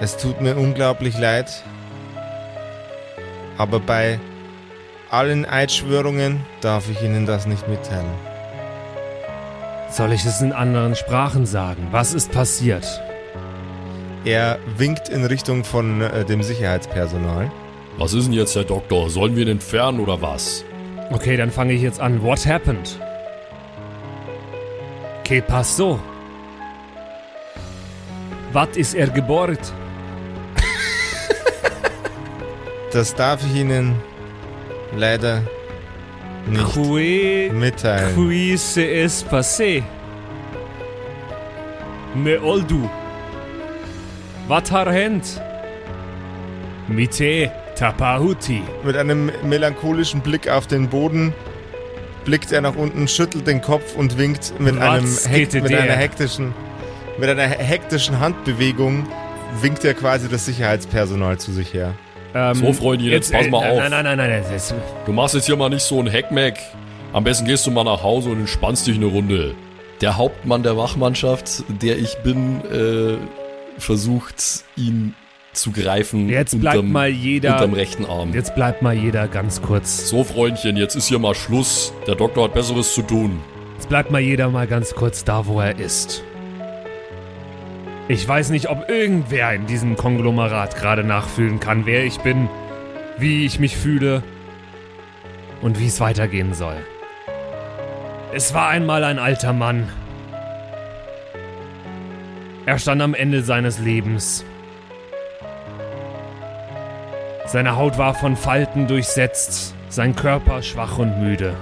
Es 0.00 0.16
tut 0.16 0.40
mir 0.40 0.56
unglaublich 0.56 1.18
leid, 1.18 1.62
aber 3.58 3.80
bei 3.80 4.18
allen 5.10 5.46
Eidschwörungen 5.46 6.44
darf 6.60 6.88
ich 6.90 7.02
Ihnen 7.02 7.26
das 7.26 7.46
nicht 7.46 7.68
mitteilen. 7.68 8.10
Soll 9.90 10.12
ich 10.12 10.24
es 10.24 10.40
in 10.40 10.52
anderen 10.52 10.94
Sprachen 10.94 11.46
sagen? 11.46 11.88
Was 11.90 12.12
ist 12.12 12.30
passiert? 12.30 12.86
Er 14.24 14.58
winkt 14.76 15.08
in 15.08 15.24
Richtung 15.24 15.64
von 15.64 16.02
äh, 16.02 16.24
dem 16.24 16.42
Sicherheitspersonal. 16.42 17.50
Was 17.96 18.12
ist 18.12 18.26
denn 18.26 18.34
jetzt, 18.34 18.54
Herr 18.54 18.64
Doktor? 18.64 19.08
Sollen 19.08 19.34
wir 19.34 19.44
ihn 19.44 19.52
entfernen 19.52 20.00
oder 20.00 20.20
was? 20.20 20.64
Okay, 21.10 21.36
dann 21.36 21.50
fange 21.50 21.72
ich 21.72 21.80
jetzt 21.80 22.00
an. 22.00 22.22
What 22.22 22.46
happened? 22.46 23.00
¿Qué 25.24 25.40
pasó? 25.40 25.98
Was 28.52 28.76
ist 28.76 28.94
er 28.94 29.08
geboren? 29.08 29.58
Das 32.92 33.14
darf 33.14 33.44
ich 33.44 33.60
Ihnen 33.60 34.00
leider 34.96 35.42
nicht 36.46 36.72
Qui, 36.72 37.50
mitteilen. 37.52 38.14
qui 38.14 38.56
se 38.56 38.80
es 38.82 39.22
passé? 39.24 39.82
Me 42.14 42.38
oldu. 42.40 42.88
Wat 44.48 44.70
har 44.70 44.90
hänt? 44.90 45.40
Mite 46.88 47.50
tapahuti. 47.76 48.62
Mit 48.82 48.96
einem 48.96 49.30
melancholischen 49.44 50.20
Blick 50.22 50.48
auf 50.48 50.66
den 50.66 50.88
Boden 50.88 51.34
blickt 52.24 52.50
er 52.50 52.62
nach 52.62 52.76
unten, 52.76 53.08
schüttelt 53.08 53.46
den 53.46 53.60
Kopf 53.60 53.94
und 53.94 54.18
winkt 54.18 54.58
mit, 54.58 54.78
einem 54.78 55.04
Was 55.04 55.28
hek 55.28 55.50
geht 55.50 55.62
mit 55.62 55.74
einer 55.74 55.94
hektischen 55.96 56.54
mit 57.18 57.28
einer 57.28 57.42
hektischen 57.48 58.20
Handbewegung 58.20 59.06
winkt 59.60 59.84
er 59.84 59.94
quasi 59.94 60.28
das 60.28 60.46
Sicherheitspersonal 60.46 61.38
zu 61.38 61.52
sich 61.52 61.74
her. 61.74 61.94
Ähm, 62.34 62.54
So, 62.54 62.72
Freundchen, 62.72 63.10
jetzt 63.10 63.32
pass 63.32 63.46
äh, 63.46 63.50
mal 63.50 63.68
auf. 63.70 63.78
Nein, 63.78 63.90
nein, 63.90 64.04
nein, 64.04 64.16
nein. 64.18 64.44
Das, 64.52 64.74
Du 65.06 65.12
machst 65.12 65.34
jetzt 65.34 65.46
hier 65.46 65.56
mal 65.56 65.68
nicht 65.70 65.82
so 65.82 65.98
ein 66.00 66.06
Heckmeck. 66.06 66.58
Am 67.12 67.24
besten 67.24 67.46
gehst 67.46 67.66
du 67.66 67.70
mal 67.70 67.84
nach 67.84 68.02
Hause 68.02 68.30
und 68.30 68.40
entspannst 68.40 68.86
dich 68.86 68.96
eine 68.96 69.06
Runde. 69.06 69.54
Der 70.00 70.16
Hauptmann 70.16 70.62
der 70.62 70.76
Wachmannschaft, 70.76 71.64
der 71.82 71.98
ich 71.98 72.16
bin, 72.22 72.60
äh, 72.70 73.16
versucht, 73.80 74.36
ihn 74.76 75.14
zu 75.52 75.72
greifen. 75.72 76.28
Jetzt 76.28 76.60
bleibt 76.60 76.84
mal 76.84 77.08
jeder- 77.08 77.54
Unterm 77.54 77.72
rechten 77.72 78.04
Arm. 78.06 78.32
jetzt 78.34 78.54
bleibt 78.54 78.82
mal 78.82 78.94
jeder 78.94 79.26
ganz 79.26 79.60
kurz. 79.62 80.08
So, 80.08 80.22
Freundchen, 80.22 80.76
jetzt 80.76 80.94
ist 80.94 81.08
hier 81.08 81.18
mal 81.18 81.34
Schluss. 81.34 81.92
Der 82.06 82.14
Doktor 82.14 82.44
hat 82.44 82.54
Besseres 82.54 82.94
zu 82.94 83.02
tun. 83.02 83.40
Jetzt 83.76 83.88
bleibt 83.88 84.10
mal 84.10 84.20
jeder 84.20 84.50
mal 84.50 84.66
ganz 84.66 84.94
kurz 84.94 85.24
da, 85.24 85.46
wo 85.46 85.60
er 85.60 85.78
ist. 85.78 86.22
Ich 88.10 88.26
weiß 88.26 88.48
nicht, 88.48 88.70
ob 88.70 88.88
irgendwer 88.88 89.52
in 89.52 89.66
diesem 89.66 89.94
Konglomerat 89.94 90.76
gerade 90.76 91.04
nachfühlen 91.04 91.60
kann, 91.60 91.84
wer 91.84 92.04
ich 92.06 92.18
bin, 92.20 92.48
wie 93.18 93.44
ich 93.44 93.60
mich 93.60 93.76
fühle 93.76 94.22
und 95.60 95.78
wie 95.78 95.88
es 95.88 96.00
weitergehen 96.00 96.54
soll. 96.54 96.76
Es 98.32 98.54
war 98.54 98.68
einmal 98.68 99.04
ein 99.04 99.18
alter 99.18 99.52
Mann. 99.52 99.90
Er 102.64 102.78
stand 102.78 103.02
am 103.02 103.12
Ende 103.12 103.42
seines 103.42 103.78
Lebens. 103.78 104.42
Seine 107.44 107.76
Haut 107.76 107.98
war 107.98 108.14
von 108.14 108.36
Falten 108.36 108.86
durchsetzt, 108.86 109.74
sein 109.90 110.16
Körper 110.16 110.62
schwach 110.62 110.96
und 110.96 111.22
müde. 111.22 111.54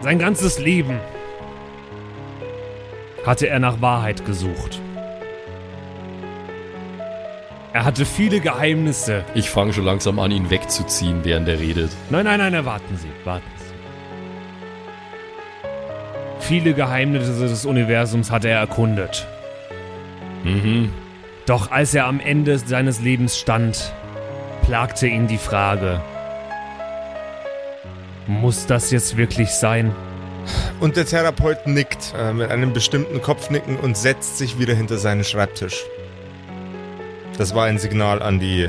Sein 0.00 0.20
ganzes 0.20 0.60
Leben 0.60 1.00
hatte 3.26 3.48
er 3.48 3.58
nach 3.58 3.80
Wahrheit 3.80 4.24
gesucht. 4.24 4.80
Er 7.72 7.84
hatte 7.84 8.04
viele 8.04 8.40
Geheimnisse. 8.40 9.24
Ich 9.34 9.48
fange 9.48 9.72
schon 9.72 9.84
langsam 9.84 10.18
an, 10.18 10.32
ihn 10.32 10.50
wegzuziehen, 10.50 11.20
während 11.22 11.48
er 11.48 11.60
redet. 11.60 11.90
Nein, 12.10 12.24
nein, 12.24 12.38
nein, 12.38 12.64
warten 12.64 12.96
Sie, 12.96 13.08
warten 13.24 13.44
Sie. 13.58 13.64
Viele 16.40 16.74
Geheimnisse 16.74 17.46
des 17.46 17.64
Universums 17.64 18.32
hatte 18.32 18.48
er 18.48 18.58
erkundet. 18.58 19.28
Mhm. 20.42 20.90
Doch 21.46 21.70
als 21.70 21.94
er 21.94 22.06
am 22.06 22.18
Ende 22.18 22.58
seines 22.58 23.00
Lebens 23.00 23.38
stand, 23.38 23.92
plagte 24.62 25.06
ihn 25.06 25.28
die 25.28 25.38
Frage, 25.38 26.00
muss 28.26 28.66
das 28.66 28.90
jetzt 28.90 29.16
wirklich 29.16 29.50
sein? 29.50 29.94
Und 30.80 30.96
der 30.96 31.04
Therapeut 31.04 31.66
nickt 31.66 32.14
äh, 32.18 32.32
mit 32.32 32.50
einem 32.50 32.72
bestimmten 32.72 33.20
Kopfnicken 33.20 33.76
und 33.76 33.98
setzt 33.98 34.38
sich 34.38 34.58
wieder 34.58 34.74
hinter 34.74 34.96
seinen 34.96 35.24
Schreibtisch. 35.24 35.84
Das 37.36 37.54
war 37.54 37.66
ein 37.66 37.78
Signal 37.78 38.22
an 38.22 38.40
die 38.40 38.62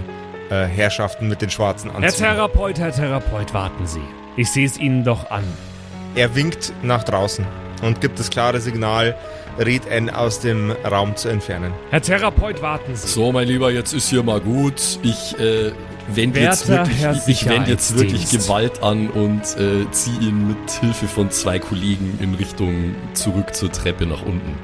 äh, 0.50 0.66
Herrschaften 0.66 1.30
mit 1.30 1.42
den 1.42 1.50
schwarzen 1.50 1.90
Herr 1.90 2.04
Anzügen. 2.04 2.26
Therapeut, 2.26 2.80
Herr 2.80 2.92
Therapeut, 2.92 3.54
warten 3.54 3.88
Sie. 3.88 4.02
Ich 4.36 4.52
sehe 4.52 4.66
es 4.66 4.78
Ihnen 4.78 5.06
doch 5.06 5.32
an. 5.32 5.46
Er 6.16 6.36
winkt 6.36 6.74
nach 6.84 7.06
draußen 7.06 7.46
und 7.82 8.02
gibt 8.02 8.20
das 8.20 8.30
klare 8.30 8.60
Signal, 8.60 9.16
Red 9.58 9.88
N 9.88 10.10
aus 10.10 10.42
dem 10.42 10.72
Raum 10.72 11.16
zu 11.16 11.30
entfernen. 11.30 11.74
Herr 11.92 12.02
Therapeut, 12.02 12.62
warten 12.62 12.96
Sie. 12.96 13.08
So, 13.08 13.32
mein 13.32 13.48
Lieber, 13.48 13.72
jetzt 13.72 13.94
ist 13.94 14.10
hier 14.10 14.24
mal 14.24 14.42
gut. 14.42 15.00
Ich 15.04 15.40
äh, 15.40 15.72
wende 16.16 16.40
jetzt 16.40 16.68
wirklich, 16.68 17.00
Herr 17.00 17.14
ich, 17.14 17.28
ich 17.28 17.50
wende 17.50 17.70
jetzt 17.70 17.98
wirklich. 17.98 18.30
Gewalt 18.30 18.84
an 18.84 19.10
und 19.10 19.42
äh, 19.58 19.90
ziehe 19.92 20.20
ihn 20.20 20.48
mit 20.48 20.72
Hilfe 20.80 21.08
von 21.08 21.32
zwei 21.32 21.60
Kollegen 21.60 22.18
in 22.22 22.36
Richtung 22.36 22.96
zurück 23.14 23.54
zur 23.54 23.72
Treppe 23.72 24.06
nach 24.06 24.22
unten. 24.22 24.56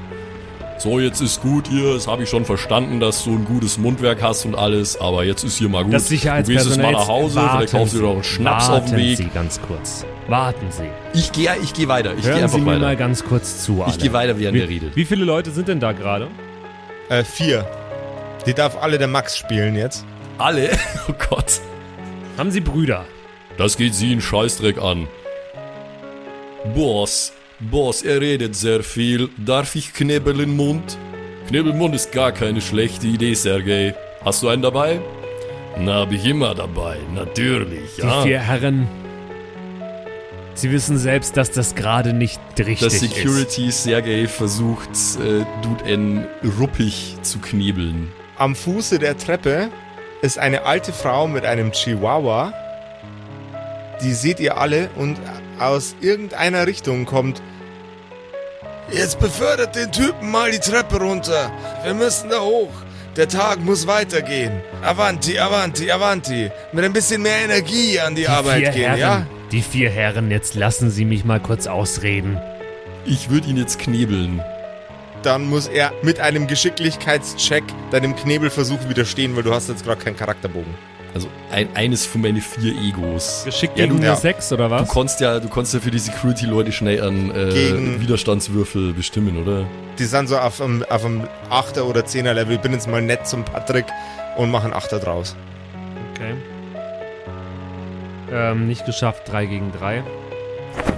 So, 0.78 1.00
jetzt 1.00 1.20
ist 1.20 1.42
gut 1.42 1.66
hier. 1.68 1.94
Das 1.94 2.06
habe 2.06 2.22
ich 2.22 2.28
schon 2.28 2.44
verstanden, 2.44 3.00
dass 3.00 3.24
du 3.24 3.32
ein 3.32 3.44
gutes 3.44 3.78
Mundwerk 3.78 4.22
hast 4.22 4.46
und 4.46 4.54
alles. 4.54 5.00
Aber 5.00 5.24
jetzt 5.24 5.42
ist 5.42 5.58
hier 5.58 5.68
mal 5.68 5.82
gut. 5.82 5.92
Das 5.92 6.04
du 6.04 6.10
gehst 6.10 6.24
jetzt 6.46 6.76
mal 6.80 6.92
nach 6.92 7.08
Hause. 7.08 7.40
Vielleicht 7.40 7.52
Warten 7.52 7.76
kaufst 7.78 7.94
du 7.94 7.98
dir 7.98 8.04
noch 8.04 8.14
einen 8.14 8.24
Schnaps 8.24 8.68
auf 8.68 8.84
dem 8.84 8.92
warten 8.92 8.96
Weg. 8.96 9.16
Sie 9.16 9.26
ganz 9.34 9.60
kurz. 9.60 10.06
Warten 10.28 10.66
Sie. 10.70 10.88
Ich 11.18 11.32
gehe 11.32 11.50
ich 11.62 11.72
geh 11.72 11.88
weiter. 11.88 12.14
Ich 12.14 12.22
gehe 12.22 12.32
Hören 12.32 12.42
einfach 12.44 12.58
Sie 12.58 12.60
mir 12.60 12.70
weiter. 12.72 12.80
mal 12.80 12.96
ganz 12.96 13.24
kurz 13.24 13.64
zu. 13.64 13.78
Ich 13.78 13.92
alle. 13.92 13.96
gehe 13.96 14.12
weiter, 14.12 14.38
während 14.38 14.56
wie, 14.56 14.60
er 14.60 14.68
redet. 14.68 14.94
Wie 14.94 15.04
viele 15.04 15.24
Leute 15.24 15.50
sind 15.50 15.66
denn 15.66 15.80
da 15.80 15.92
gerade? 15.92 16.28
Äh, 17.08 17.24
vier. 17.24 17.68
Die 18.46 18.54
darf 18.54 18.80
alle 18.80 18.98
der 18.98 19.08
Max 19.08 19.36
spielen 19.36 19.74
jetzt. 19.74 20.06
Alle? 20.38 20.70
Oh 21.08 21.14
Gott. 21.30 21.60
Haben 22.36 22.50
Sie 22.50 22.60
Brüder? 22.60 23.06
Das 23.56 23.76
geht 23.76 23.94
Sie 23.94 24.12
einen 24.12 24.20
Scheißdreck 24.20 24.78
an. 24.80 25.08
Boss, 26.74 27.32
Boss, 27.58 28.02
er 28.02 28.20
redet 28.20 28.54
sehr 28.54 28.82
viel. 28.82 29.30
Darf 29.38 29.74
ich 29.74 29.94
Knebel 29.94 30.40
im 30.40 30.56
Mund? 30.56 30.98
Knebel 31.48 31.72
im 31.72 31.78
Mund 31.78 31.94
ist 31.94 32.12
gar 32.12 32.30
keine 32.32 32.60
schlechte 32.60 33.06
Idee, 33.06 33.34
Sergej. 33.34 33.94
Hast 34.24 34.42
du 34.42 34.48
einen 34.48 34.62
dabei? 34.62 35.00
Na, 35.78 36.00
hab 36.00 36.12
ich 36.12 36.24
immer 36.26 36.54
dabei, 36.54 36.98
natürlich, 37.14 37.96
Die 37.96 38.02
ja. 38.02 38.22
vier 38.22 38.40
Herren. 38.40 38.86
Sie 40.54 40.70
wissen 40.72 40.98
selbst, 40.98 41.36
dass 41.36 41.50
das 41.52 41.74
gerade 41.74 42.12
nicht 42.12 42.40
richtig 42.58 42.78
Der 42.80 42.88
ist. 42.88 43.00
Security 43.00 43.70
Sergej 43.70 44.26
versucht, 44.26 44.90
äh, 44.90 45.44
Dude 45.62 45.84
N 45.84 46.26
ruppig 46.58 47.16
zu 47.22 47.38
knebeln. 47.38 48.08
Am 48.36 48.54
Fuße 48.54 48.98
der 48.98 49.16
Treppe 49.16 49.68
ist 50.22 50.38
eine 50.38 50.64
alte 50.64 50.92
Frau 50.92 51.26
mit 51.28 51.44
einem 51.44 51.72
Chihuahua. 51.72 52.52
Die 54.02 54.12
seht 54.12 54.40
ihr 54.40 54.58
alle 54.58 54.90
und 54.96 55.18
aus 55.58 55.96
irgendeiner 56.00 56.66
Richtung 56.66 57.04
kommt. 57.04 57.42
Jetzt 58.90 59.18
befördert 59.18 59.76
den 59.76 59.92
Typen 59.92 60.30
mal 60.30 60.50
die 60.50 60.58
Treppe 60.60 60.98
runter. 61.00 61.50
Wir 61.84 61.94
müssen 61.94 62.30
da 62.30 62.40
hoch. 62.40 62.70
Der 63.16 63.28
Tag 63.28 63.60
muss 63.60 63.86
weitergehen. 63.86 64.60
Avanti, 64.82 65.38
avanti, 65.38 65.90
avanti. 65.90 66.50
Mit 66.72 66.84
ein 66.84 66.92
bisschen 66.92 67.20
mehr 67.22 67.44
Energie 67.44 67.98
an 67.98 68.14
die, 68.14 68.22
Die 68.22 68.28
Arbeit 68.28 68.58
vier 68.62 68.70
gehen, 68.70 68.82
Herren. 68.94 68.98
ja? 69.00 69.26
Die 69.50 69.62
vier 69.62 69.90
Herren, 69.90 70.30
jetzt 70.30 70.54
lassen 70.54 70.90
Sie 70.90 71.04
mich 71.04 71.24
mal 71.24 71.40
kurz 71.40 71.66
ausreden. 71.66 72.40
Ich 73.04 73.30
würde 73.30 73.48
ihn 73.48 73.56
jetzt 73.56 73.78
knebeln. 73.78 74.40
Dann 75.22 75.48
muss 75.48 75.66
er 75.66 75.92
mit 76.02 76.20
einem 76.20 76.46
Geschicklichkeitscheck 76.46 77.64
deinem 77.90 78.14
Knebelversuch 78.14 78.88
widerstehen, 78.88 79.34
weil 79.36 79.42
du 79.42 79.52
hast 79.52 79.68
jetzt 79.68 79.84
gerade 79.84 80.00
keinen 80.02 80.16
Charakterbogen. 80.16 80.74
Also 81.14 81.26
ein, 81.50 81.68
eines 81.74 82.04
von 82.06 82.20
meinen 82.20 82.40
vier 82.40 82.74
Egos. 82.80 83.42
Geschickt 83.44 83.76
Ja, 83.78 83.84
gegen 83.86 83.96
du- 83.96 84.02
eine 84.02 84.06
ja. 84.12 84.16
Sechs 84.16 84.52
oder 84.52 84.66
Du 84.68 84.70
was? 84.74 84.88
konntest 84.88 85.20
ja, 85.20 85.40
du 85.40 85.48
konntest 85.48 85.74
ja 85.74 85.80
für 85.80 85.90
die 85.90 85.98
Security-Leute 85.98 86.70
schnell 86.70 87.02
einen 87.02 87.30
äh, 87.30 87.48
Gegen- 87.52 88.00
Widerstandswürfel 88.00 88.92
bestimmen, 88.92 89.42
oder? 89.42 89.64
Die 89.98 90.04
sind 90.04 90.28
so 90.28 90.38
auf 90.38 90.60
einem, 90.60 90.84
auf 90.88 91.04
einem 91.04 91.26
8er 91.50 91.82
oder 91.82 92.02
10er 92.02 92.34
Level. 92.34 92.56
Ich 92.56 92.60
bin 92.60 92.72
jetzt 92.72 92.86
mal 92.88 93.02
nett 93.02 93.26
zum 93.26 93.44
Patrick 93.44 93.86
und 94.36 94.50
mache 94.50 94.64
einen 94.66 94.74
8er 94.74 94.98
draus. 94.98 95.34
Okay. 96.14 96.34
Ähm, 98.30 98.66
nicht 98.68 98.84
geschafft, 98.84 99.22
drei 99.26 99.46
gegen 99.46 99.72
drei. 99.72 100.02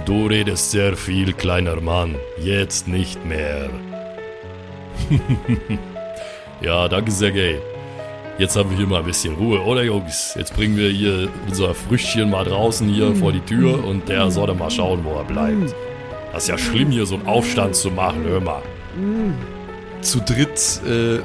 Du 0.05 0.27
redest 0.27 0.71
sehr 0.71 0.97
viel, 0.97 1.31
kleiner 1.33 1.79
Mann. 1.79 2.15
Jetzt 2.37 2.87
nicht 2.87 3.25
mehr. 3.25 3.69
ja, 6.61 6.87
danke, 6.87 7.11
Sergej. 7.11 7.59
Jetzt 8.37 8.55
haben 8.55 8.69
wir 8.71 8.77
hier 8.77 8.87
mal 8.87 8.99
ein 8.99 9.05
bisschen 9.05 9.35
Ruhe, 9.35 9.59
oder 9.61 9.83
Jungs? 9.83 10.33
Jetzt 10.37 10.55
bringen 10.55 10.75
wir 10.77 10.89
hier 10.89 11.29
unser 11.47 11.75
Früchtchen 11.75 12.29
mal 12.29 12.43
draußen 12.45 12.87
hier 12.87 13.13
vor 13.15 13.31
die 13.31 13.41
Tür 13.41 13.83
und 13.83 14.07
der 14.09 14.31
soll 14.31 14.47
dann 14.47 14.57
mal 14.57 14.71
schauen, 14.71 15.01
wo 15.03 15.15
er 15.15 15.23
bleibt. 15.25 15.75
Das 16.33 16.43
ist 16.43 16.49
ja 16.49 16.57
schlimm, 16.57 16.89
hier 16.91 17.05
so 17.05 17.15
einen 17.15 17.27
Aufstand 17.27 17.75
zu 17.75 17.91
machen, 17.91 18.23
hör 18.25 18.39
mal. 18.39 18.61
Zu 20.01 20.19
dritt, 20.21 20.81
äh, 20.87 21.19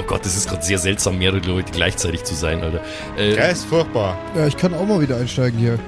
oh 0.00 0.02
Gott, 0.06 0.24
das 0.24 0.36
ist 0.36 0.48
gerade 0.48 0.64
sehr 0.64 0.78
seltsam, 0.78 1.18
mehrere 1.18 1.38
Leute 1.46 1.70
gleichzeitig 1.72 2.24
zu 2.24 2.34
sein, 2.34 2.60
Alter. 2.62 2.80
Äh, 3.16 3.34
Der 3.34 3.50
ist 3.50 3.66
furchtbar. 3.66 4.18
Ja, 4.34 4.46
ich 4.46 4.56
kann 4.56 4.74
auch 4.74 4.86
mal 4.86 5.00
wieder 5.00 5.16
einsteigen 5.18 5.58
hier. 5.58 5.78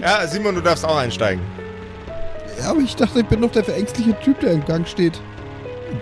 Ja, 0.00 0.24
Simon, 0.28 0.54
du 0.54 0.60
darfst 0.60 0.84
auch 0.84 0.96
einsteigen. 0.96 1.42
Ja, 2.60 2.70
aber 2.70 2.80
ich 2.80 2.94
dachte, 2.94 3.20
ich 3.20 3.26
bin 3.26 3.40
noch 3.40 3.50
der 3.50 3.64
verängstliche 3.64 4.14
Typ, 4.20 4.38
der 4.40 4.52
im 4.52 4.64
Gang 4.64 4.86
steht. 4.86 5.20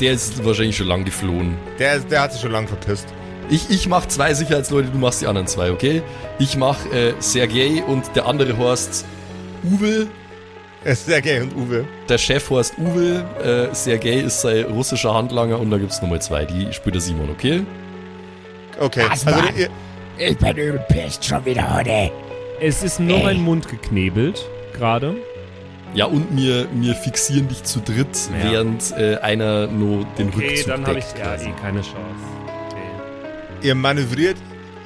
Der 0.01 0.13
ist 0.13 0.45
wahrscheinlich 0.45 0.77
schon 0.77 0.89
lang 0.89 1.05
geflohen. 1.05 1.57
Der, 1.79 1.99
der 2.01 2.23
hat 2.23 2.33
sich 2.33 2.41
schon 2.41 2.53
lang 2.53 2.67
verpisst. 2.67 3.07
Ich, 3.51 3.69
ich 3.71 3.89
mach 3.89 4.07
zwei 4.07 4.33
Sicherheitsleute, 4.35 4.89
du 4.89 4.99
machst 4.99 5.21
die 5.21 5.27
anderen 5.27 5.47
zwei, 5.47 5.71
okay? 5.71 6.03
Ich 6.39 6.57
mach 6.57 6.79
äh, 6.93 7.13
Sergei 7.19 7.83
und 7.87 8.05
der 8.15 8.27
andere 8.27 8.57
Horst 8.57 9.05
Uwe. 9.65 10.07
Er 10.85 10.93
ist 10.93 11.07
Sergej 11.07 11.43
und 11.43 11.55
Uwe. 11.57 11.85
Der 12.09 12.19
Chef 12.19 12.51
heißt 12.51 12.75
Uwe, 12.79 13.25
äh, 13.71 13.75
Sergei 13.75 14.21
ist 14.21 14.41
sein 14.41 14.65
russischer 14.65 15.13
Handlanger 15.15 15.59
und 15.61 15.71
da 15.71 15.79
gibt's 15.79 16.01
nochmal 16.03 16.21
zwei, 16.23 16.45
die 16.45 16.73
spielt 16.73 16.95
der 16.95 17.03
Simon, 17.03 17.31
okay? 17.31 17.63
Okay. 18.81 19.05
Was, 19.09 19.27
also, 19.27 19.41
Mann? 19.41 19.55
ihr, 19.57 19.69
Ich 20.19 20.39
bin 20.39 20.57
übel 20.57 20.85
pisst 20.89 21.25
schon 21.25 21.45
wieder 21.45 21.77
heute. 21.77 22.11
Es 22.61 22.83
ist 22.83 22.99
nur 23.01 23.19
Ey. 23.19 23.25
mein 23.25 23.41
Mund 23.43 23.69
geknebelt, 23.69 24.45
gerade. 24.73 25.17
Ja, 25.95 26.07
und 26.07 26.35
wir, 26.37 26.67
wir 26.73 26.95
fixieren 26.95 27.49
dich 27.49 27.65
zu 27.65 27.81
dritt, 27.81 28.17
Ja. 28.43 28.51
während 28.51 28.93
äh, 28.97 29.17
einer 29.19 29.67
nur 29.67 30.07
den 30.19 30.29
Okay, 30.29 30.49
Rückzug 30.49 30.67
dann 30.69 30.87
habe 30.87 30.99
ich 30.99 31.05
ja 31.19 31.25
quasi. 31.27 31.49
eh 31.49 31.53
keine 31.61 31.81
Chance. 31.81 31.97
Okay. 32.71 33.67
ihr 33.69 33.75
manövriert 33.75 34.37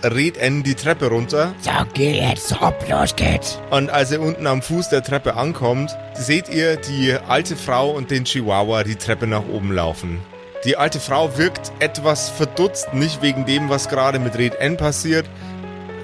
Red 0.03 0.37
N 0.37 0.63
die 0.63 0.75
Treppe 0.75 1.07
runter 1.09 1.55
So, 1.61 1.71
geh 1.95 2.21
jetzt, 2.21 2.61
hopp, 2.61 2.75
los 2.89 3.15
geht's. 3.17 3.59
und 3.71 3.89
als 3.91 4.11
ihr 4.13 4.21
unten 4.21 4.47
am 4.47 4.63
Fuß 4.63 4.89
der 4.89 5.03
Treppe 5.03 5.35
ankommt, 5.37 5.97
seht 6.15 6.49
ihr 6.49 6.77
die 6.77 7.15
alte 7.29 7.57
Frau 7.57 7.91
und 7.93 8.11
den 8.11 8.25
Chihuahua 8.25 8.83
die 8.85 8.97
Treppe 8.97 9.27
nach 9.27 9.47
oben 9.49 9.73
laufen. 9.73 10.21
Die 10.65 10.77
alte 10.77 10.99
Frau 10.99 11.39
wirkt 11.39 11.71
etwas 11.79 12.29
verdutzt, 12.31 12.93
nicht 12.95 13.23
wegen 13.23 13.47
dem, 13.47 13.69
was 13.69 13.89
gerade 13.89 14.19
mit 14.19 14.37
Red 14.37 14.57
N 14.57 14.77
passiert. 14.77 15.25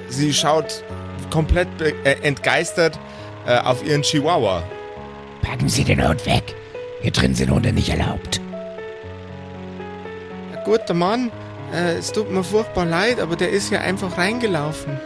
Sie 0.08 0.32
schaut 0.32 0.84
komplett 1.30 1.68
äh, 1.80 2.12
entgeistert 2.22 2.98
äh, 3.46 3.58
auf 3.58 3.84
ihren 3.84 4.02
Chihuahua. 4.02 4.62
Packen 5.42 5.68
Sie 5.68 5.84
den 5.84 6.06
Hund 6.06 6.24
weg. 6.26 6.54
Hier 7.02 7.10
drin 7.10 7.34
sind 7.34 7.50
Hunde 7.50 7.72
nicht 7.72 7.90
erlaubt. 7.90 8.40
Guter 10.64 10.94
Mann, 10.94 11.30
äh, 11.74 11.94
es 11.98 12.12
tut 12.12 12.30
mir 12.30 12.44
furchtbar 12.44 12.84
leid, 12.84 13.18
aber 13.18 13.34
der 13.34 13.50
ist 13.50 13.68
hier 13.70 13.80
einfach 13.80 14.16
reingelaufen. 14.16 15.00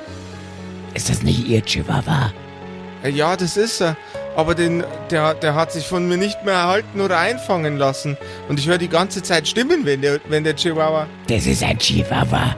Ist 0.95 1.09
das 1.09 1.23
nicht 1.23 1.49
Ihr 1.49 1.63
Chihuahua? 1.65 2.33
Äh, 3.03 3.11
Ja, 3.11 3.37
das 3.37 3.57
ist 3.57 3.81
er. 3.81 3.97
Aber 4.37 4.55
den, 4.55 4.85
der, 5.11 5.33
der 5.33 5.55
hat 5.55 5.73
sich 5.73 5.87
von 5.87 6.07
mir 6.09 6.19
nicht 6.19 6.45
mehr 6.45 6.53
erhalten 6.55 7.01
oder 7.01 7.19
einfangen 7.19 7.79
lassen. 7.79 8.19
Und 8.51 8.61
ich 8.61 8.69
höre 8.69 8.77
die 8.77 8.89
ganze 8.91 9.23
Zeit 9.23 9.49
Stimmen, 9.49 9.87
wenn 9.87 10.03
der, 10.03 10.21
wenn 10.29 10.45
der 10.45 10.55
Chihuahua. 10.55 11.07
Das 11.29 11.47
ist 11.47 11.63
ein 11.63 11.79
Chihuahua. 11.79 12.55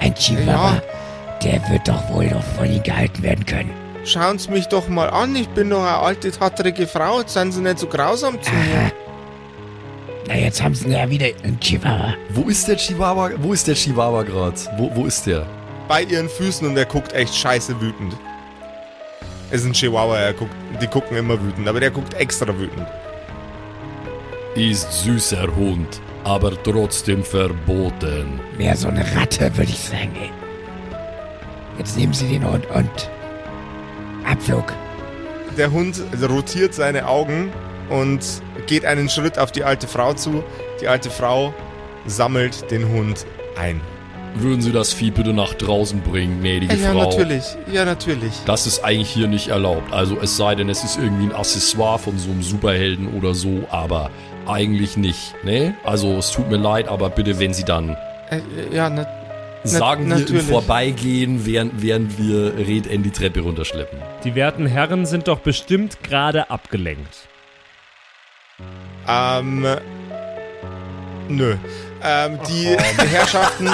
Ein 0.00 0.12
Chihuahua. 0.16 0.82
Der 1.44 1.62
wird 1.70 1.86
doch 1.86 2.10
wohl 2.10 2.26
noch 2.26 2.42
von 2.56 2.66
Ihnen 2.66 2.82
gehalten 2.82 3.22
werden 3.22 3.46
können. 3.46 3.70
Schauen 4.08 4.38
Sie 4.38 4.50
mich 4.50 4.66
doch 4.68 4.88
mal 4.88 5.10
an, 5.10 5.36
ich 5.36 5.48
bin 5.50 5.68
doch 5.68 5.82
eine 5.82 5.98
alte, 5.98 6.30
tatterige 6.30 6.86
Frau. 6.86 7.20
Jetzt 7.20 7.34
seien 7.34 7.52
Sie 7.52 7.60
nicht 7.60 7.78
so 7.78 7.86
grausam 7.86 8.40
zu 8.42 8.50
mir. 8.52 8.78
Aha. 8.78 8.92
Na, 10.26 10.34
jetzt 10.34 10.62
haben 10.62 10.74
Sie 10.74 10.88
ja 10.88 11.10
wieder 11.10 11.26
einen 11.44 11.60
Chihuahua. 11.60 12.14
Wo 12.30 12.48
ist 12.48 12.66
der 12.66 12.76
Chihuahua? 12.76 13.32
Wo 13.36 13.52
ist 13.52 13.68
der 13.68 13.74
Chihuahua 13.74 14.22
gerade? 14.22 14.56
Wo, 14.78 14.90
wo 14.94 15.04
ist 15.04 15.26
der? 15.26 15.46
Bei 15.88 16.04
ihren 16.04 16.30
Füßen 16.30 16.66
und 16.66 16.74
er 16.78 16.86
guckt 16.86 17.12
echt 17.12 17.34
scheiße 17.34 17.78
wütend. 17.82 18.16
Es 19.50 19.60
ist 19.60 19.66
ein 19.66 19.72
Chihuahua, 19.74 20.16
er 20.16 20.32
guckt, 20.32 20.54
die 20.80 20.86
gucken 20.86 21.14
immer 21.14 21.38
wütend, 21.42 21.68
aber 21.68 21.80
der 21.80 21.90
guckt 21.90 22.14
extra 22.14 22.48
wütend. 22.58 22.86
Ist 24.54 24.90
süßer 25.04 25.54
Hund, 25.54 26.00
aber 26.24 26.52
trotzdem 26.62 27.22
verboten. 27.22 28.40
Mehr 28.56 28.74
so 28.74 28.88
eine 28.88 29.04
Ratte, 29.14 29.54
würde 29.54 29.70
ich 29.70 29.80
sagen. 29.80 30.16
ey. 30.18 30.30
Jetzt 31.76 31.98
nehmen 31.98 32.14
Sie 32.14 32.26
den 32.26 32.50
Hund 32.50 32.64
und... 32.70 33.10
Abflug. 34.38 34.72
Der 35.56 35.72
Hund 35.72 36.00
rotiert 36.28 36.72
seine 36.72 37.08
Augen 37.08 37.50
und 37.90 38.20
geht 38.68 38.84
einen 38.84 39.08
Schritt 39.08 39.36
auf 39.36 39.50
die 39.50 39.64
alte 39.64 39.88
Frau 39.88 40.14
zu. 40.14 40.44
Die 40.80 40.86
alte 40.86 41.10
Frau 41.10 41.52
sammelt 42.06 42.70
den 42.70 42.88
Hund 42.88 43.26
ein. 43.58 43.80
Würden 44.36 44.62
Sie 44.62 44.70
das 44.70 44.92
Vieh 44.92 45.10
bitte 45.10 45.32
nach 45.32 45.54
draußen 45.54 46.00
bringen, 46.02 46.40
gnädige 46.40 46.76
ja, 46.76 46.92
Frau? 46.92 47.10
natürlich. 47.10 47.42
Ja, 47.72 47.84
natürlich. 47.84 48.32
Das 48.46 48.68
ist 48.68 48.84
eigentlich 48.84 49.10
hier 49.10 49.26
nicht 49.26 49.48
erlaubt. 49.48 49.92
Also 49.92 50.16
es 50.22 50.36
sei 50.36 50.54
denn, 50.54 50.68
es 50.68 50.84
ist 50.84 50.96
irgendwie 50.98 51.24
ein 51.24 51.34
Accessoire 51.34 51.98
von 51.98 52.16
so 52.16 52.30
einem 52.30 52.42
Superhelden 52.42 53.08
oder 53.18 53.34
so, 53.34 53.62
aber 53.70 54.10
eigentlich 54.46 54.96
nicht. 54.96 55.34
Ne? 55.42 55.74
Also 55.82 56.16
es 56.18 56.30
tut 56.30 56.48
mir 56.48 56.58
leid, 56.58 56.86
aber 56.86 57.10
bitte, 57.10 57.40
wenn 57.40 57.52
Sie 57.52 57.64
dann 57.64 57.96
Äh, 58.30 58.40
ja, 58.70 58.88
na, 58.90 59.06
sagen 59.64 60.08
wir 60.08 60.28
im. 60.28 60.40
Vorbeigehen, 60.40 61.46
während, 61.46 61.82
während 61.82 62.18
wir 62.18 62.54
Red 62.56 62.86
N 62.86 63.02
die 63.02 63.10
Treppe 63.10 63.40
runterschleppen. 63.40 63.98
Die 64.24 64.34
werten 64.34 64.66
Herren 64.66 65.06
sind 65.06 65.28
doch 65.28 65.40
bestimmt 65.40 66.02
gerade 66.02 66.50
abgelenkt. 66.50 67.28
ähm, 69.08 69.66
nö. 71.28 71.56
Ähm, 72.02 72.38
die 72.48 72.76
Herrschaften, 73.08 73.70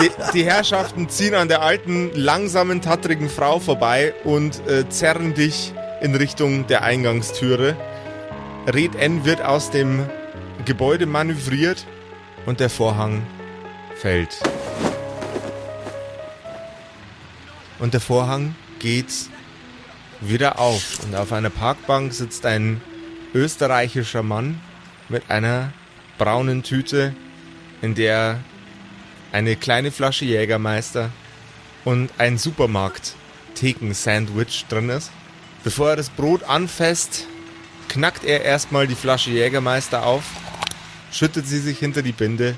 die, 0.00 0.10
die 0.34 0.44
Herrschaften 0.44 1.08
ziehen 1.08 1.34
an 1.34 1.48
der 1.48 1.62
alten, 1.62 2.10
langsamen, 2.14 2.82
tattrigen 2.82 3.28
Frau 3.28 3.60
vorbei 3.60 4.14
und 4.24 4.66
äh, 4.68 4.88
zerren 4.88 5.34
dich 5.34 5.72
in 6.00 6.14
Richtung 6.16 6.66
der 6.66 6.82
Eingangstüre. 6.82 7.76
Red 8.66 8.96
N 8.96 9.24
wird 9.24 9.42
aus 9.42 9.70
dem 9.70 10.08
Gebäude 10.64 11.06
manövriert 11.06 11.86
und 12.46 12.58
der 12.58 12.68
Vorhang 12.68 13.22
fällt. 13.94 14.40
Und 17.78 17.94
der 17.94 18.00
Vorhang 18.00 18.54
geht 18.78 19.12
wieder 20.20 20.58
auf. 20.58 21.00
Und 21.04 21.14
auf 21.14 21.32
einer 21.32 21.50
Parkbank 21.50 22.12
sitzt 22.12 22.46
ein 22.46 22.80
österreichischer 23.34 24.22
Mann 24.22 24.60
mit 25.08 25.30
einer 25.30 25.72
braunen 26.18 26.62
Tüte, 26.62 27.14
in 27.82 27.94
der 27.94 28.40
eine 29.32 29.56
kleine 29.56 29.90
Flasche 29.90 30.24
Jägermeister 30.24 31.10
und 31.84 32.10
ein 32.18 32.38
Supermarkt 32.38 33.14
Theken-Sandwich 33.54 34.66
drin 34.68 34.88
ist. 34.88 35.10
Bevor 35.62 35.90
er 35.90 35.96
das 35.96 36.10
Brot 36.10 36.44
anfasst, 36.44 37.26
knackt 37.88 38.24
er 38.24 38.42
erstmal 38.42 38.86
die 38.86 38.94
Flasche 38.94 39.30
Jägermeister 39.30 40.06
auf, 40.06 40.24
schüttet 41.12 41.46
sie 41.46 41.58
sich 41.58 41.78
hinter 41.78 42.02
die 42.02 42.12
Binde 42.12 42.56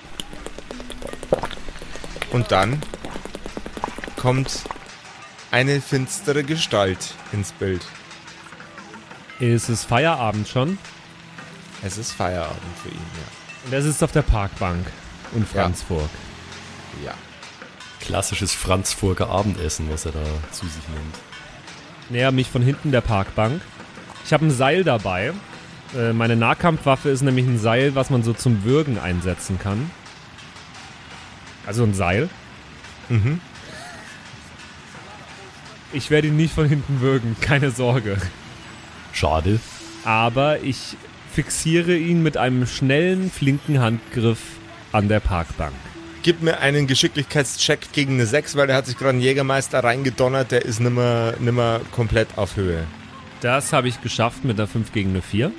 und 2.30 2.52
dann 2.52 2.82
kommt 4.16 4.64
eine 5.50 5.80
finstere 5.80 6.44
Gestalt 6.44 7.14
ins 7.32 7.52
Bild. 7.52 7.86
Ist 9.40 9.68
es 9.68 9.84
Feierabend 9.84 10.48
schon? 10.48 10.78
Es 11.82 11.96
ist 11.96 12.12
Feierabend 12.12 12.78
für 12.82 12.88
ihn, 12.88 12.96
ja. 12.96 13.66
Und 13.66 13.72
er 13.72 13.82
sitzt 13.82 14.02
auf 14.02 14.12
der 14.12 14.22
Parkbank 14.22 14.86
in 15.34 15.46
Franzburg. 15.46 16.08
Ja. 17.04 17.14
Klassisches 18.00 18.52
Franzfurger 18.52 19.28
Abendessen, 19.28 19.88
was 19.90 20.06
er 20.06 20.12
da 20.12 20.24
zu 20.50 20.66
sich 20.66 20.88
nimmt. 20.88 21.14
Näher 22.10 22.32
mich 22.32 22.50
von 22.50 22.62
hinten 22.62 22.90
der 22.90 23.00
Parkbank. 23.00 23.60
Ich 24.24 24.32
habe 24.32 24.46
ein 24.46 24.50
Seil 24.50 24.84
dabei. 24.84 25.32
Äh, 25.96 26.12
meine 26.12 26.36
Nahkampfwaffe 26.36 27.10
ist 27.10 27.22
nämlich 27.22 27.46
ein 27.46 27.58
Seil, 27.58 27.94
was 27.94 28.10
man 28.10 28.22
so 28.22 28.32
zum 28.32 28.64
Würgen 28.64 28.98
einsetzen 28.98 29.58
kann. 29.58 29.90
Also 31.66 31.84
ein 31.84 31.94
Seil. 31.94 32.28
Mhm. 33.08 33.40
Ich 35.92 36.10
werde 36.10 36.28
ihn 36.28 36.36
nicht 36.36 36.54
von 36.54 36.68
hinten 36.68 37.00
würgen, 37.00 37.36
keine 37.40 37.70
Sorge. 37.70 38.18
Schade. 39.12 39.58
Aber 40.04 40.62
ich 40.62 40.96
fixiere 41.32 41.96
ihn 41.96 42.22
mit 42.22 42.36
einem 42.36 42.66
schnellen, 42.66 43.30
flinken 43.30 43.80
Handgriff 43.80 44.40
an 44.92 45.08
der 45.08 45.20
Parkbank. 45.20 45.74
Gib 46.22 46.42
mir 46.42 46.58
einen 46.58 46.86
Geschicklichkeitscheck 46.86 47.92
gegen 47.92 48.14
eine 48.14 48.26
6, 48.26 48.56
weil 48.56 48.66
der 48.66 48.76
hat 48.76 48.86
sich 48.86 48.98
gerade 48.98 49.10
einen 49.10 49.20
Jägermeister 49.20 49.82
reingedonnert, 49.82 50.50
der 50.50 50.64
ist 50.64 50.80
nimmer, 50.80 51.34
nimmer 51.38 51.80
komplett 51.92 52.36
auf 52.36 52.56
Höhe. 52.56 52.84
Das 53.40 53.72
habe 53.72 53.88
ich 53.88 54.02
geschafft 54.02 54.44
mit 54.44 54.58
der 54.58 54.66
5 54.66 54.92
gegen 54.92 55.10
eine 55.10 55.22
4. 55.22 55.52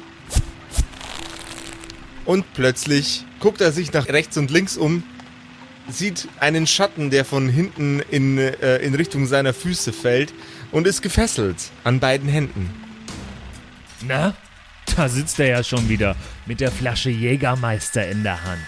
Und 2.26 2.46
plötzlich 2.54 3.26
guckt 3.40 3.62
er 3.62 3.72
sich 3.72 3.94
nach 3.94 4.10
rechts 4.10 4.38
und 4.38 4.52
links 4.52 4.78
um, 4.78 5.04
sieht 5.92 6.28
einen 6.40 6.68
Schatten, 6.68 7.10
der 7.10 7.26
von 7.26 7.50
hinten 7.50 8.00
in, 8.12 8.38
äh, 8.38 8.78
in 8.78 8.96
Richtung 8.96 9.26
seiner 9.26 9.54
Füße 9.54 9.94
fällt 9.94 10.34
und 10.72 10.88
ist 10.88 11.02
gefesselt 11.02 11.72
an 11.84 12.00
beiden 12.00 12.30
Händen. 12.30 12.70
Na, 14.02 14.34
da 14.96 15.10
sitzt 15.10 15.40
er 15.40 15.48
ja 15.48 15.64
schon 15.64 15.90
wieder 15.90 16.16
mit 16.46 16.60
der 16.60 16.72
Flasche 16.72 17.10
Jägermeister 17.10 18.08
in 18.10 18.24
der 18.24 18.44
Hand. 18.44 18.66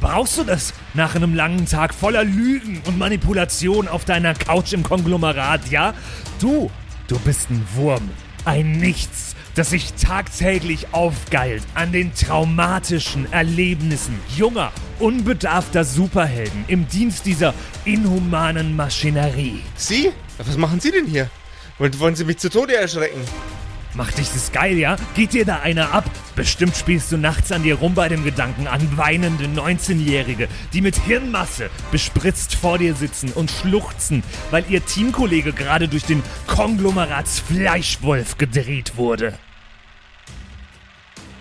Brauchst 0.00 0.38
du 0.38 0.44
das 0.44 0.74
nach 0.94 1.14
einem 1.16 1.34
langen 1.34 1.66
Tag 1.66 1.92
voller 1.92 2.22
Lügen 2.24 2.80
und 2.86 2.98
Manipulation 2.98 3.88
auf 3.88 4.04
deiner 4.04 4.34
Couch 4.34 4.72
im 4.72 4.84
Konglomerat, 4.84 5.70
ja? 5.70 5.92
Du, 6.40 6.70
du 7.08 7.18
bist 7.20 7.50
ein 7.50 7.66
Wurm, 7.74 8.08
ein 8.44 8.72
Nichts. 8.72 9.27
Das 9.58 9.70
sich 9.70 9.94
tagtäglich 9.94 10.86
aufgeilt 10.92 11.64
an 11.74 11.90
den 11.90 12.14
traumatischen 12.14 13.32
Erlebnissen 13.32 14.16
junger, 14.36 14.70
unbedarfter 15.00 15.82
Superhelden 15.82 16.64
im 16.68 16.86
Dienst 16.86 17.26
dieser 17.26 17.54
inhumanen 17.84 18.76
Maschinerie. 18.76 19.60
Sie? 19.74 20.12
Was 20.38 20.56
machen 20.56 20.78
Sie 20.78 20.92
denn 20.92 21.06
hier? 21.06 21.28
Wollen, 21.78 21.98
wollen 21.98 22.14
Sie 22.14 22.24
mich 22.24 22.38
zu 22.38 22.50
Tode 22.50 22.76
erschrecken? 22.76 23.20
Macht 23.94 24.18
dich 24.18 24.28
das 24.28 24.52
geil, 24.52 24.78
ja? 24.78 24.94
Geht 25.16 25.32
dir 25.32 25.44
da 25.44 25.58
einer 25.58 25.92
ab? 25.92 26.08
Bestimmt 26.36 26.76
spielst 26.76 27.10
du 27.10 27.16
nachts 27.16 27.50
an 27.50 27.64
dir 27.64 27.74
rum 27.76 27.94
bei 27.94 28.08
dem 28.08 28.22
Gedanken 28.22 28.68
an 28.68 28.96
weinende 28.96 29.46
19-Jährige, 29.46 30.46
die 30.72 30.82
mit 30.82 30.94
Hirnmasse 30.96 31.68
bespritzt 31.90 32.54
vor 32.54 32.78
dir 32.78 32.94
sitzen 32.94 33.32
und 33.32 33.50
schluchzen, 33.50 34.22
weil 34.52 34.64
ihr 34.68 34.86
Teamkollege 34.86 35.52
gerade 35.52 35.88
durch 35.88 36.04
den 36.04 36.22
Konglomerats 36.46 37.40
Fleischwolf 37.40 38.38
gedreht 38.38 38.96
wurde. 38.96 39.34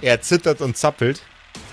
Er 0.02 0.22
zittert 0.22 0.62
und 0.62 0.78
zappelt. 0.78 1.24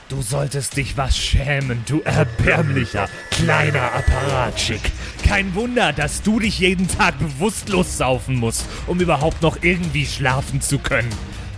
Du 0.09 0.23
solltest 0.23 0.77
dich 0.77 0.97
was 0.97 1.17
schämen, 1.17 1.83
du 1.87 2.01
erbärmlicher, 2.03 3.09
kleiner 3.31 3.93
Apparatschick. 3.95 4.81
Kein 5.23 5.55
Wunder, 5.55 5.93
dass 5.93 6.23
du 6.23 6.39
dich 6.41 6.59
jeden 6.59 6.89
Tag 6.89 7.19
bewusstlos 7.19 7.99
saufen 7.99 8.37
musst, 8.37 8.67
um 8.87 9.01
überhaupt 9.01 9.43
noch 9.43 9.59
irgendwie 9.63 10.07
schlafen 10.07 10.61
zu 10.61 10.79
können. 10.79 11.11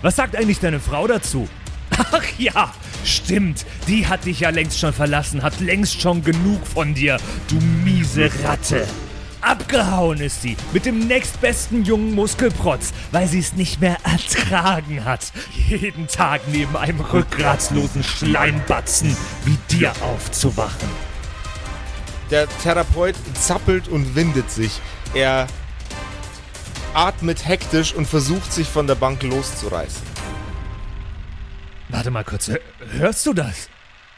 Was 0.03 0.17
sagt 0.17 0.37
eigentlich 0.37 0.61
deine 0.61 0.81
Frau 0.81 1.07
dazu? 1.07 1.49
Ach 1.91 2.25
ja, 2.39 2.73
stimmt. 3.05 3.65
Die 3.89 4.07
hat 4.07 4.25
dich 4.25 4.41
ja 4.41 4.51
längst 4.51 4.79
schon 4.79 4.93
verlassen, 4.93 5.43
hat 5.43 5.61
längst 5.61 6.01
schon 6.01 6.23
genug 6.23 6.67
von 6.67 6.95
dir, 6.95 7.19
du 7.49 7.57
miese 7.85 8.31
Ratte. 8.45 8.87
Abgehauen 9.47 10.21
ist 10.21 10.43
sie 10.43 10.57
mit 10.73 10.87
dem 10.87 11.07
nächstbesten 11.07 11.85
jungen 11.85 12.17
Muskelprotz, 12.17 12.93
weil 13.13 13.29
sie 13.29 13.39
es 13.39 13.53
nicht 13.53 13.81
mehr 13.81 13.97
ertragen 14.03 15.05
hat, 15.05 15.33
jeden 15.69 16.09
Tag 16.09 16.41
neben 16.49 16.77
einem 16.77 16.99
rückgratslosen 17.01 18.03
Schleimbatzen 18.03 19.17
wie 19.45 19.57
dir 19.71 19.93
aufzuwachen. 20.03 20.89
Der 22.33 22.49
Therapeut 22.65 23.15
zappelt 23.35 23.87
und 23.87 24.17
windet 24.17 24.51
sich. 24.51 24.81
Er 25.15 25.47
atmet 26.93 27.47
hektisch 27.47 27.95
und 27.95 28.07
versucht 28.07 28.53
sich 28.53 28.67
von 28.67 28.89
der 28.89 28.97
Bank 28.97 29.23
loszureißen. 29.23 30.03
Warte 31.89 32.11
mal 32.11 32.25
kurz, 32.25 32.49
hör- 32.49 32.59
hörst 32.99 33.25
du 33.27 33.33
das? 33.33 33.69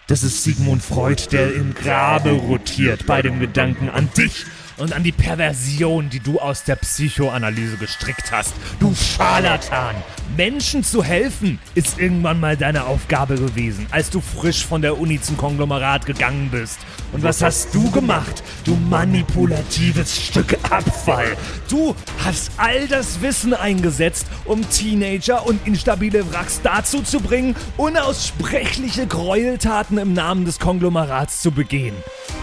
Das 0.06 0.22
ist 0.22 0.42
Sigmund 0.42 0.82
Freud, 0.82 1.24
der 1.32 1.52
im 1.54 1.74
Grabe 1.74 2.30
rotiert 2.30 3.04
bei 3.04 3.20
dem 3.20 3.40
Gedanken 3.40 3.90
an 3.90 4.08
dich 4.16 4.46
und 4.78 4.92
an 4.92 5.02
die 5.02 5.12
Perversion, 5.12 6.08
die 6.08 6.20
du 6.20 6.38
aus 6.38 6.64
der 6.64 6.76
Psychoanalyse 6.76 7.76
gestrickt 7.76 8.32
hast. 8.32 8.54
Du 8.80 8.94
Scharlatan! 8.94 9.96
Menschen 10.36 10.84
zu 10.84 11.02
helfen 11.02 11.58
ist 11.74 11.98
irgendwann 11.98 12.38
mal 12.38 12.56
deine 12.56 12.84
Aufgabe 12.84 13.34
gewesen, 13.36 13.86
als 13.90 14.10
du 14.10 14.20
frisch 14.20 14.64
von 14.64 14.82
der 14.82 14.98
Uni 14.98 15.20
zum 15.20 15.36
Konglomerat 15.36 16.06
gegangen 16.06 16.50
bist. 16.50 16.78
Und 17.12 17.22
was 17.22 17.42
hast 17.42 17.74
du 17.74 17.90
gemacht, 17.90 18.42
du 18.64 18.76
manipulatives 18.76 20.26
Stück 20.26 20.56
Abfall? 20.70 21.36
Du 21.68 21.96
hast 22.24 22.52
all 22.58 22.86
das 22.86 23.20
Wissen 23.22 23.54
eingesetzt, 23.54 24.26
um 24.44 24.68
Teenager 24.70 25.46
und 25.46 25.66
instabile 25.66 26.30
Wracks 26.32 26.60
dazu 26.62 27.02
zu 27.02 27.20
bringen, 27.20 27.56
unaussprechliche 27.76 29.06
Gräueltaten 29.06 29.98
im 29.98 30.12
Namen 30.12 30.44
des 30.44 30.58
Konglomerats 30.58 31.40
zu 31.40 31.50
begehen. 31.50 31.96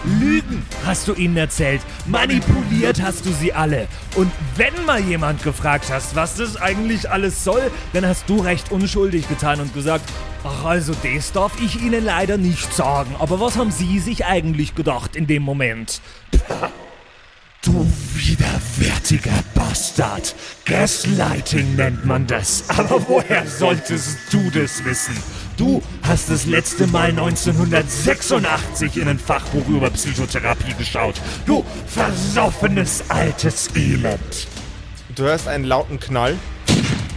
Lügen 0.04 0.64
hast 0.84 1.08
du 1.08 1.14
ihnen 1.14 1.36
erzählt, 1.36 1.80
manipuliert 2.06 3.02
hast 3.02 3.26
du 3.26 3.32
sie 3.32 3.52
alle. 3.52 3.88
Und 4.14 4.30
wenn 4.56 4.84
mal 4.84 5.00
jemand 5.00 5.42
gefragt 5.42 5.86
hast, 5.90 6.14
was 6.14 6.36
das 6.36 6.56
eigentlich 6.56 7.10
alles 7.10 7.44
soll, 7.44 7.70
dann 7.92 8.06
hast 8.06 8.28
du 8.28 8.40
recht 8.40 8.70
unschuldig 8.70 9.28
getan 9.28 9.60
und 9.60 9.74
gesagt, 9.74 10.08
ach 10.44 10.64
also 10.64 10.94
das 11.02 11.32
darf 11.32 11.52
ich 11.60 11.82
ihnen 11.82 12.04
leider 12.04 12.36
nicht 12.36 12.72
sagen, 12.72 13.14
aber 13.18 13.40
was 13.40 13.56
haben 13.56 13.70
sie 13.70 13.98
sich 13.98 14.24
eigentlich 14.24 14.74
gedacht 14.74 15.16
in 15.16 15.26
dem 15.26 15.42
Moment? 15.42 16.00
Du 17.62 17.84
widerwärtiger 18.14 19.42
Bastard. 19.54 20.36
Gaslighting 20.66 21.74
nennt 21.74 22.04
man 22.04 22.24
das. 22.26 22.62
Aber 22.70 23.08
woher 23.08 23.44
solltest 23.46 24.18
du 24.30 24.50
das 24.50 24.84
wissen? 24.84 25.16
Du 25.56 25.82
hast 26.02 26.28
das 26.28 26.44
letzte 26.44 26.86
Mal 26.86 27.10
1986 27.10 28.98
in 28.98 29.08
ein 29.08 29.18
Fachbuch 29.18 29.66
über 29.68 29.88
Psychotherapie 29.90 30.74
geschaut. 30.76 31.14
Du 31.46 31.64
versoffenes 31.86 33.04
altes 33.08 33.70
Elend. 33.74 34.48
Du 35.14 35.22
hörst 35.22 35.48
einen 35.48 35.64
lauten 35.64 35.98
Knall 35.98 36.36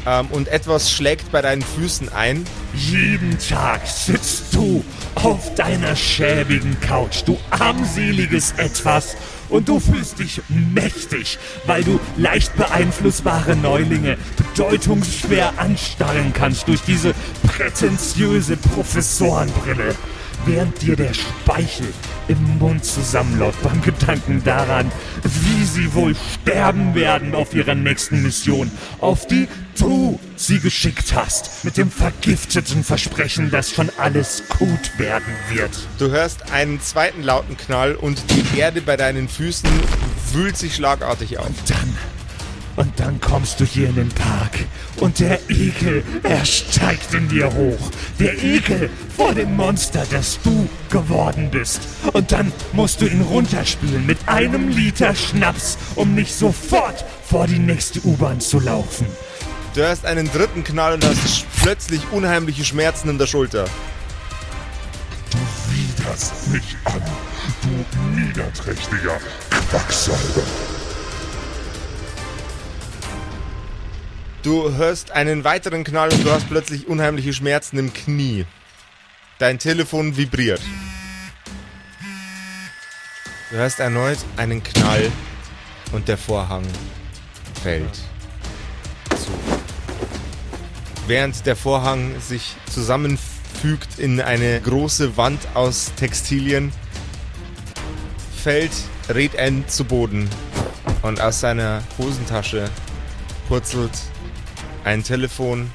ähm, 0.06 0.28
und 0.28 0.48
etwas 0.48 0.90
schlägt 0.90 1.34
bei 1.34 1.42
deinen 1.42 1.62
Füßen 1.62 2.10
ein. 2.14 2.46
Jeden 2.74 3.38
Tag 3.40 3.86
sitzt 3.86 4.54
du 4.56 4.86
auf 5.16 5.54
deiner 5.56 5.98
schäbigen 5.98 6.80
Couch, 6.80 7.24
du 7.26 7.38
armseliges 7.50 8.54
Etwas. 8.54 9.18
Und 9.50 9.68
du 9.68 9.80
fühlst 9.80 10.20
dich 10.20 10.42
mächtig, 10.48 11.40
weil 11.66 11.84
du 11.84 12.00
leicht 12.18 12.56
beeinflussbare 12.56 13.56
Neulinge 13.56 14.18
bedeutungsschwer 14.38 15.54
anstarren 15.58 16.34
kannst 16.34 16.68
durch 16.68 16.82
diese 16.82 17.14
prätentiöse 17.44 18.58
Professorenbrille. 18.58 19.96
Während 20.46 20.82
dir 20.82 20.96
der 20.96 21.14
Speichel 21.14 21.88
im 22.30 22.60
Mund 22.60 22.86
zusammenläuft 22.86 23.62
beim 23.62 23.82
Gedanken 23.82 24.42
daran, 24.44 24.90
wie 25.24 25.66
sie 25.66 25.94
wohl 25.94 26.16
sterben 26.16 26.96
werden 26.96 27.36
auf 27.36 27.54
ihrer 27.54 27.76
nächsten 27.76 28.22
Mission, 28.22 28.72
auf 29.02 29.28
die 29.28 29.48
du 29.80 30.20
sie 30.36 30.60
geschickt 30.60 31.14
hast, 31.16 31.64
mit 31.64 31.78
dem 31.78 31.90
vergifteten 31.90 32.84
Versprechen, 32.84 33.50
dass 33.50 33.72
schon 33.72 33.90
alles 33.98 34.44
gut 34.58 34.98
werden 34.98 35.34
wird. 35.50 35.72
Du 35.98 36.10
hörst 36.12 36.52
einen 36.52 36.82
zweiten 36.82 37.24
lauten 37.24 37.58
Knall 37.58 37.96
und 37.96 38.24
die 38.32 38.60
Erde 38.60 38.82
bei 38.82 38.98
deinen 38.98 39.28
Füßen 39.28 39.70
wühlt 40.34 40.58
sich 40.58 40.76
schlagartig 40.76 41.40
auf. 41.40 41.48
Dann, 41.68 41.98
und 42.76 43.00
dann 43.00 43.20
kommst 43.22 43.60
du 43.60 43.66
hier 43.66 43.90
in 43.90 43.96
den 43.96 44.10
Park 44.10 44.66
und 45.00 45.20
der 45.20 45.40
Ekel, 45.50 46.04
er 46.24 46.46
steigt 46.46 47.14
in 47.14 47.28
dir 47.30 47.54
hoch. 47.54 47.92
Der 48.20 48.42
Ekel 48.44 48.90
vor 49.16 49.34
dem 49.34 49.56
Monster, 49.56 50.06
das 50.12 50.40
du 50.44 50.68
geworden 50.90 51.50
bist. 51.52 51.82
Und 52.14 52.32
dann 52.32 52.52
musst 52.74 53.02
du 53.02 53.06
ihn 53.06 53.22
runterspülen 53.22 54.06
mit 54.06 54.18
einem 54.28 54.70
Liter 54.70 55.16
Schnaps, 55.16 55.78
um 55.96 56.16
nicht 56.16 56.34
sofort 56.34 57.06
vor 57.24 57.48
die 57.48 57.60
nächste 57.60 58.02
U-Bahn 58.06 58.42
zu 58.42 58.60
laufen. 58.60 59.06
Du 59.76 59.82
hörst 59.82 60.06
einen 60.06 60.32
dritten 60.32 60.64
Knall 60.64 60.94
und 60.94 61.06
hast 61.06 61.46
plötzlich 61.62 62.02
unheimliche 62.12 62.66
Schmerzen 62.66 63.10
in 63.10 63.18
der 63.18 63.28
Schulter. 63.28 63.66
widerst 65.70 66.48
mich 66.48 66.76
an, 66.86 67.02
du 67.62 68.20
niederträchtiger 68.20 69.20
Quacksalber. 69.70 70.44
Du 74.42 74.74
hörst 74.74 75.12
einen 75.12 75.44
weiteren 75.44 75.84
Knall 75.84 76.12
und 76.12 76.26
du 76.26 76.32
hast 76.32 76.48
plötzlich 76.50 76.88
unheimliche 76.88 77.34
Schmerzen 77.34 77.78
im 77.78 77.94
Knie. 77.94 78.46
Dein 79.38 79.60
Telefon 79.60 80.18
vibriert. 80.18 80.62
Du 83.52 83.58
hörst 83.58 83.80
erneut 83.80 84.18
einen 84.38 84.64
Knall 84.64 85.12
und 85.92 86.08
der 86.08 86.18
Vorhang 86.18 86.66
fällt. 87.62 88.00
Während 91.10 91.48
der 91.48 91.56
Vorhang 91.56 92.22
sich 92.22 92.56
zusammenfügt 92.72 93.98
in 93.98 94.22
eine 94.22 94.62
große 94.62 95.18
Wand 95.18 95.40
aus 95.56 95.92
Textilien, 95.96 96.72
fällt 98.44 98.70
Red 99.10 99.34
N 99.34 99.68
zu 99.68 99.86
Boden 99.86 100.30
und 101.02 101.20
aus 101.20 101.40
seiner 101.40 101.82
Hosentasche 101.98 102.70
purzelt 103.48 103.90
ein 104.84 105.04
Telefon, 105.04 105.72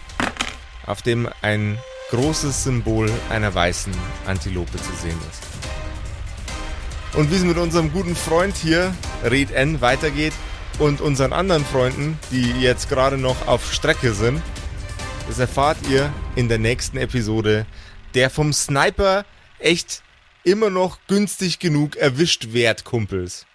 auf 0.86 1.02
dem 1.02 1.28
ein 1.42 1.78
großes 2.10 2.62
Symbol 2.62 3.10
einer 3.28 3.52
weißen 3.52 3.92
Antilope 4.28 4.76
zu 4.76 4.92
sehen 5.02 5.18
ist. 5.32 5.42
Und 7.18 7.32
wie 7.32 7.34
es 7.34 7.42
mit 7.42 7.58
unserem 7.58 7.92
guten 7.92 8.14
Freund 8.14 8.54
hier, 8.54 8.94
Red 9.24 9.50
N, 9.50 9.80
weitergeht 9.80 10.34
und 10.78 11.00
unseren 11.00 11.32
anderen 11.32 11.64
Freunden, 11.64 12.20
die 12.30 12.52
jetzt 12.60 12.88
gerade 12.88 13.18
noch 13.18 13.48
auf 13.48 13.72
Strecke 13.72 14.14
sind, 14.14 14.40
das 15.28 15.38
erfahrt 15.38 15.78
ihr 15.90 16.12
in 16.36 16.48
der 16.48 16.58
nächsten 16.58 16.96
Episode, 16.96 17.66
der 18.14 18.30
vom 18.30 18.52
Sniper 18.52 19.24
echt 19.58 20.02
immer 20.44 20.70
noch 20.70 20.98
günstig 21.06 21.58
genug 21.58 21.96
erwischt 21.96 22.52
wird, 22.52 22.84
Kumpels. 22.84 23.46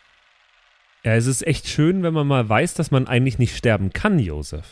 Ja, 1.03 1.15
es 1.15 1.27
ist 1.27 1.45
echt 1.45 1.67
schön, 1.67 2.03
wenn 2.03 2.13
man 2.13 2.27
mal 2.27 2.47
weiß, 2.47 2.73
dass 2.73 2.91
man 2.91 3.07
eigentlich 3.07 3.39
nicht 3.39 3.55
sterben 3.55 3.93
kann, 3.93 4.19
Josef. 4.19 4.65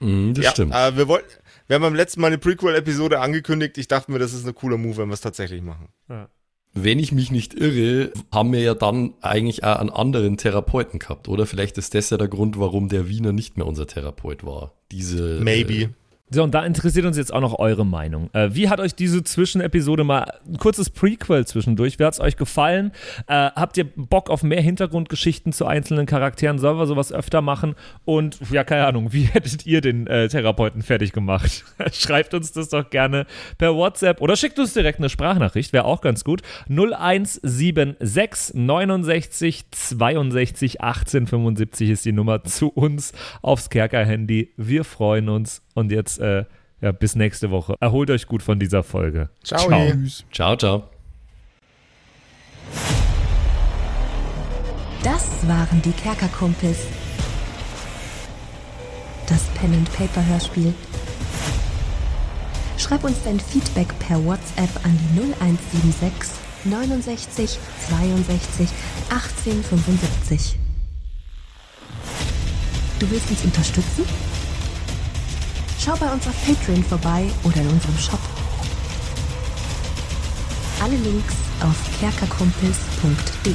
Mhm, 0.00 0.34
das 0.34 0.44
ja, 0.44 0.50
stimmt. 0.50 0.74
Äh, 0.74 0.96
wir, 0.96 1.06
wollten, 1.08 1.30
wir 1.66 1.74
haben 1.74 1.82
beim 1.82 1.94
letzten 1.94 2.20
Mal 2.20 2.28
eine 2.28 2.38
Prequel-Episode 2.38 3.20
angekündigt. 3.20 3.78
Ich 3.78 3.88
dachte 3.88 4.10
mir, 4.10 4.18
das 4.18 4.32
ist 4.32 4.46
ein 4.46 4.54
cooler 4.54 4.78
Move, 4.78 4.96
wenn 4.96 5.08
wir 5.08 5.14
es 5.14 5.20
tatsächlich 5.20 5.62
machen. 5.62 5.88
Wenn 6.74 6.98
ich 6.98 7.12
mich 7.12 7.30
nicht 7.30 7.54
irre, 7.54 8.12
haben 8.32 8.52
wir 8.52 8.60
ja 8.60 8.74
dann 8.74 9.14
eigentlich 9.20 9.64
auch 9.64 9.76
einen 9.78 9.90
anderen 9.90 10.36
Therapeuten 10.36 10.98
gehabt, 10.98 11.28
oder? 11.28 11.46
Vielleicht 11.46 11.78
ist 11.78 11.94
das 11.94 12.10
ja 12.10 12.16
der 12.16 12.28
Grund, 12.28 12.58
warum 12.58 12.88
der 12.88 13.08
Wiener 13.08 13.32
nicht 13.32 13.56
mehr 13.56 13.66
unser 13.66 13.86
Therapeut 13.86 14.44
war. 14.44 14.74
Diese 14.90 15.40
Maybe. 15.40 15.74
Äh, 15.74 15.88
So, 16.30 16.42
und 16.42 16.52
da 16.52 16.64
interessiert 16.64 17.06
uns 17.06 17.16
jetzt 17.16 17.32
auch 17.32 17.40
noch 17.40 17.58
eure 17.58 17.86
Meinung. 17.86 18.28
Äh, 18.34 18.50
wie 18.52 18.68
hat 18.68 18.80
euch 18.80 18.94
diese 18.94 19.24
Zwischenepisode 19.24 20.04
mal 20.04 20.30
ein 20.46 20.58
kurzes 20.58 20.90
Prequel 20.90 21.46
zwischendurch? 21.46 21.98
Wie 21.98 22.04
hat 22.04 22.12
es 22.12 22.20
euch 22.20 22.36
gefallen? 22.36 22.92
Äh, 23.26 23.50
habt 23.54 23.78
ihr 23.78 23.84
Bock 23.84 24.28
auf 24.28 24.42
mehr 24.42 24.60
Hintergrundgeschichten 24.60 25.54
zu 25.54 25.64
einzelnen 25.64 26.04
Charakteren? 26.04 26.58
Sollen 26.58 26.78
wir 26.78 26.86
sowas 26.86 27.12
öfter 27.12 27.40
machen? 27.40 27.76
Und 28.04 28.38
ja, 28.50 28.62
keine 28.62 28.86
Ahnung, 28.86 29.14
wie 29.14 29.22
hättet 29.32 29.64
ihr 29.64 29.80
den 29.80 30.06
äh, 30.06 30.28
Therapeuten 30.28 30.82
fertig 30.82 31.12
gemacht? 31.12 31.64
Schreibt 31.92 32.34
uns 32.34 32.52
das 32.52 32.68
doch 32.68 32.90
gerne 32.90 33.24
per 33.56 33.74
WhatsApp 33.74 34.20
oder 34.20 34.36
schickt 34.36 34.58
uns 34.58 34.74
direkt 34.74 34.98
eine 34.98 35.08
Sprachnachricht, 35.08 35.72
wäre 35.72 35.86
auch 35.86 36.02
ganz 36.02 36.24
gut. 36.24 36.42
0176 36.68 38.54
69 38.54 39.64
62 39.70 40.80
18 40.82 41.26
75 41.26 41.90
ist 41.90 42.04
die 42.04 42.12
Nummer 42.12 42.44
zu 42.44 42.68
uns 42.68 43.12
aufs 43.40 43.70
Kerker-Handy. 43.70 44.52
Wir 44.56 44.84
freuen 44.84 45.30
uns 45.30 45.62
und 45.78 45.92
jetzt 45.92 46.18
äh, 46.18 46.44
ja, 46.80 46.92
bis 46.92 47.16
nächste 47.16 47.50
Woche. 47.50 47.74
Erholt 47.80 48.10
euch 48.10 48.26
gut 48.26 48.42
von 48.42 48.58
dieser 48.58 48.82
Folge. 48.82 49.30
Ciao. 49.42 49.68
Ciao, 50.32 50.56
ciao. 50.56 50.84
Das 55.02 55.46
waren 55.48 55.80
die 55.82 55.92
Kerkerkumpels. 55.92 56.86
Das 59.26 59.44
Pen 59.54 59.72
and 59.74 59.92
Paper 59.92 60.24
Hörspiel. 60.26 60.74
Schreib 62.76 63.04
uns 63.04 63.22
dein 63.24 63.40
Feedback 63.40 63.88
per 63.98 64.24
WhatsApp 64.24 64.70
an 64.84 64.98
die 64.98 65.20
0176 65.20 66.30
69 66.64 67.58
62 67.88 68.68
18 69.10 69.64
75. 69.64 70.58
Du 72.98 73.10
willst 73.10 73.30
uns 73.30 73.44
unterstützen? 73.44 74.04
Schau 75.78 75.94
bei 75.96 76.10
uns 76.12 76.26
auf 76.26 76.34
Patreon 76.44 76.82
vorbei 76.82 77.30
oder 77.44 77.56
in 77.56 77.68
unserem 77.68 77.96
Shop. 77.98 78.18
Alle 80.82 80.96
Links 80.96 81.34
auf 81.60 81.76
kerkerkumpels.de. 82.00 83.54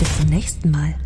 Bis 0.00 0.16
zum 0.16 0.26
nächsten 0.26 0.70
Mal. 0.70 1.05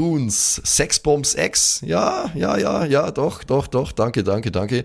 Raboons, 0.00 0.62
Sexbombs 0.64 1.34
X, 1.34 1.82
ja, 1.84 2.30
ja, 2.34 2.56
ja, 2.56 2.86
ja, 2.86 3.10
doch, 3.10 3.44
doch, 3.44 3.66
doch, 3.66 3.92
danke, 3.92 4.24
danke, 4.24 4.50
danke. 4.50 4.84